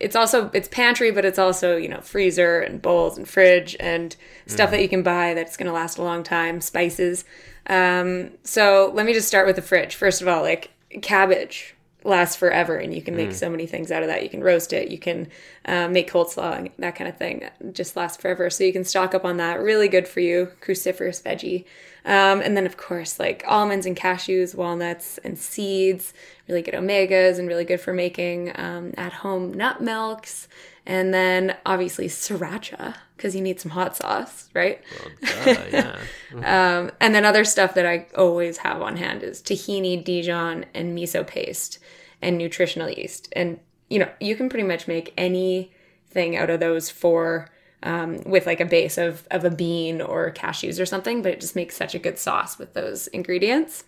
it's 0.00 0.16
also 0.16 0.50
it's 0.54 0.68
pantry, 0.68 1.10
but 1.10 1.24
it's 1.24 1.38
also 1.38 1.76
you 1.76 1.88
know 1.88 2.00
freezer 2.00 2.60
and 2.60 2.80
bowls 2.80 3.16
and 3.16 3.28
fridge 3.28 3.76
and 3.80 4.14
stuff 4.46 4.70
that 4.70 4.82
you 4.82 4.88
can 4.88 5.02
buy 5.02 5.34
that's 5.34 5.56
going 5.56 5.66
to 5.66 5.72
last 5.72 5.98
a 5.98 6.02
long 6.02 6.22
time. 6.22 6.60
Spices. 6.60 7.24
Um, 7.66 8.30
so 8.44 8.90
let 8.94 9.06
me 9.06 9.12
just 9.12 9.28
start 9.28 9.46
with 9.46 9.56
the 9.56 9.62
fridge. 9.62 9.94
First 9.94 10.22
of 10.22 10.28
all, 10.28 10.42
like 10.42 10.70
cabbage 11.02 11.74
lasts 12.04 12.36
forever, 12.36 12.76
and 12.76 12.94
you 12.94 13.02
can 13.02 13.16
make 13.16 13.32
so 13.32 13.50
many 13.50 13.66
things 13.66 13.90
out 13.90 14.02
of 14.02 14.08
that. 14.08 14.22
You 14.22 14.30
can 14.30 14.42
roast 14.42 14.72
it. 14.72 14.90
You 14.90 14.98
can 14.98 15.28
uh, 15.64 15.88
make 15.88 16.10
coleslaw 16.10 16.56
and 16.56 16.70
that 16.78 16.94
kind 16.94 17.08
of 17.08 17.16
thing. 17.16 17.48
Just 17.72 17.96
lasts 17.96 18.20
forever. 18.20 18.50
So 18.50 18.64
you 18.64 18.72
can 18.72 18.84
stock 18.84 19.14
up 19.14 19.24
on 19.24 19.36
that. 19.38 19.60
Really 19.60 19.88
good 19.88 20.08
for 20.08 20.20
you. 20.20 20.52
Cruciferous 20.60 21.22
veggie. 21.22 21.64
Um, 22.08 22.40
and 22.40 22.56
then, 22.56 22.64
of 22.64 22.78
course, 22.78 23.20
like 23.20 23.44
almonds 23.46 23.84
and 23.84 23.94
cashews, 23.94 24.54
walnuts 24.54 25.18
and 25.18 25.38
seeds, 25.38 26.14
really 26.48 26.62
good 26.62 26.72
omegas 26.72 27.38
and 27.38 27.46
really 27.46 27.66
good 27.66 27.82
for 27.82 27.92
making 27.92 28.50
um, 28.58 28.94
at 28.96 29.12
home 29.12 29.52
nut 29.52 29.82
milks. 29.82 30.48
And 30.86 31.12
then, 31.12 31.54
obviously, 31.66 32.08
sriracha, 32.08 32.94
because 33.14 33.36
you 33.36 33.42
need 33.42 33.60
some 33.60 33.72
hot 33.72 33.94
sauce, 33.94 34.48
right? 34.54 34.80
Uh, 35.22 35.54
yeah. 35.70 35.96
Um, 36.30 36.90
and 37.00 37.14
then, 37.14 37.24
other 37.24 37.44
stuff 37.44 37.74
that 37.74 37.86
I 37.86 38.06
always 38.16 38.58
have 38.58 38.80
on 38.82 38.96
hand 38.96 39.22
is 39.22 39.42
tahini, 39.42 40.02
Dijon, 40.02 40.66
and 40.74 40.96
miso 40.96 41.26
paste 41.26 41.78
and 42.22 42.36
nutritional 42.36 42.90
yeast. 42.90 43.28
And, 43.32 43.60
you 43.90 43.98
know, 43.98 44.10
you 44.20 44.36
can 44.36 44.48
pretty 44.48 44.66
much 44.66 44.88
make 44.88 45.12
anything 45.16 46.36
out 46.36 46.50
of 46.50 46.60
those 46.60 46.90
four 46.90 47.48
um, 47.82 48.20
with 48.24 48.46
like 48.46 48.60
a 48.60 48.64
base 48.64 48.98
of, 48.98 49.26
of 49.30 49.44
a 49.44 49.50
bean 49.50 50.00
or 50.00 50.30
cashews 50.32 50.80
or 50.80 50.86
something, 50.86 51.22
but 51.22 51.32
it 51.32 51.40
just 51.40 51.54
makes 51.56 51.76
such 51.76 51.94
a 51.94 51.98
good 51.98 52.18
sauce 52.18 52.58
with 52.58 52.74
those 52.74 53.06
ingredients. 53.08 53.84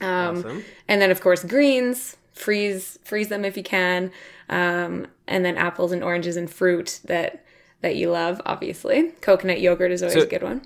Um, 0.00 0.38
Awesome. 0.38 0.64
And 0.88 1.00
then 1.02 1.10
of 1.10 1.20
course 1.20 1.44
greens, 1.44 2.16
freeze 2.32 2.98
freeze 3.04 3.28
them 3.28 3.44
if 3.44 3.56
you 3.56 3.62
can, 3.64 4.12
um, 4.48 5.06
and 5.26 5.44
then 5.44 5.56
apples 5.56 5.92
and 5.92 6.02
oranges 6.04 6.36
and 6.36 6.48
fruit 6.50 7.00
that 7.04 7.44
that 7.80 7.96
you 7.96 8.10
love. 8.10 8.40
Obviously, 8.46 9.10
coconut 9.20 9.60
yogurt 9.60 9.90
is 9.92 10.02
always 10.02 10.14
So- 10.14 10.22
a 10.22 10.26
good 10.26 10.42
one. 10.42 10.62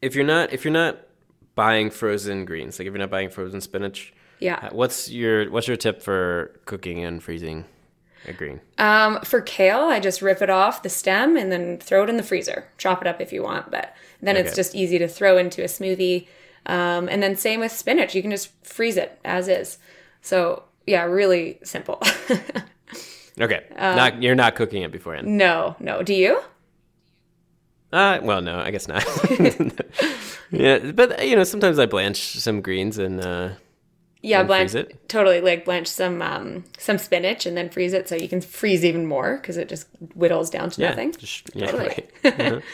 If 0.00 0.14
you're 0.16 0.24
not 0.24 0.52
if 0.52 0.64
you're 0.64 0.72
not 0.72 0.98
buying 1.54 1.90
frozen 1.90 2.44
greens, 2.44 2.78
like 2.78 2.86
if 2.88 2.92
you're 2.92 2.98
not 2.98 3.10
buying 3.10 3.28
frozen 3.30 3.60
spinach, 3.60 4.12
Yeah. 4.40 4.58
uh, 4.62 4.70
what's 4.72 5.08
your 5.10 5.48
what's 5.50 5.68
your 5.68 5.76
tip 5.76 6.02
for 6.02 6.58
cooking 6.64 7.04
and 7.04 7.22
freezing 7.22 7.64
a 8.26 8.32
green? 8.32 8.60
Um, 8.78 9.20
for 9.22 9.40
kale, 9.40 9.80
I 9.88 10.00
just 10.00 10.22
rip 10.22 10.42
it 10.42 10.50
off 10.50 10.82
the 10.82 10.88
stem 10.88 11.36
and 11.36 11.50
then 11.52 11.78
throw 11.78 12.04
it 12.04 12.10
in 12.10 12.16
the 12.16 12.22
freezer. 12.22 12.68
Chop 12.78 13.00
it 13.02 13.06
up 13.08 13.20
if 13.20 13.32
you 13.32 13.42
want, 13.42 13.70
but 13.70 13.94
then 14.20 14.36
it's 14.36 14.54
just 14.54 14.74
easy 14.74 14.98
to 14.98 15.08
throw 15.08 15.36
into 15.38 15.62
a 15.62 15.66
smoothie. 15.66 16.26
Um, 16.66 17.08
and 17.08 17.22
then 17.22 17.34
same 17.36 17.60
with 17.60 17.72
spinach, 17.72 18.14
you 18.14 18.22
can 18.22 18.30
just 18.30 18.50
freeze 18.64 18.96
it 18.96 19.18
as 19.24 19.48
is. 19.48 19.78
So 20.20 20.62
yeah, 20.86 21.02
really 21.04 21.58
simple. 21.64 22.00
Okay, 23.40 23.64
Um, 23.76 23.96
not 23.96 24.22
you're 24.22 24.34
not 24.34 24.54
cooking 24.56 24.82
it 24.82 24.92
beforehand. 24.92 25.26
no, 25.26 25.74
no. 25.80 26.02
Do 26.02 26.12
you? 26.12 26.42
Uh, 27.90 28.18
well, 28.22 28.42
no, 28.42 28.58
I 28.58 28.70
guess 28.70 28.86
not. 28.88 29.04
yeah, 30.50 30.78
but 30.92 31.26
you 31.26 31.34
know, 31.36 31.44
sometimes 31.44 31.78
I 31.78 31.86
blanch 31.86 32.36
some 32.38 32.60
greens 32.60 32.98
and 32.98 33.20
uh, 33.22 33.50
Yeah, 34.22 34.44
blanch 34.44 34.74
it? 34.74 35.08
totally 35.08 35.40
like 35.40 35.64
blanch 35.64 35.88
some 35.88 36.22
um, 36.22 36.64
some 36.78 36.96
spinach 36.96 37.44
and 37.44 37.56
then 37.56 37.68
freeze 37.68 37.92
it 37.92 38.08
so 38.08 38.14
you 38.14 38.28
can 38.28 38.40
freeze 38.40 38.84
even 38.84 39.04
more 39.06 39.36
because 39.36 39.56
it 39.56 39.68
just 39.68 39.88
whittles 40.14 40.48
down 40.48 40.70
to 40.70 40.80
yeah, 40.80 40.90
nothing. 40.90 41.12
just, 41.12 41.50
yeah, 41.54 41.66
Totally. 41.66 42.08
right. 42.24 42.62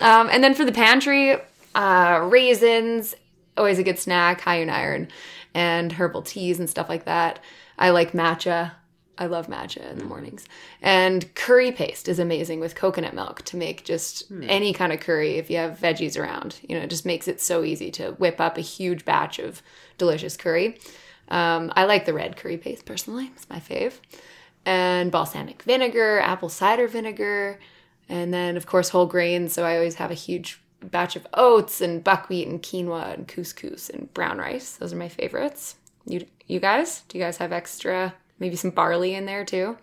Um, 0.00 0.30
and 0.32 0.42
then 0.42 0.54
for 0.54 0.64
the 0.64 0.72
pantry, 0.72 1.36
uh, 1.74 2.26
raisins, 2.30 3.14
always 3.58 3.78
a 3.78 3.82
good 3.82 3.98
snack, 3.98 4.40
high 4.40 4.56
in 4.60 4.70
iron, 4.70 5.08
and 5.52 5.92
herbal 5.92 6.22
teas 6.22 6.58
and 6.58 6.70
stuff 6.70 6.88
like 6.88 7.04
that. 7.04 7.38
I 7.78 7.90
like 7.90 8.12
matcha. 8.12 8.72
I 9.20 9.26
love 9.26 9.48
matcha 9.48 9.88
in 9.90 9.98
the 9.98 10.04
mornings. 10.04 10.46
And 10.80 11.32
curry 11.34 11.70
paste 11.72 12.08
is 12.08 12.18
amazing 12.18 12.58
with 12.58 12.74
coconut 12.74 13.12
milk 13.12 13.42
to 13.42 13.58
make 13.58 13.84
just 13.84 14.32
any 14.42 14.72
kind 14.72 14.94
of 14.94 15.00
curry 15.00 15.36
if 15.36 15.50
you 15.50 15.58
have 15.58 15.78
veggies 15.78 16.18
around. 16.18 16.58
You 16.66 16.76
know, 16.76 16.84
it 16.84 16.90
just 16.90 17.04
makes 17.04 17.28
it 17.28 17.38
so 17.38 17.62
easy 17.62 17.90
to 17.92 18.12
whip 18.12 18.40
up 18.40 18.56
a 18.56 18.62
huge 18.62 19.04
batch 19.04 19.38
of 19.38 19.62
delicious 19.98 20.38
curry. 20.38 20.78
Um, 21.28 21.70
I 21.76 21.84
like 21.84 22.06
the 22.06 22.14
red 22.14 22.38
curry 22.38 22.56
paste 22.56 22.86
personally, 22.86 23.30
it's 23.36 23.48
my 23.50 23.60
fave. 23.60 23.92
And 24.64 25.12
balsamic 25.12 25.62
vinegar, 25.64 26.18
apple 26.20 26.48
cider 26.48 26.88
vinegar, 26.88 27.60
and 28.08 28.32
then, 28.32 28.56
of 28.56 28.66
course, 28.66 28.88
whole 28.88 29.06
grains. 29.06 29.52
So 29.52 29.64
I 29.64 29.76
always 29.76 29.96
have 29.96 30.10
a 30.10 30.14
huge 30.14 30.60
batch 30.82 31.14
of 31.14 31.26
oats 31.34 31.82
and 31.82 32.02
buckwheat 32.02 32.48
and 32.48 32.62
quinoa 32.62 33.12
and 33.12 33.28
couscous 33.28 33.90
and 33.90 34.12
brown 34.14 34.38
rice. 34.38 34.76
Those 34.76 34.94
are 34.94 34.96
my 34.96 35.08
favorites. 35.10 35.76
You, 36.06 36.26
you 36.46 36.58
guys? 36.58 37.02
Do 37.08 37.18
you 37.18 37.24
guys 37.24 37.36
have 37.36 37.52
extra? 37.52 38.14
Maybe 38.40 38.56
some 38.56 38.70
barley 38.70 39.14
in 39.14 39.26
there 39.26 39.44
too. 39.44 39.76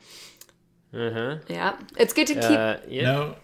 Uh-huh. 0.93 1.37
Yeah, 1.47 1.77
it's 1.97 2.13
good 2.13 2.27
to 2.27 2.33
keep. 2.33 2.43
Uh, 2.43 2.77
yeah. 2.87 3.03
No, 3.03 3.35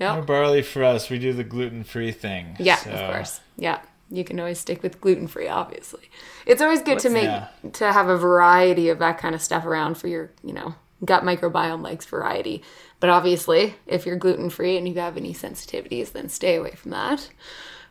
no, 0.00 0.16
no 0.16 0.22
barley 0.22 0.62
for 0.62 0.84
us. 0.84 1.08
We 1.08 1.18
do 1.18 1.32
the 1.32 1.44
gluten 1.44 1.84
free 1.84 2.12
thing. 2.12 2.56
yeah, 2.58 2.76
so- 2.76 2.90
of 2.90 3.10
course. 3.12 3.40
Yeah, 3.56 3.80
you 4.10 4.24
can 4.24 4.38
always 4.40 4.58
stick 4.58 4.82
with 4.82 5.00
gluten 5.00 5.28
free. 5.28 5.48
Obviously, 5.48 6.10
it's 6.46 6.60
always 6.60 6.82
good 6.82 6.98
to 7.00 7.10
make 7.10 7.24
Yeah. 7.24 7.48
to 7.74 7.92
have 7.92 8.08
a 8.08 8.16
variety 8.16 8.88
of 8.88 8.98
that 8.98 9.18
kind 9.18 9.34
of 9.34 9.40
stuff 9.42 9.64
around 9.64 9.96
for 9.98 10.08
your, 10.08 10.30
you 10.42 10.52
know, 10.52 10.74
gut 11.04 11.22
microbiome 11.22 11.82
likes 11.82 12.06
variety. 12.06 12.62
But 12.98 13.10
obviously, 13.10 13.74
if 13.86 14.06
you're 14.06 14.16
gluten 14.16 14.48
free 14.50 14.76
and 14.78 14.88
you 14.88 14.94
have 14.94 15.16
any 15.18 15.34
sensitivities, 15.34 16.12
then 16.12 16.28
stay 16.30 16.56
away 16.56 16.72
from 16.72 16.90
that. 16.92 17.28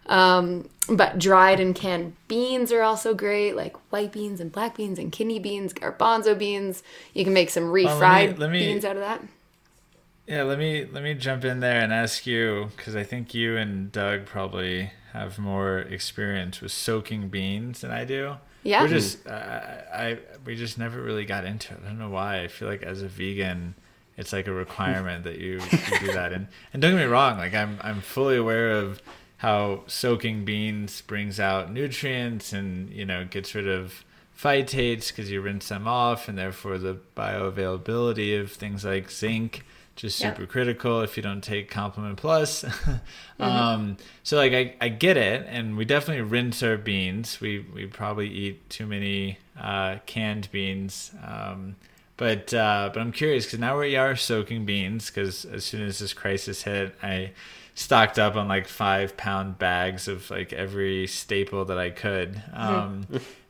Um, 0.07 0.69
but 0.87 1.17
dried 1.17 1.59
and 1.59 1.73
canned 1.73 2.15
beans 2.27 2.71
are 2.71 2.83
also 2.83 3.13
great, 3.15 3.55
like 3.55 3.75
white 3.91 4.11
beans 4.11 4.39
and 4.39 4.51
black 4.51 4.77
beans 4.77 4.99
and 4.99 5.11
kidney 5.11 5.39
beans, 5.39 5.73
garbanzo 5.73 6.37
beans. 6.37 6.83
You 7.13 7.23
can 7.23 7.33
make 7.33 7.49
some 7.49 7.71
let 7.71 7.73
me- 7.73 7.85
refried 7.85 8.37
let 8.37 8.51
me- 8.51 8.59
beans 8.59 8.85
out 8.85 8.95
of 8.95 9.01
that. 9.01 9.21
Yeah, 10.27 10.41
let 10.43 10.57
me 10.57 10.85
let 10.91 11.03
me 11.03 11.13
jump 11.13 11.45
in 11.45 11.59
there 11.59 11.81
and 11.81 11.93
ask 11.93 12.25
you 12.25 12.71
because 12.75 12.95
I 12.95 13.03
think 13.03 13.35
you 13.35 13.57
and 13.57 13.91
Doug 13.91 14.25
probably 14.25 14.91
have 15.13 15.37
more 15.37 15.79
experience 15.79 16.61
with 16.61 16.71
soaking 16.71 17.29
beans 17.29 17.81
than 17.81 17.91
I 17.91 18.05
do. 18.05 18.37
Yeah. 18.63 18.81
we're 18.81 18.87
just 18.87 19.27
I, 19.27 19.83
I 19.93 20.17
we 20.43 20.55
just 20.55 20.79
never 20.79 20.99
really 20.99 21.25
got 21.25 21.45
into 21.45 21.73
it. 21.75 21.79
I 21.83 21.89
don't 21.89 21.99
know 21.99 22.09
why. 22.09 22.41
I 22.41 22.47
feel 22.47 22.67
like 22.67 22.81
as 22.81 23.03
a 23.03 23.07
vegan, 23.07 23.75
it's 24.17 24.33
like 24.33 24.47
a 24.47 24.51
requirement 24.51 25.25
that 25.25 25.37
you, 25.37 25.61
you 25.71 25.99
do 25.99 26.13
that. 26.13 26.33
And 26.33 26.47
and 26.73 26.81
don't 26.81 26.93
get 26.93 26.97
me 26.97 27.03
wrong, 27.05 27.37
like 27.37 27.53
I'm 27.53 27.77
I'm 27.83 28.01
fully 28.01 28.35
aware 28.37 28.71
of 28.71 29.03
how 29.37 29.83
soaking 29.87 30.45
beans 30.45 31.01
brings 31.01 31.39
out 31.39 31.71
nutrients 31.71 32.53
and 32.53 32.89
you 32.91 33.05
know 33.05 33.25
gets 33.25 33.53
rid 33.55 33.67
of 33.67 34.03
phytates 34.37 35.09
because 35.09 35.31
you 35.31 35.41
rinse 35.41 35.69
them 35.69 35.87
off 35.87 36.27
and 36.27 36.37
therefore 36.37 36.77
the 36.77 36.97
bioavailability 37.15 38.39
of 38.39 38.51
things 38.51 38.83
like 38.85 39.09
zinc 39.09 39.63
just 39.95 40.19
Yeah. 40.19 40.33
super 40.33 40.45
critical 40.45 41.01
if 41.01 41.15
you 41.15 41.23
don't 41.23 41.41
take 41.43 41.69
complement 41.69 42.17
plus. 42.17 42.65
Um, 43.39 43.97
so 44.23 44.37
like 44.37 44.53
I, 44.53 44.75
I 44.79 44.87
get 44.89 45.17
it 45.17 45.45
and 45.49 45.75
we 45.75 45.83
definitely 45.83 46.23
rinse 46.23 46.63
our 46.63 46.77
beans. 46.77 47.41
We 47.41 47.65
we 47.73 47.85
probably 47.85 48.29
eat 48.29 48.69
too 48.69 48.85
many 48.85 49.39
uh, 49.59 49.97
canned 50.05 50.49
beans. 50.51 51.11
Um, 51.25 51.75
but 52.17 52.53
uh, 52.53 52.89
but 52.93 52.99
i'm 52.99 53.11
curious 53.11 53.45
because 53.45 53.59
now 53.59 53.79
we 53.79 53.95
are 53.95 54.15
soaking 54.15 54.65
beans 54.65 55.09
because 55.09 55.45
as 55.45 55.65
soon 55.65 55.81
as 55.81 55.99
this 55.99 56.13
crisis 56.13 56.63
hit 56.63 56.95
i 57.03 57.31
stocked 57.73 58.17
up 58.17 58.35
on 58.35 58.47
like 58.47 58.67
five 58.67 59.17
pound 59.17 59.57
bags 59.57 60.07
of 60.07 60.29
like 60.29 60.53
every 60.53 61.05
staple 61.07 61.65
that 61.65 61.77
i 61.77 61.89
could. 61.89 62.41
Um, 62.53 63.05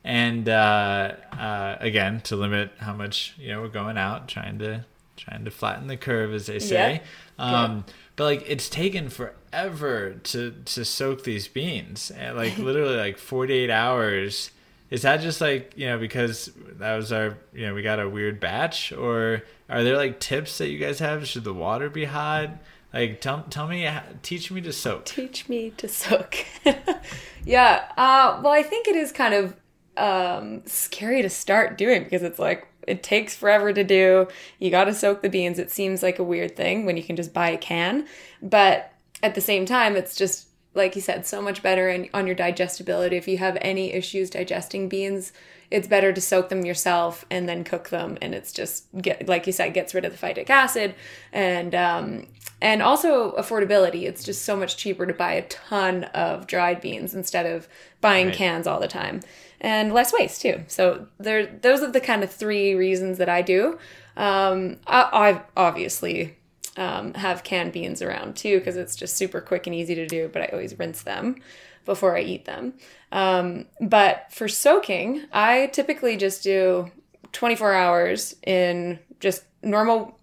and 0.05 0.47
uh, 0.47 1.13
uh, 1.33 1.77
again 1.79 2.21
to 2.21 2.35
limit 2.35 2.71
how 2.77 2.93
much 2.93 3.33
you 3.37 3.49
know 3.49 3.61
we're 3.61 3.67
going 3.69 3.97
out 3.97 4.27
trying 4.27 4.59
to 4.59 4.85
trying 5.17 5.43
to 5.45 5.51
flatten 5.51 5.87
the 5.87 5.97
curve 5.97 6.33
as 6.33 6.45
they 6.45 6.59
say. 6.59 7.01
Um, 7.39 7.85
but 8.15 8.25
like 8.25 8.43
it's 8.47 8.69
taken 8.69 9.09
forever 9.09 10.13
to 10.13 10.51
to 10.51 10.85
soak 10.85 11.23
these 11.23 11.47
beans. 11.47 12.11
And 12.11 12.37
like 12.37 12.57
literally 12.59 12.97
like 12.97 13.17
48 13.17 13.69
hours 13.71 14.51
is 14.95 15.01
that 15.01 15.21
just 15.21 15.41
like 15.41 15.73
you 15.75 15.87
know 15.87 15.97
because 15.97 16.51
that 16.79 16.95
was 16.95 17.11
our 17.11 17.37
you 17.53 17.67
know 17.67 17.73
we 17.73 17.81
got 17.81 17.99
a 17.99 18.07
weird 18.07 18.39
batch 18.39 18.91
or 18.91 19.43
are 19.69 19.83
there 19.83 19.97
like 19.97 20.19
tips 20.19 20.57
that 20.57 20.69
you 20.69 20.79
guys 20.79 20.99
have 20.99 21.27
should 21.27 21.43
the 21.43 21.53
water 21.53 21.89
be 21.89 22.05
hot 22.05 22.49
like 22.95 23.19
tell, 23.19 23.43
tell 23.49 23.67
me 23.67 23.87
teach 24.23 24.49
me 24.49 24.61
to 24.61 24.71
soak 24.71 25.03
Teach 25.03 25.49
me 25.49 25.71
to 25.71 25.87
soak. 25.89 26.45
yeah. 27.45 27.91
Uh, 27.97 28.39
well, 28.41 28.53
I 28.53 28.63
think 28.63 28.87
it 28.87 28.95
is 28.95 29.11
kind 29.11 29.33
of 29.33 29.55
um, 29.97 30.65
scary 30.65 31.21
to 31.21 31.29
start 31.29 31.77
doing 31.77 32.05
because 32.05 32.23
it's 32.23 32.39
like 32.39 32.69
it 32.87 33.03
takes 33.03 33.35
forever 33.35 33.73
to 33.73 33.83
do. 33.83 34.29
You 34.59 34.71
got 34.71 34.85
to 34.85 34.93
soak 34.93 35.21
the 35.21 35.29
beans. 35.29 35.59
It 35.59 35.71
seems 35.71 36.01
like 36.01 36.19
a 36.19 36.23
weird 36.23 36.55
thing 36.55 36.85
when 36.85 36.95
you 36.95 37.03
can 37.03 37.17
just 37.17 37.33
buy 37.33 37.49
a 37.49 37.57
can, 37.57 38.07
but 38.41 38.93
at 39.21 39.35
the 39.35 39.41
same 39.41 39.65
time, 39.65 39.97
it's 39.97 40.15
just 40.15 40.44
like 40.75 40.95
you 40.95 41.01
said, 41.01 41.25
so 41.25 41.41
much 41.41 41.63
better 41.63 41.89
in, 41.89 42.09
on 42.13 42.27
your 42.27 42.35
digestibility. 42.35 43.15
If 43.15 43.27
you 43.27 43.37
have 43.37 43.57
any 43.61 43.93
issues 43.93 44.29
digesting 44.29 44.89
beans, 44.89 45.31
it's 45.71 45.87
better 45.87 46.13
to 46.13 46.21
soak 46.21 46.49
them 46.49 46.63
yourself 46.65 47.25
and 47.31 47.49
then 47.49 47.63
cook 47.63 47.89
them. 47.89 48.17
And 48.21 48.35
it's 48.35 48.51
just 48.51 48.85
get 49.01 49.27
like 49.27 49.47
you 49.47 49.53
said, 49.53 49.73
gets 49.73 49.93
rid 49.93 50.05
of 50.05 50.11
the 50.11 50.27
phytic 50.27 50.49
acid 50.49 50.93
and 51.33 51.73
um, 51.73 52.27
and 52.61 52.81
also 52.81 53.31
affordability. 53.37 54.03
It's 54.03 54.23
just 54.23 54.43
so 54.43 54.55
much 54.55 54.77
cheaper 54.77 55.05
to 55.05 55.13
buy 55.13 55.33
a 55.33 55.41
ton 55.47 56.03
of 56.05 56.47
dried 56.47 56.81
beans 56.81 57.13
instead 57.15 57.45
of 57.45 57.67
buying 58.01 58.27
Right. 58.27 58.35
cans 58.35 58.67
all 58.67 58.79
the 58.79 58.87
time, 58.87 59.21
and 59.59 59.93
less 59.93 60.13
waste 60.13 60.41
too. 60.41 60.63
So 60.67 61.07
there, 61.19 61.47
those 61.47 61.81
are 61.81 61.91
the 61.91 61.99
kind 61.99 62.23
of 62.23 62.31
three 62.31 62.75
reasons 62.75 63.17
that 63.17 63.29
I 63.29 63.41
do. 63.41 63.79
Um, 64.15 64.77
I, 64.87 65.09
I've 65.11 65.41
obviously 65.57 66.37
um, 66.77 67.13
have 67.13 67.43
canned 67.43 67.71
beans 67.71 68.01
around 68.01 68.35
too 68.35 68.59
because 68.59 68.77
it's 68.77 68.95
just 68.95 69.15
super 69.15 69.41
quick 69.41 69.67
and 69.67 69.75
easy 69.75 69.95
to 69.95 70.07
do. 70.07 70.29
But 70.31 70.43
I 70.43 70.45
always 70.47 70.77
rinse 70.77 71.03
them 71.03 71.37
before 71.85 72.17
I 72.17 72.21
eat 72.21 72.45
them. 72.45 72.73
Um, 73.11 73.65
but 73.79 74.27
for 74.31 74.47
soaking, 74.47 75.23
I 75.31 75.67
typically 75.67 76.17
just 76.17 76.43
do 76.43 76.91
24 77.31 77.73
hours 77.73 78.35
in 78.45 78.99
just 79.19 79.43
normal 79.61 80.17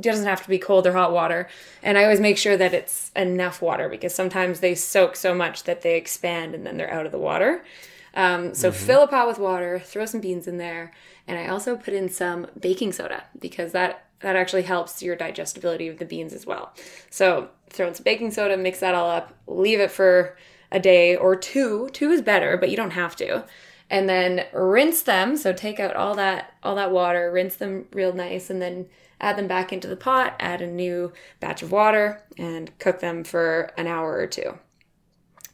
doesn't 0.00 0.26
have 0.26 0.42
to 0.42 0.48
be 0.48 0.58
cold 0.58 0.86
or 0.86 0.92
hot 0.92 1.12
water 1.12 1.48
and 1.82 1.96
i 1.96 2.02
always 2.02 2.20
make 2.20 2.36
sure 2.36 2.56
that 2.56 2.74
it's 2.74 3.12
enough 3.14 3.62
water 3.62 3.88
because 3.88 4.12
sometimes 4.12 4.60
they 4.60 4.74
soak 4.74 5.14
so 5.14 5.34
much 5.34 5.62
that 5.64 5.82
they 5.82 5.96
expand 5.96 6.54
and 6.54 6.66
then 6.66 6.76
they're 6.76 6.92
out 6.92 7.06
of 7.06 7.12
the 7.12 7.18
water 7.18 7.64
um, 8.14 8.54
so 8.54 8.70
fill 8.70 9.02
a 9.02 9.06
pot 9.06 9.26
with 9.26 9.38
water 9.38 9.78
throw 9.78 10.04
some 10.04 10.20
beans 10.20 10.48
in 10.48 10.58
there 10.58 10.92
and 11.28 11.38
i 11.38 11.46
also 11.46 11.76
put 11.76 11.94
in 11.94 12.08
some 12.08 12.46
baking 12.58 12.92
soda 12.92 13.22
because 13.38 13.72
that 13.72 14.06
that 14.22 14.36
actually 14.36 14.62
helps 14.62 15.02
your 15.02 15.16
digestibility 15.16 15.88
of 15.88 15.98
the 15.98 16.04
beans 16.04 16.32
as 16.32 16.46
well 16.46 16.72
so 17.10 17.48
throw 17.70 17.88
in 17.88 17.94
some 17.94 18.04
baking 18.04 18.30
soda 18.30 18.56
mix 18.56 18.80
that 18.80 18.94
all 18.94 19.10
up 19.10 19.34
leave 19.46 19.80
it 19.80 19.90
for 19.90 20.36
a 20.70 20.80
day 20.80 21.14
or 21.14 21.36
two 21.36 21.88
two 21.92 22.10
is 22.10 22.22
better 22.22 22.56
but 22.56 22.70
you 22.70 22.76
don't 22.76 22.90
have 22.90 23.14
to 23.14 23.44
and 23.92 24.08
then 24.08 24.46
rinse 24.54 25.02
them. 25.02 25.36
So 25.36 25.52
take 25.52 25.78
out 25.78 25.94
all 25.94 26.14
that 26.16 26.54
all 26.64 26.74
that 26.74 26.90
water, 26.90 27.30
rinse 27.30 27.56
them 27.56 27.86
real 27.92 28.12
nice, 28.14 28.48
and 28.50 28.60
then 28.60 28.86
add 29.20 29.36
them 29.36 29.46
back 29.46 29.72
into 29.72 29.86
the 29.86 29.96
pot. 29.96 30.34
Add 30.40 30.62
a 30.62 30.66
new 30.66 31.12
batch 31.38 31.62
of 31.62 31.70
water 31.70 32.24
and 32.38 32.76
cook 32.78 33.00
them 33.00 33.22
for 33.22 33.70
an 33.76 33.86
hour 33.86 34.16
or 34.16 34.26
two. 34.26 34.58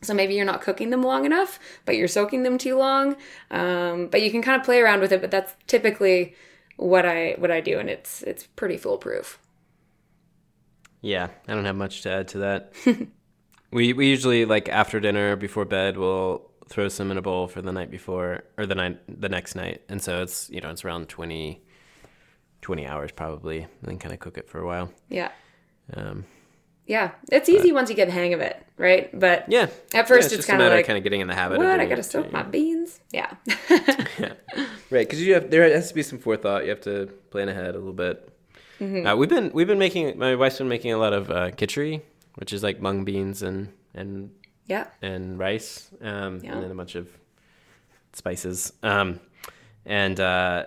So 0.01 0.15
maybe 0.15 0.35
you're 0.35 0.45
not 0.45 0.63
cooking 0.63 0.91
them 0.91 1.03
long 1.03 1.25
enough, 1.25 1.59
but 1.85 1.97
you're 1.97 2.07
soaking 2.07 2.45
them 2.45 2.57
too 2.57 2.79
long. 2.79 3.17
Um, 3.51 4.07
but 4.07 4.23
you 4.23 4.31
can 4.31 4.41
kind 4.41 4.59
of 4.59 4.65
play 4.65 4.81
around 4.81 5.01
with 5.01 5.11
it. 5.11 5.21
But 5.21 5.33
that's 5.33 5.55
typically 5.67 6.37
what 6.79 7.05
I 7.05 7.35
what 7.39 7.51
I 7.51 7.61
do, 7.61 7.79
and 7.79 7.91
it's 7.91 8.23
it's 8.23 8.47
pretty 8.47 8.79
foolproof. 8.79 9.39
Yeah, 11.03 11.29
I 11.47 11.55
don't 11.55 11.65
have 11.65 11.77
much 11.77 12.03
to 12.03 12.11
add 12.11 12.29
to 12.29 12.39
that. 12.39 12.73
we 13.73 13.93
we 13.93 14.07
usually 14.07 14.45
like 14.45 14.69
after 14.69 14.99
dinner 15.01 15.37
before 15.37 15.65
bed 15.65 15.99
we'll 15.99 16.51
throw 16.69 16.89
some 16.89 17.11
in 17.11 17.19
a 17.19 17.23
bowl 17.23 17.49
for 17.49 17.63
the 17.63 17.73
night 17.73 17.91
before 17.91 18.45
or 18.57 18.65
the 18.67 18.75
night 18.75 18.99
the 19.09 19.29
next 19.29 19.55
night, 19.55 19.83
and 19.89 20.01
so 20.01 20.23
it's 20.23 20.49
you 20.51 20.61
know 20.61 20.71
it's 20.71 20.85
around 20.85 21.09
20, 21.09 21.61
20 22.63 22.87
hours 22.87 23.11
probably, 23.11 23.63
and 23.63 23.71
then 23.83 23.99
kind 23.99 24.15
of 24.15 24.21
cook 24.21 24.39
it 24.39 24.49
for 24.49 24.61
a 24.61 24.67
while. 24.67 24.93
Yeah. 25.09 25.33
Um, 25.95 26.27
Yeah, 26.89 27.11
it's 27.31 27.51
easy 27.51 27.71
once 27.71 27.91
you 27.91 27.97
get 27.97 28.07
the 28.07 28.13
hang 28.13 28.33
of 28.33 28.41
it, 28.41 28.61
right? 28.79 29.11
But 29.19 29.45
yeah, 29.49 29.69
at 29.93 30.09
first 30.09 30.31
Yeah, 30.33 30.39
it's, 30.39 30.49
a 30.49 30.51
kind 30.51 30.63
of 30.63 30.73
like, 30.73 30.87
kind 30.87 30.97
of 30.97 31.05
getting 31.05 31.21
in 31.21 31.29
the 31.29 31.35
habit. 31.35 31.59
what? 31.59 31.67
of 31.67 31.81
I 31.81 31.85
gotta 31.85 32.03
soak 32.03 32.27
so, 32.27 32.33
my 32.33 32.43
beans. 32.43 33.01
Yeah. 33.13 33.35
Right, 34.91 35.07
because 35.07 35.21
you 35.23 35.35
have 35.35 35.51
there 35.51 35.69
has 35.71 35.89
to 35.89 35.95
be 35.95 36.03
some 36.03 36.19
forethought. 36.19 36.65
You 36.65 36.71
have 36.71 36.81
to 36.83 37.09
plan 37.31 37.51
ahead 37.51 37.75
a 37.75 37.79
little 37.79 37.93
bit. 37.93 38.27
Mm-hmm. 38.81 39.07
Uh, 39.07 39.17
we've 39.17 39.29
been 39.29 39.51
we've 39.53 39.67
been 39.67 39.79
making 39.79 40.19
my 40.19 40.35
wife's 40.35 40.57
been 40.57 40.69
making 40.69 40.93
a 40.95 40.97
lot 40.99 41.13
of 41.13 41.31
uh, 41.31 41.51
kitchari, 41.51 42.01
which 42.37 42.55
is 42.55 42.63
like 42.63 42.81
mung 42.81 43.05
beans 43.05 43.43
and 43.43 43.69
and 43.95 44.31
yeah. 44.67 44.87
and 45.03 45.39
rice, 45.39 45.91
um, 46.01 46.41
Yeah. 46.43 46.53
and 46.55 46.63
then 46.63 46.71
a 46.71 46.75
bunch 46.75 46.95
of 46.95 47.11
spices. 48.15 48.73
Um, 48.83 49.21
and 49.85 50.19
uh, 50.19 50.65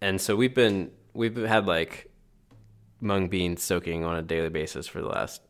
and 0.00 0.20
so 0.20 0.36
we've 0.36 0.54
been 0.54 0.92
we've 1.14 1.36
had 1.36 1.66
like 1.66 2.12
mung 3.00 3.28
beans 3.28 3.62
soaking 3.62 4.04
on 4.04 4.16
a 4.16 4.22
daily 4.22 4.50
basis 4.50 4.86
for 4.86 5.00
the 5.00 5.08
last 5.08 5.40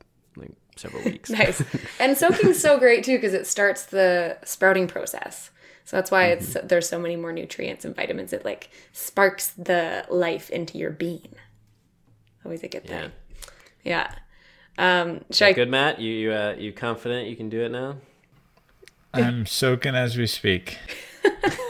several 0.79 1.03
weeks. 1.05 1.29
Nice. 1.39 1.63
And 2.01 2.17
soaking's 2.17 2.59
so 2.61 2.79
great 2.79 3.05
too 3.05 3.17
because 3.17 3.35
it 3.35 3.47
starts 3.47 3.85
the 3.87 4.39
sprouting 4.45 4.87
process. 4.89 5.51
So 5.85 5.97
that's 5.97 6.11
why 6.11 6.27
it's 6.27 6.55
there's 6.63 6.89
so 6.89 6.99
many 6.99 7.17
more 7.17 7.33
nutrients 7.33 7.85
and 7.85 7.97
vitamins. 7.97 8.33
It 8.33 8.45
like 8.45 8.69
sparks 8.93 9.51
the 9.51 10.05
life 10.11 10.51
into 10.51 10.77
your 10.79 10.91
bean. 10.91 11.35
Always 12.45 12.63
a 12.63 12.69
good 12.69 12.83
Yeah. 12.85 13.01
thing. 13.03 13.13
Yeah. 13.85 14.15
Um, 14.77 15.25
should 15.33 15.49
I 15.49 15.53
Good, 15.55 15.71
Matt. 15.71 15.99
You 15.99 16.13
you 16.13 16.33
uh, 16.33 16.55
you 16.59 16.73
confident 16.73 17.29
you 17.29 17.37
can 17.37 17.49
do 17.49 17.63
it 17.63 17.71
now? 17.71 17.97
I'm 19.15 19.47
soaking 19.47 19.95
as 19.95 20.17
we 20.17 20.27
speak. 20.27 20.77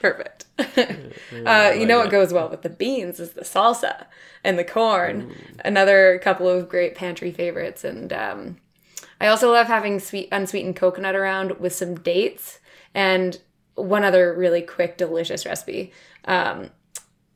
Perfect. 0.00 0.46
uh, 1.46 1.72
you 1.76 1.86
know 1.86 1.98
what 1.98 2.10
goes 2.10 2.32
well 2.32 2.48
with 2.48 2.62
the 2.62 2.70
beans 2.70 3.20
is 3.20 3.32
the 3.32 3.42
salsa 3.42 4.06
and 4.44 4.58
the 4.58 4.64
corn. 4.64 5.34
Another 5.64 6.18
couple 6.22 6.48
of 6.48 6.68
great 6.68 6.94
pantry 6.94 7.32
favorites. 7.32 7.84
And 7.84 8.12
um, 8.12 8.56
I 9.20 9.26
also 9.26 9.52
love 9.52 9.66
having 9.66 10.00
sweet 10.00 10.28
unsweetened 10.32 10.76
coconut 10.76 11.14
around 11.14 11.58
with 11.58 11.74
some 11.74 11.94
dates. 11.94 12.58
And 12.94 13.40
one 13.74 14.04
other 14.04 14.34
really 14.34 14.62
quick, 14.62 14.96
delicious 14.96 15.46
recipe. 15.46 15.92
Um, 16.24 16.70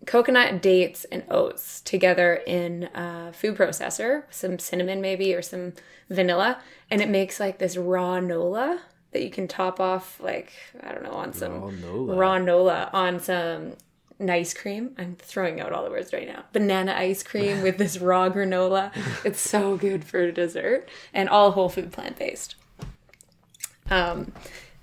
coconut, 0.06 0.60
dates, 0.60 1.04
and 1.04 1.24
oats 1.30 1.80
together 1.80 2.42
in 2.46 2.90
a 2.94 3.32
food 3.32 3.56
processor, 3.56 4.24
some 4.30 4.58
cinnamon 4.58 5.00
maybe 5.00 5.34
or 5.34 5.42
some 5.42 5.72
vanilla, 6.10 6.58
and 6.90 7.00
it 7.00 7.08
makes 7.08 7.40
like 7.40 7.58
this 7.58 7.76
raw 7.76 8.20
nola 8.20 8.80
that 9.14 9.22
you 9.22 9.30
can 9.30 9.48
top 9.48 9.80
off 9.80 10.20
like 10.20 10.52
I 10.82 10.92
don't 10.92 11.02
know 11.02 11.12
on 11.12 11.32
some 11.32 11.60
Raw 11.60 11.70
nola. 11.70 12.14
raw 12.16 12.38
nola 12.38 12.90
on 12.92 13.18
some 13.20 13.72
ice 14.28 14.54
cream. 14.54 14.94
I'm 14.98 15.16
throwing 15.16 15.60
out 15.60 15.72
all 15.72 15.82
the 15.84 15.90
words 15.90 16.12
right 16.12 16.26
now. 16.28 16.44
Banana 16.52 16.92
ice 16.96 17.22
cream 17.22 17.62
with 17.62 17.78
this 17.78 17.98
raw 17.98 18.28
granola. 18.28 18.92
It's 19.24 19.40
so 19.40 19.76
good 19.76 20.04
for 20.04 20.30
dessert 20.30 20.88
and 21.12 21.28
all 21.28 21.52
whole 21.52 21.68
food 21.68 21.90
plant 21.92 22.18
based. 22.18 22.54
Um, 23.90 24.32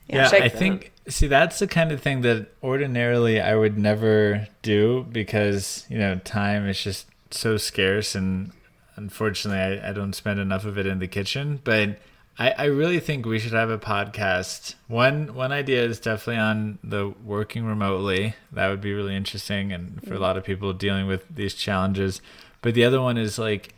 Yeah, 0.07 0.27
should 0.27 0.41
I 0.41 0.49
think 0.49 0.91
see 1.07 1.27
that's 1.27 1.59
the 1.59 1.67
kind 1.67 1.91
of 1.91 2.01
thing 2.01 2.21
that 2.21 2.47
ordinarily 2.61 3.39
I 3.39 3.55
would 3.55 3.77
never 3.77 4.47
do 4.61 5.05
because 5.11 5.85
you 5.89 5.97
know 5.97 6.15
time 6.23 6.67
is 6.67 6.81
just 6.83 7.07
so 7.31 7.57
scarce 7.57 8.13
and 8.13 8.51
unfortunately 8.97 9.79
I, 9.79 9.89
I 9.89 9.93
don't 9.93 10.13
spend 10.13 10.39
enough 10.39 10.65
of 10.65 10.77
it 10.77 10.85
in 10.85 10.99
the 10.99 11.07
kitchen. 11.07 11.61
But 11.63 11.97
I, 12.37 12.51
I 12.51 12.63
really 12.65 12.99
think 12.99 13.25
we 13.25 13.39
should 13.39 13.51
have 13.51 13.69
a 13.69 13.77
podcast. 13.77 14.75
One 14.87 15.33
one 15.33 15.51
idea 15.51 15.83
is 15.83 15.99
definitely 15.99 16.41
on 16.41 16.79
the 16.83 17.13
working 17.23 17.65
remotely. 17.65 18.35
That 18.51 18.69
would 18.69 18.81
be 18.81 18.93
really 18.93 19.15
interesting 19.15 19.71
and 19.71 20.01
for 20.03 20.13
a 20.13 20.17
mm. 20.17 20.21
lot 20.21 20.37
of 20.37 20.43
people 20.43 20.73
dealing 20.73 21.07
with 21.07 21.23
these 21.33 21.53
challenges. 21.53 22.21
But 22.61 22.73
the 22.73 22.85
other 22.85 23.01
one 23.01 23.17
is 23.17 23.37
like 23.37 23.73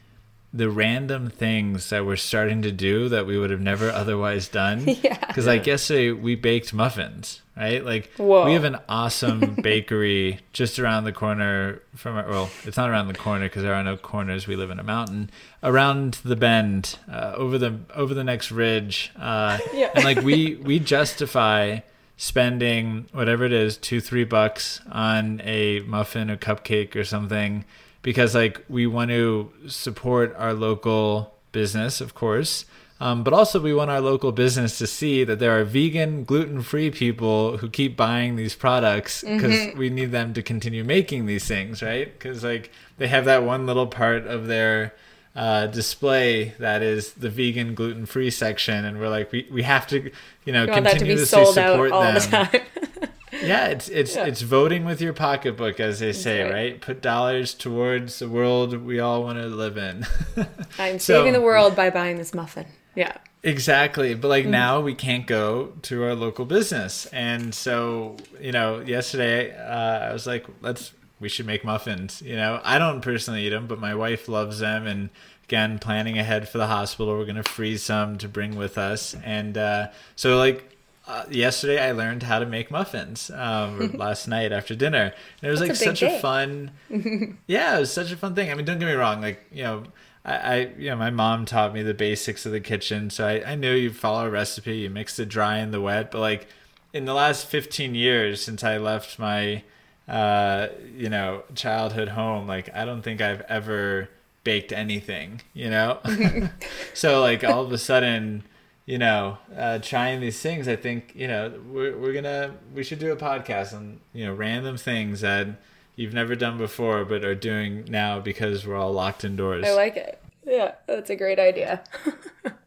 the 0.56 0.70
random 0.70 1.30
things 1.32 1.90
that 1.90 2.06
we're 2.06 2.16
starting 2.16 2.62
to 2.62 2.72
do 2.72 3.10
that 3.10 3.26
we 3.26 3.40
would 3.40 3.50
have 3.50 3.60
never 3.60 3.90
otherwise 3.90 4.48
done. 4.48 4.86
Yeah. 5.04 5.18
Because 5.26 5.48
like 5.48 5.66
yesterday 5.66 6.12
we 6.12 6.36
baked 6.36 6.74
muffins, 6.76 7.42
right? 7.58 7.84
Like 7.84 8.12
Whoa. 8.18 8.46
we 8.46 8.54
have 8.54 8.64
an 8.64 8.78
awesome 8.88 9.56
bakery 9.64 10.40
just 10.54 10.78
around 10.78 11.06
the 11.06 11.12
corner 11.12 11.82
from 11.96 12.18
our, 12.18 12.30
well, 12.30 12.52
it's 12.66 12.78
not 12.78 12.90
around 12.92 13.08
the 13.08 13.16
corner 13.16 13.46
because 13.46 13.64
there 13.64 13.74
are 13.74 13.84
no 13.84 13.98
corners. 13.98 14.46
We 14.46 14.56
live 14.56 14.70
in 14.70 14.78
a 14.80 14.84
mountain 14.84 15.32
around 15.64 16.20
the 16.24 16.36
bend, 16.36 17.00
uh, 17.12 17.34
over 17.36 17.58
the 17.58 17.80
over 17.96 18.14
the 18.14 18.24
next 18.24 18.52
ridge, 18.52 19.12
uh, 19.18 19.58
Yeah. 19.74 19.90
and 19.96 20.04
like 20.06 20.22
we 20.22 20.56
we 20.58 20.78
justify 20.78 21.80
spending 22.16 23.08
whatever 23.12 23.44
it 23.44 23.52
is 23.54 23.76
two 23.78 24.00
three 24.00 24.24
bucks 24.24 24.80
on 24.92 25.42
a 25.44 25.80
muffin 25.82 26.30
or 26.30 26.38
cupcake 26.38 26.96
or 26.96 27.04
something 27.04 27.66
because 28.04 28.36
like 28.36 28.64
we 28.70 28.86
want 28.86 29.10
to 29.10 29.52
support 29.68 30.36
our 30.38 30.54
local 30.54 31.34
business 31.52 32.00
of 32.00 32.14
course 32.14 32.66
um, 33.00 33.22
but 33.22 33.34
also 33.34 33.60
we 33.60 33.74
want 33.74 33.92
our 33.92 34.00
local 34.00 34.32
business 34.32 34.78
to 34.78 34.88
see 34.88 35.26
that 35.26 35.40
there 35.40 35.60
are 35.60 35.66
vegan 35.66 36.24
gluten-free 36.24 36.92
people 36.92 37.58
who 37.58 37.70
keep 37.70 37.98
buying 37.98 38.38
these 38.38 38.56
products 38.56 39.24
because 39.24 39.76
we 39.76 39.90
need 39.90 40.12
them 40.12 40.34
to 40.34 40.42
continue 40.42 40.86
making 40.86 41.26
these 41.26 41.46
things 41.46 41.82
right? 41.82 42.18
Because 42.18 42.46
like 42.46 42.72
they 42.98 43.08
have 43.08 43.26
that 43.26 43.44
one 43.44 43.66
little 43.66 43.88
part 43.88 44.26
of 44.26 44.48
their 44.48 44.94
uh, 45.36 45.68
display 45.68 46.54
that 46.60 46.82
is 46.82 47.14
the 47.14 47.30
vegan 47.30 47.74
gluten-free 47.74 48.30
section 48.30 48.86
and 48.86 49.00
we're 49.00 49.10
like 49.10 49.32
we, 49.34 49.48
we 49.52 49.64
have 49.64 49.86
to 49.88 50.12
you 50.46 50.54
know 50.54 50.64
you 50.64 50.72
want 50.72 50.86
to 50.86 50.92
be 50.94 50.98
continuously 51.00 51.46
support 51.46 51.92
them. 51.92 52.14
the. 52.16 53.10
yeah, 53.44 53.68
it's 53.68 53.90
it's 53.90 54.16
Yeah. 54.16 54.26
it's 54.26 54.42
voting 54.42 54.86
with 54.86 55.02
your 55.02 55.14
pocketbook, 55.14 55.80
as 55.80 56.00
they 56.00 56.14
say, 56.14 56.44
right. 56.44 56.52
right. 56.54 56.82
Put 56.82 57.02
dollars 57.02 57.54
towards 57.54 58.20
the 58.20 58.30
world 58.30 58.76
we 58.84 59.00
all 59.00 59.24
want 59.24 59.38
to 59.40 59.48
live 59.48 59.78
in. 59.78 60.06
I'm 60.80 61.00
So- 61.00 61.14
saving 61.20 61.34
the 61.34 61.42
world 61.42 61.76
by 61.76 61.90
buying 61.90 62.18
this 62.18 62.34
muffin. 62.34 62.66
Yeah. 62.96 63.18
exactly, 63.44 64.14
but 64.14 64.28
like 64.28 64.46
now 64.46 64.80
we 64.80 64.94
can't 64.96 65.26
go 65.28 65.74
to 65.84 66.04
our 66.04 66.16
local 66.16 66.46
business, 66.46 67.06
and 67.08 67.54
so 67.54 68.18
you 68.40 68.52
know, 68.52 68.80
yesterday 68.82 69.52
uh, 69.56 70.10
I 70.10 70.14
was 70.14 70.26
like, 70.28 70.46
let's 70.62 70.94
we 71.20 71.30
should 71.30 71.46
make 71.46 71.64
muffins. 71.64 72.22
You 72.22 72.36
know, 72.36 72.60
I 72.64 72.78
don't 72.80 73.02
personally 73.02 73.46
eat 73.46 73.50
them, 73.50 73.66
but 73.68 73.80
my 73.80 73.96
wife 73.96 74.28
loves 74.28 74.60
them, 74.60 74.86
and 74.88 75.10
again, 75.46 75.80
planning 75.80 76.18
ahead 76.20 76.48
for 76.50 76.58
the 76.58 76.68
hospital, 76.68 77.18
we're 77.18 77.26
gonna 77.26 77.44
freeze 77.44 77.82
some 77.84 78.18
to 78.20 78.28
bring 78.28 78.56
with 78.56 78.78
us, 78.78 79.16
and 79.24 79.58
uh, 79.58 79.88
so 80.16 80.38
like 80.38 80.73
uh, 81.08 81.26
yesterday 81.30 81.82
I 81.82 81.92
learned 81.92 82.24
how 82.24 82.40
to 82.40 82.46
make 82.46 82.72
muffins 82.72 83.30
um, 83.34 83.92
last 83.98 84.28
night 84.28 84.52
after 84.52 84.76
dinner. 84.76 85.14
And 85.42 85.48
it 85.48 85.50
was 85.50 85.60
That's 85.60 85.82
like 85.82 85.94
a 85.94 85.98
such 85.98 86.02
a 86.02 86.20
fun, 86.20 86.72
yeah, 87.48 87.78
it 87.78 87.82
was 87.82 87.92
such 87.92 88.12
a 88.12 88.18
fun 88.18 88.36
thing. 88.36 88.50
I 88.52 88.56
mean, 88.56 88.66
don't 88.66 88.80
get 88.80 88.86
me 88.86 88.94
wrong, 88.94 89.22
like 89.22 89.46
you 89.52 89.64
know. 89.64 89.84
I, 90.26 90.36
I, 90.36 90.56
you 90.78 90.90
know, 90.90 90.96
my 90.96 91.10
mom 91.10 91.44
taught 91.44 91.74
me 91.74 91.84
the 91.84 91.94
basics 91.94 92.46
of 92.46 92.54
the 92.54 92.62
kitchen, 92.62 93.10
so 93.10 93.28
I, 93.28 93.52
I 93.52 93.56
knew 93.56 93.74
you 93.74 93.92
follow 93.92 94.26
a 94.26 94.30
recipe, 94.30 94.78
you 94.78 94.90
mix 94.90 95.18
the 95.18 95.26
dry 95.26 95.58
and 95.58 95.74
the 95.74 95.82
wet. 95.82 96.12
But 96.12 96.22
like 96.22 96.48
in 96.94 97.04
the 97.04 97.14
last 97.14 97.48
15 97.48 97.94
years 97.94 98.42
since 98.42 98.64
I 98.64 98.78
left 98.78 99.20
my, 99.20 99.64
uh, 100.08 100.68
you 100.96 101.10
know, 101.10 101.44
childhood 101.56 102.10
home, 102.10 102.48
like 102.48 102.74
I 102.74 102.86
don't 102.86 103.02
think 103.02 103.20
I've 103.20 103.42
ever 103.42 104.10
baked 104.44 104.72
anything, 104.72 105.42
you 105.54 105.70
know. 105.70 106.00
so 106.94 107.20
like 107.20 107.44
all 107.44 107.64
of 107.64 107.72
a 107.72 107.78
sudden, 107.78 108.44
you 108.86 108.98
know, 108.98 109.38
uh, 109.56 109.80
trying 109.80 110.20
these 110.22 110.42
things, 110.42 110.68
I 110.68 110.76
think 110.76 111.14
you 111.16 111.28
know 111.28 111.54
we're 111.72 111.98
we're 111.98 112.14
gonna 112.14 112.56
we 112.74 112.84
should 112.84 113.00
do 113.00 113.12
a 113.12 113.16
podcast 113.18 113.74
on 113.74 114.00
you 114.14 114.26
know 114.26 114.34
random 114.34 114.78
things 114.78 115.22
that 115.22 115.48
you've 115.96 116.14
never 116.14 116.36
done 116.36 116.58
before 116.58 117.06
but 117.06 117.24
are 117.24 117.36
doing 117.36 117.86
now 117.88 118.20
because 118.20 118.66
we're 118.66 118.76
all 118.76 118.92
locked 118.92 119.24
indoors. 119.24 119.66
I 119.66 119.72
like 119.72 119.96
it. 119.96 120.20
Yeah, 120.46 120.74
that's 120.88 121.10
a 121.10 121.16
great 121.16 121.40
idea. 121.40 121.84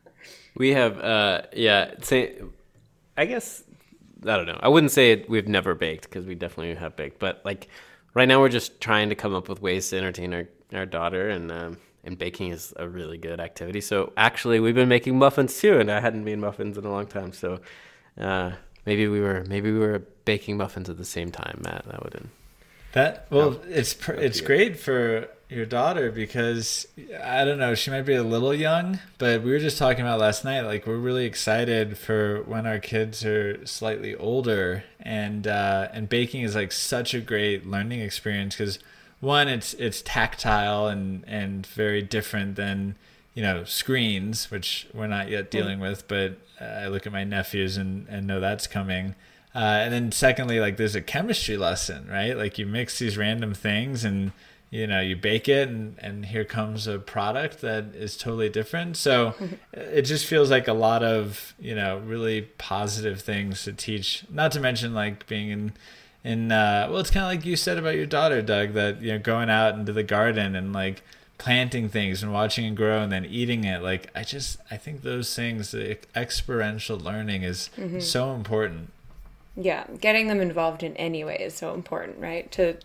We 0.57 0.73
have, 0.73 0.99
uh, 0.99 1.43
yeah. 1.55 1.93
Say, 2.03 2.37
I 3.17 3.27
guess 3.27 3.63
I 4.23 4.37
don't 4.37 4.47
know. 4.47 4.59
I 4.63 4.69
wouldn't 4.69 4.91
say 4.91 5.13
it, 5.13 5.29
we've 5.29 5.49
never 5.49 5.75
baked 5.75 6.05
because 6.05 6.25
we 6.25 6.35
definitely 6.35 6.75
have 6.75 6.97
baked, 6.97 7.19
but 7.19 7.43
like 7.45 7.69
right 8.15 8.27
now 8.27 8.41
we're 8.41 8.49
just 8.49 8.81
trying 8.81 9.11
to 9.11 9.15
come 9.15 9.35
up 9.35 9.49
with 9.49 9.61
ways 9.61 9.91
to 9.91 9.99
entertain 9.99 10.33
our 10.35 10.49
our 10.73 10.87
daughter, 10.87 11.29
and 11.29 11.53
um, 11.53 11.77
and 12.07 12.17
baking 12.17 12.51
is 12.51 12.73
a 12.77 12.89
really 12.89 13.19
good 13.19 13.41
activity. 13.41 13.81
So 13.81 14.13
actually, 14.17 14.61
we've 14.61 14.75
been 14.75 14.89
making 14.89 15.19
muffins 15.19 15.59
too, 15.61 15.79
and 15.79 15.91
I 15.91 16.01
hadn't 16.01 16.25
made 16.25 16.39
muffins 16.39 16.79
in 16.79 16.85
a 16.85 16.91
long 16.91 17.07
time. 17.07 17.33
So, 17.33 17.61
uh, 18.19 18.53
maybe 18.87 19.09
we 19.09 19.21
were 19.21 19.45
maybe 19.47 19.73
we 19.73 19.79
were 19.79 19.99
baking 20.25 20.57
muffins 20.57 20.89
at 20.89 20.97
the 20.97 21.05
same 21.05 21.31
time, 21.31 21.61
Matt. 21.63 21.85
That 21.87 22.03
wouldn't. 22.03 22.31
That 22.93 23.27
well, 23.31 23.61
it's 23.69 23.93
pr- 23.93 24.13
it's 24.13 24.41
great 24.41 24.79
for 24.79 25.29
your 25.49 25.67
daughter 25.67 26.11
because 26.11 26.89
I 27.23 27.45
don't 27.45 27.59
know, 27.59 27.75
she 27.75 27.91
might 27.91 28.03
be 28.03 28.15
a 28.15 28.23
little 28.23 28.55
young, 28.55 28.99
but 29.19 29.43
we 29.43 29.51
were 29.51 29.59
just 29.59 29.79
talking 29.79 30.01
about 30.01 30.19
last 30.19 30.45
night. 30.45 30.63
Like 30.63 30.87
we're 30.87 30.97
really 30.97 31.25
excited 31.25 31.99
for 31.99 32.43
when 32.45 32.67
our 32.67 32.79
kids 32.79 33.25
are 33.25 33.65
slightly 33.67 34.15
older, 34.15 34.85
and 35.01 35.47
uh, 35.47 35.89
and 35.93 36.09
baking 36.09 36.43
is 36.43 36.55
like 36.55 36.73
such 36.73 37.15
a 37.15 37.21
great 37.21 37.67
learning 37.67 38.01
experience 38.01 38.57
because 38.57 38.79
one, 39.27 39.49
it's 39.49 39.75
it's 39.75 40.01
tactile 40.03 40.87
and 40.87 41.25
and 41.27 41.67
very 41.67 42.01
different 42.01 42.57
than 42.57 42.97
you 43.35 43.43
know 43.43 43.65
screens, 43.65 44.51
which 44.51 44.87
we're 44.95 45.07
not 45.07 45.29
yet 45.29 45.51
dealing 45.51 45.81
with, 45.81 46.09
but 46.09 46.39
uh, 46.61 46.65
I 46.65 46.89
look 46.89 47.07
at 47.07 47.13
my 47.13 47.25
nephews 47.25 47.77
and 47.77 48.07
and 48.09 48.27
know 48.27 48.41
that's 48.41 48.67
coming. 48.67 49.15
Uh, 49.55 49.81
and 49.85 49.93
then 49.93 50.13
secondly, 50.13 50.61
like 50.61 50.77
there's 50.77 50.95
a 50.95 51.03
chemistry 51.03 51.57
lesson, 51.57 52.09
right? 52.09 52.37
Like 52.37 52.59
you 52.59 52.67
mix 52.67 52.99
these 52.99 53.17
random 53.17 53.53
things 53.53 54.05
and 54.05 54.33
you 54.71 54.87
know 54.87 55.01
you 55.01 55.17
bake 55.17 55.49
it 55.49 55.69
and 55.69 55.97
and 55.99 56.27
here 56.27 56.45
comes 56.45 56.87
a 56.87 56.99
product 56.99 57.61
that 57.61 57.85
is 57.95 58.17
totally 58.17 58.49
different 58.49 58.97
so 58.97 59.33
it 59.73 60.03
just 60.03 60.27
feels 60.27 60.51
like 60.51 60.67
a 60.67 60.73
lot 60.73 61.03
of 61.05 61.55
you 61.59 61.75
know 61.75 61.99
really 61.99 62.43
positive 62.59 63.21
things 63.21 63.63
to 63.63 63.73
teach 63.73 64.25
not 64.29 64.51
to 64.51 64.61
mention 64.61 64.93
like 64.93 65.27
being 65.29 65.51
in 65.51 65.73
in 66.27 66.51
uh 66.53 66.87
well 66.91 66.99
it's 67.01 67.11
kind 67.11 67.25
of 67.25 67.31
like 67.31 67.47
you 67.47 67.57
said 67.57 67.79
about 67.79 67.95
your 67.95 68.07
daughter 68.07 68.43
doug 68.43 68.73
that 68.73 69.01
you 69.01 69.13
know 69.13 69.19
going 69.19 69.49
out 69.49 69.75
into 69.75 69.93
the 69.93 70.03
garden 70.03 70.55
and 70.57 70.73
like 70.73 71.03
planting 71.39 71.89
things 71.89 72.23
and 72.23 72.33
watching 72.33 72.65
it 72.65 72.75
grow 72.75 73.03
and 73.03 73.13
then 73.13 73.25
eating 73.27 73.65
it 73.65 73.83
like 73.83 74.11
i 74.15 74.23
just 74.23 74.59
i 74.71 74.77
think 74.77 75.03
those 75.03 75.35
things 75.35 75.71
the 75.71 75.99
experiential 76.17 76.99
learning 76.99 77.43
is 77.43 77.71
so 78.01 78.33
important 78.35 78.91
Yeah, 79.59 79.85
getting 80.01 80.29
them 80.29 80.41
involved 80.41 80.83
in 80.83 80.95
any 80.97 81.25
way 81.25 81.39
is 81.41 81.55
so 81.55 81.73
important, 81.73 82.19
right? 82.21 82.51
To 82.53 82.77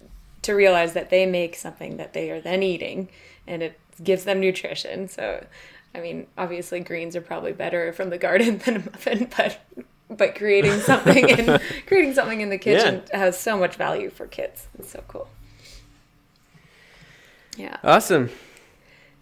to 0.44 0.54
realize 0.54 0.94
that 0.94 1.10
they 1.10 1.26
make 1.26 1.56
something 1.56 1.98
that 1.98 2.14
they 2.14 2.32
are 2.32 2.40
then 2.42 2.64
eating 2.64 3.10
and 3.46 3.62
it 3.62 3.78
gives 4.02 4.24
them 4.24 4.40
nutrition. 4.40 5.10
So 5.10 5.46
I 5.94 6.00
mean, 6.00 6.28
obviously 6.38 6.80
greens 6.80 7.16
are 7.18 7.22
probably 7.22 7.52
better 7.52 7.92
from 7.92 8.10
the 8.10 8.18
garden 8.18 8.58
than 8.66 8.76
a 8.78 8.80
muffin, 8.80 9.28
but 9.38 9.60
but 10.12 10.36
creating 10.36 10.80
something 10.82 11.28
in 11.30 11.60
creating 11.88 12.14
something 12.14 12.42
in 12.42 12.50
the 12.50 12.58
kitchen 12.58 13.02
has 13.14 13.40
so 13.40 13.58
much 13.58 13.76
value 13.76 14.10
for 14.10 14.28
kids. 14.28 14.68
It's 14.78 14.92
so 14.92 15.04
cool. 15.08 15.28
Yeah. 17.58 17.78
awesome. 17.84 18.30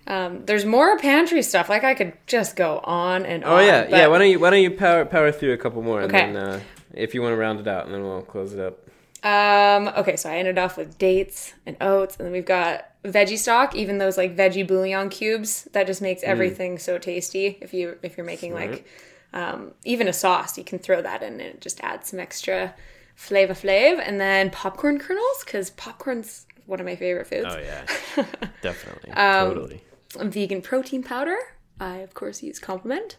Um, 0.08 0.46
there's 0.46 0.66
more 0.66 0.98
pantry 0.98 1.42
stuff. 1.42 1.70
Like 1.70 1.84
I 1.84 1.94
could 1.94 2.14
just 2.26 2.56
go 2.56 2.80
on 2.84 3.26
and 3.26 3.44
on. 3.44 3.52
Oh 3.52 3.56
on. 3.58 3.66
yeah, 3.66 3.88
yeah. 3.88 3.90
but- 4.06 4.12
Why 4.12 4.18
don't 4.20 4.30
you 4.30 4.40
why 4.40 4.50
don't 4.50 4.62
you 4.62 4.72
power 4.72 5.06
power 5.06 5.32
through 5.32 5.54
a 5.54 5.58
couple 5.58 5.82
more 5.82 6.02
and 6.02 6.14
Okay. 6.14 6.32
then 6.34 6.38
uh, 6.38 6.60
if 6.94 7.14
you 7.14 7.22
want 7.22 7.34
to 7.34 7.38
round 7.38 7.60
it 7.60 7.68
out 7.68 7.86
and 7.86 7.94
then 7.94 8.04
we'll 8.04 8.22
close 8.22 8.54
it 8.54 8.60
up. 8.60 8.80
Um, 9.22 9.90
okay, 9.98 10.16
so 10.16 10.30
I 10.30 10.38
ended 10.38 10.58
off 10.58 10.78
with 10.78 10.98
dates 10.98 11.54
and 11.66 11.76
oats, 11.82 12.16
and 12.16 12.26
then 12.26 12.32
we've 12.32 12.46
got 12.46 12.86
veggie 13.04 13.38
stock, 13.38 13.76
even 13.76 13.98
those 13.98 14.18
like 14.18 14.38
veggie 14.38 14.66
bouillon 14.66 15.10
cubes. 15.10 15.68
That 15.74 15.88
just 15.88 16.02
makes 16.02 16.24
everything 16.24 16.80
so 16.80 16.98
tasty. 16.98 17.58
If 17.62 17.74
you 17.74 17.98
if 18.02 18.16
you're 18.16 18.26
making 18.26 18.54
like 18.54 18.88
um, 19.34 19.74
even 19.84 20.08
a 20.08 20.14
sauce, 20.14 20.58
you 20.58 20.64
can 20.64 20.80
throw 20.80 21.02
that 21.02 21.22
in 21.24 21.34
and 21.34 21.42
it 21.42 21.62
just 21.62 21.80
adds 21.82 22.10
some 22.10 22.20
extra 22.20 22.74
flavor 23.16 23.54
flav. 23.54 24.02
And 24.06 24.20
then 24.20 24.50
popcorn 24.50 25.00
kernels, 25.00 25.44
because 25.46 25.70
popcorn's 25.72 26.46
one 26.66 26.80
of 26.80 26.86
my 26.86 26.96
favorite 26.96 27.28
foods. 27.28 27.46
Oh 27.48 27.58
yeah, 27.58 27.86
definitely, 28.62 29.12
Um, 29.14 29.50
totally. 29.50 29.82
vegan 30.16 30.62
protein 30.62 31.04
powder. 31.04 31.38
I 31.80 31.98
of 31.98 32.14
course 32.14 32.44
use 32.44 32.60
Complement, 32.60 33.18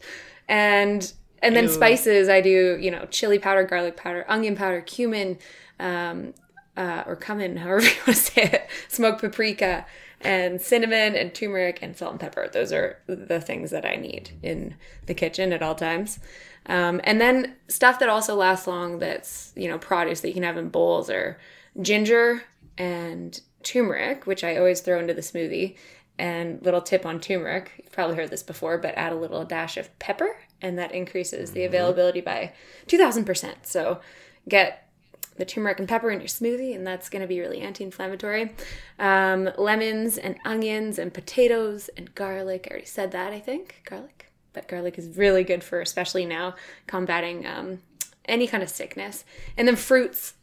and 0.49 1.13
and 1.43 1.57
then 1.57 1.65
Ew. 1.65 1.69
spices. 1.69 2.29
I 2.29 2.41
do 2.41 2.79
you 2.81 2.91
know 2.91 3.07
chili 3.11 3.39
powder, 3.39 3.65
garlic 3.65 3.97
powder, 3.97 4.25
onion 4.29 4.57
powder, 4.57 4.81
cumin, 4.83 5.39
um, 5.79 6.35
uh, 6.77 7.03
or 7.07 7.17
cumin, 7.17 7.57
however 7.65 7.83
you 7.83 7.91
want 8.07 8.07
to 8.07 8.15
say 8.15 8.43
it, 8.43 8.69
smoked 8.89 9.21
paprika, 9.21 9.87
and 10.21 10.61
cinnamon 10.61 11.15
and 11.15 11.35
turmeric 11.35 11.79
and 11.83 11.97
salt 11.97 12.13
and 12.13 12.21
pepper. 12.21 12.49
Those 12.53 12.73
are 12.73 12.99
the 13.07 13.41
things 13.41 13.71
that 13.71 13.87
I 13.87 13.97
need 13.97 14.31
in 14.43 14.75
the 15.07 15.15
kitchen 15.15 15.53
at 15.53 15.63
all 15.63 15.75
times. 15.75 16.19
Um, 16.67 17.01
and 17.05 17.21
then 17.21 17.57
stuff 17.69 17.99
that 18.01 18.09
also 18.09 18.35
lasts 18.35 18.67
long. 18.67 18.99
That's 18.99 19.53
you 19.57 19.69
know 19.69 19.79
produce 19.79 20.21
that 20.21 20.29
you 20.29 20.35
can 20.35 20.43
have 20.43 20.59
in 20.59 20.69
bowls 20.69 21.09
or 21.09 21.39
ginger 21.81 22.43
and 22.77 23.41
turmeric, 23.63 24.27
which 24.27 24.45
I 24.45 24.57
always 24.57 24.81
throw 24.81 24.99
into 24.99 25.15
the 25.15 25.21
smoothie. 25.21 25.77
And 26.19 26.63
little 26.63 26.83
tip 26.83 27.07
on 27.07 27.19
turmeric, 27.19 27.73
you've 27.79 27.93
probably 27.93 28.17
heard 28.17 28.29
this 28.29 28.43
before, 28.43 28.77
but 28.77 28.95
add 28.95 29.13
a 29.13 29.17
little 29.17 29.43
dash 29.45 29.79
of 29.79 29.99
pepper, 29.99 30.37
and 30.61 30.79
that 30.79 30.93
increases 30.93 31.53
the 31.53 31.65
availability 31.65 32.21
by 32.21 32.53
2000%. 32.89 33.55
So 33.63 34.01
get 34.47 34.90
the 35.37 35.45
turmeric 35.45 35.79
and 35.79 35.89
pepper 35.89 36.11
in 36.11 36.21
your 36.21 36.29
smoothie, 36.29 36.75
and 36.75 36.87
that's 36.87 37.09
going 37.09 37.23
to 37.23 37.29
be 37.29 37.41
really 37.41 37.61
anti 37.61 37.85
inflammatory. 37.85 38.55
Um, 38.99 39.51
lemons 39.57 40.19
and 40.19 40.37
onions 40.45 40.99
and 40.99 41.13
potatoes 41.13 41.89
and 41.97 42.15
garlic. 42.15 42.67
I 42.69 42.71
already 42.71 42.87
said 42.87 43.13
that, 43.13 43.33
I 43.33 43.41
think. 43.41 43.83
Garlic. 43.85 44.31
But 44.53 44.69
garlic 44.69 44.99
is 44.99 45.17
really 45.17 45.45
good 45.45 45.63
for, 45.63 45.81
especially 45.81 46.27
now, 46.27 46.57
combating 46.87 47.47
um, 47.47 47.79
any 48.25 48.47
kind 48.47 48.63
of 48.63 48.69
sickness. 48.69 49.25
And 49.57 49.67
then 49.67 49.77
fruits 49.77 50.35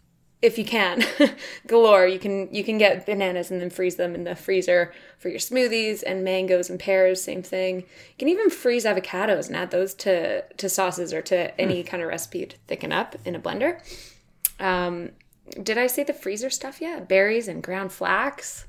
if 0.42 0.58
you 0.58 0.66
can 0.66 1.04
galore 1.68 2.06
you 2.06 2.20
can 2.20 2.54
you 2.54 2.64
can 2.64 2.78
get 2.78 3.06
bananas 3.06 3.50
and 3.50 3.60
then 3.60 3.70
freeze 3.70 3.96
them 3.96 4.14
in 4.14 4.24
the 4.24 4.36
freezer 4.36 4.94
for 5.18 5.30
your 5.30 5.40
smoothies 5.40 6.04
and 6.06 6.24
mangoes 6.24 6.70
and 6.70 6.80
pears 6.80 7.22
same 7.22 7.42
thing 7.42 7.78
you 7.78 8.16
can 8.20 8.28
even 8.28 8.50
freeze 8.50 8.86
avocados 8.86 9.48
and 9.48 9.56
add 9.56 9.72
those 9.72 9.94
to 9.94 10.44
to 10.58 10.70
sauces 10.70 11.12
or 11.12 11.22
to 11.22 11.60
any 11.60 11.84
kind 11.84 12.04
of 12.04 12.10
recipe 12.10 12.46
to 12.46 12.56
thicken 12.68 12.92
up 12.92 13.16
in 13.26 13.36
a 13.36 13.40
blender 13.40 13.82
um 14.60 15.12
did 15.64 15.78
i 15.78 15.88
say 15.88 16.04
the 16.04 16.14
freezer 16.14 16.50
stuff? 16.50 16.82
Yet 16.82 17.08
berries 17.08 17.48
and 17.48 17.64
ground 17.64 17.92
flax 17.92 18.66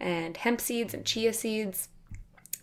and 0.00 0.36
hemp 0.36 0.60
seeds 0.60 0.94
and 0.94 1.04
chia 1.04 1.32
seeds. 1.32 1.88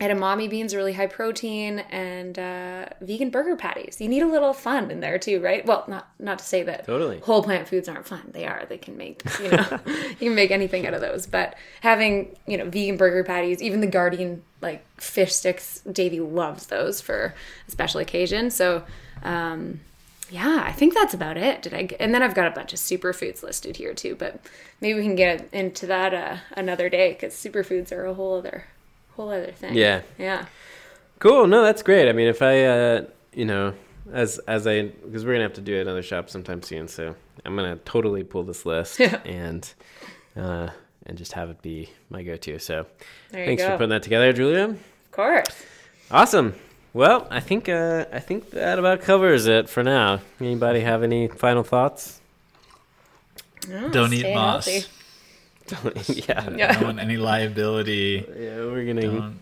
Edamame 0.01 0.49
beans 0.49 0.73
are 0.73 0.77
really 0.77 0.91
high 0.91 1.07
protein 1.07 1.79
and 1.89 2.37
uh, 2.37 2.85
vegan 2.99 3.29
burger 3.29 3.55
patties. 3.55 4.01
You 4.01 4.09
need 4.09 4.23
a 4.23 4.27
little 4.27 4.51
fun 4.51 4.91
in 4.91 4.99
there 4.99 5.17
too 5.17 5.39
right? 5.39 5.65
Well 5.65 5.85
not 5.87 6.09
not 6.19 6.39
to 6.39 6.45
say 6.45 6.63
that 6.63 6.85
Totally. 6.85 7.19
whole 7.19 7.41
plant 7.41 7.69
foods 7.69 7.87
aren't 7.87 8.05
fun. 8.05 8.29
They 8.33 8.45
are. 8.45 8.65
They 8.67 8.77
can 8.77 8.97
make 8.97 9.23
you 9.41 9.49
know 9.51 9.79
you 9.85 10.15
can 10.27 10.35
make 10.35 10.51
anything 10.51 10.85
out 10.85 10.93
of 10.93 11.01
those. 11.01 11.25
But 11.25 11.55
having 11.81 12.35
you 12.45 12.57
know 12.57 12.65
vegan 12.65 12.97
burger 12.97 13.23
patties 13.23 13.63
even 13.63 13.79
the 13.79 13.87
Gardein 13.87 14.41
like 14.61 14.85
fish 14.99 15.33
sticks 15.33 15.79
Davy 15.89 16.19
loves 16.19 16.67
those 16.67 16.99
for 16.99 17.33
a 17.67 17.71
special 17.71 18.01
occasion. 18.01 18.51
So 18.51 18.83
um 19.23 19.79
yeah 20.31 20.63
i 20.65 20.71
think 20.71 20.93
that's 20.93 21.13
about 21.13 21.37
it 21.37 21.61
did 21.61 21.73
i 21.73 21.83
g- 21.83 21.95
and 21.99 22.13
then 22.13 22.23
i've 22.23 22.33
got 22.35 22.47
a 22.47 22.51
bunch 22.51 22.73
of 22.73 22.79
superfoods 22.79 23.43
listed 23.43 23.77
here 23.77 23.93
too 23.93 24.15
but 24.15 24.39
maybe 24.81 24.97
we 24.99 25.03
can 25.05 25.15
get 25.15 25.47
into 25.51 25.85
that 25.85 26.13
uh, 26.13 26.37
another 26.57 26.89
day 26.89 27.13
because 27.13 27.33
superfoods 27.33 27.91
are 27.91 28.05
a 28.05 28.13
whole 28.13 28.37
other 28.39 28.65
whole 29.15 29.29
other 29.29 29.51
thing 29.51 29.73
Yeah. 29.75 30.01
yeah 30.17 30.45
Cool. 31.19 31.47
No, 31.47 31.63
that's 31.63 31.81
great. 31.81 32.09
I 32.09 32.11
mean, 32.11 32.27
if 32.27 32.41
I, 32.41 32.65
uh, 32.65 33.05
you 33.33 33.45
know, 33.45 33.73
as 34.11 34.37
as 34.49 34.67
I 34.67 34.83
because 34.83 35.23
we're 35.25 35.31
gonna 35.31 35.43
have 35.45 35.53
to 35.53 35.61
do 35.61 35.79
another 35.79 36.03
shop 36.03 36.29
sometime 36.29 36.61
soon, 36.61 36.89
so 36.89 37.15
I'm 37.45 37.55
gonna 37.55 37.77
totally 37.85 38.25
pull 38.25 38.43
this 38.43 38.65
list 38.65 38.99
and 39.25 39.73
uh, 40.35 40.67
and 41.05 41.17
just 41.17 41.31
have 41.31 41.49
it 41.49 41.61
be 41.61 41.89
my 42.09 42.21
go-to. 42.21 42.59
So 42.59 42.85
thanks 43.31 43.63
go 43.63 43.69
for 43.69 43.77
putting 43.77 43.89
that 43.91 44.03
together, 44.03 44.33
Julia. 44.33 44.63
of 44.65 45.11
course 45.11 45.63
Awesome. 46.11 46.53
Well, 46.95 47.27
I 47.29 47.41
think 47.41 47.67
uh, 47.67 48.05
I 48.13 48.19
think 48.21 48.51
that 48.51 48.79
about 48.79 49.01
covers 49.01 49.47
it 49.47 49.67
for 49.67 49.83
now. 49.83 50.21
Anybody 50.39 50.79
have 50.79 51.03
any 51.03 51.27
final 51.27 51.61
thoughts? 51.61 52.21
Oh, 53.69 53.89
Don't 53.89 54.13
eat 54.13 54.19
stay 54.21 54.33
moss. 54.33 54.65
healthy. 54.65 56.13
yeah. 56.29 56.49
Yeah. 56.55 56.73
don't 56.73 56.83
want 56.83 56.99
any 56.99 57.17
liability 57.17 58.23
Yeah, 58.39 58.57
we're 58.67 58.85
gonna 58.85 59.01
don't 59.01 59.39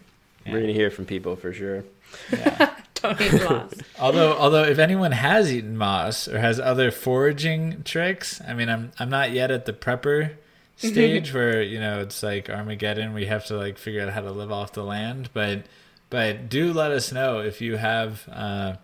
we're 0.48 0.62
gonna 0.62 0.74
hear 0.74 0.90
from 0.90 1.06
people 1.06 1.36
for 1.36 1.54
sure. 1.54 1.84
don't 2.96 3.22
eat 3.22 3.34
moss 3.44 3.72
Although, 4.00 4.34
although 4.34 4.64
if 4.64 4.80
anyone 4.80 5.12
has 5.12 5.54
eaten 5.54 5.78
moss 5.78 6.28
or 6.28 6.40
has 6.40 6.60
other 6.60 6.90
foraging 6.90 7.84
tricks, 7.84 8.42
I 8.48 8.56
mean, 8.56 8.68
I'm 8.68 8.94
I'm 8.98 9.12
not 9.12 9.30
yet 9.30 9.52
at 9.52 9.66
the 9.68 9.74
prepper 9.74 10.32
stage 10.78 11.32
where 11.36 11.62
you 11.62 11.80
know 11.80 12.00
it's 12.00 12.24
like 12.24 12.50
Armageddon. 12.50 13.14
We 13.14 13.28
have 13.28 13.46
to 13.46 13.58
like 13.58 13.78
figure 13.78 14.02
out 14.02 14.12
how 14.12 14.22
to 14.22 14.32
live 14.32 14.52
off 14.52 14.74
the 14.74 14.84
land, 14.84 15.30
but 15.34 15.60
but 16.14 16.48
do 16.48 16.72
let 16.72 16.92
us 16.92 17.12
know 17.12 17.40
if 17.40 17.60
you 17.60 17.78
have 17.78 18.30
uh, 18.32 18.76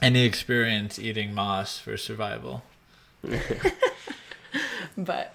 any 0.00 0.24
experience 0.24 0.96
eating 0.96 1.34
moss 1.34 1.80
for 1.80 1.96
survival. 1.96 2.62
but 4.96 5.34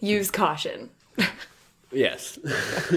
use 0.00 0.32
caution 0.32 0.90
Yes. 1.92 2.40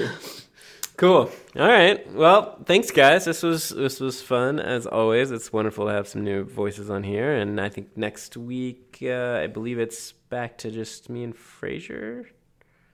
cool. 0.98 1.30
All 1.56 1.68
right. 1.68 2.12
Well, 2.14 2.58
thanks 2.66 2.90
guys. 2.90 3.26
This 3.26 3.44
was 3.44 3.70
this 3.70 4.00
was 4.00 4.24
fun 4.24 4.60
as 4.60 4.88
always. 4.88 5.30
It's 5.30 5.54
wonderful 5.54 5.86
to 5.86 5.92
have 5.92 6.08
some 6.08 6.24
new 6.24 6.46
voices 6.46 6.90
on 6.90 7.04
here 7.04 7.32
and 7.32 7.62
I 7.62 7.70
think 7.70 7.96
next 7.96 8.38
week 8.38 9.04
uh, 9.04 9.42
I 9.44 9.46
believe 9.46 9.78
it's 9.78 10.14
back 10.14 10.58
to 10.60 10.72
just 10.72 11.12
me 11.12 11.24
and 11.24 11.36
Fraser. 11.36 12.28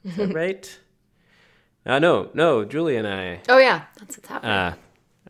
Is 0.03 0.17
that 0.17 0.33
right? 0.33 0.77
Uh, 1.85 1.99
no, 1.99 2.29
no, 2.33 2.63
Julie 2.63 2.97
and 2.97 3.07
I 3.07 3.41
oh 3.49 3.57
yeah 3.57 3.83
that's 3.97 4.17
what's 4.17 4.27
happening 4.27 4.51
uh, 4.51 4.75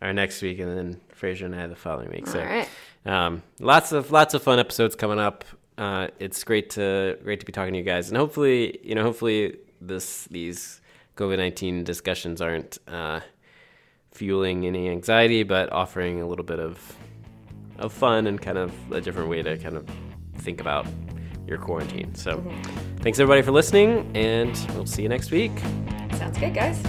are 0.00 0.12
next 0.12 0.42
week 0.42 0.58
and 0.58 0.76
then 0.76 1.00
Fraser 1.14 1.46
and 1.46 1.54
I 1.54 1.66
the 1.66 1.76
following 1.76 2.10
week. 2.10 2.26
So 2.26 2.40
all 2.40 2.46
right 2.46 2.68
um, 3.04 3.42
lots 3.58 3.92
of 3.92 4.12
lots 4.12 4.34
of 4.34 4.42
fun 4.42 4.58
episodes 4.58 4.94
coming 4.94 5.18
up. 5.18 5.44
Uh, 5.76 6.08
it's 6.18 6.44
great 6.44 6.70
to 6.70 7.18
great 7.24 7.40
to 7.40 7.46
be 7.46 7.52
talking 7.52 7.72
to 7.72 7.78
you 7.78 7.84
guys, 7.84 8.08
and 8.08 8.16
hopefully, 8.16 8.78
you 8.82 8.94
know, 8.94 9.02
hopefully 9.02 9.56
this 9.80 10.24
these 10.30 10.80
COVID 11.16 11.38
nineteen 11.38 11.84
discussions 11.84 12.40
aren't 12.40 12.78
uh, 12.86 13.20
fueling 14.12 14.66
any 14.66 14.88
anxiety, 14.88 15.42
but 15.42 15.72
offering 15.72 16.20
a 16.22 16.26
little 16.26 16.44
bit 16.44 16.60
of 16.60 16.96
of 17.78 17.92
fun 17.92 18.26
and 18.26 18.40
kind 18.40 18.58
of 18.58 18.72
a 18.92 19.00
different 19.00 19.28
way 19.28 19.42
to 19.42 19.58
kind 19.58 19.76
of 19.76 19.88
think 20.36 20.60
about 20.60 20.86
your 21.52 21.60
quarantine. 21.60 22.14
So, 22.14 22.38
mm-hmm. 22.38 22.96
thanks 22.98 23.18
everybody 23.18 23.42
for 23.42 23.52
listening, 23.52 24.10
and 24.16 24.58
we'll 24.74 24.86
see 24.86 25.02
you 25.02 25.08
next 25.08 25.30
week. 25.30 25.52
Sounds 26.12 26.38
good, 26.38 26.54
guys. 26.54 26.82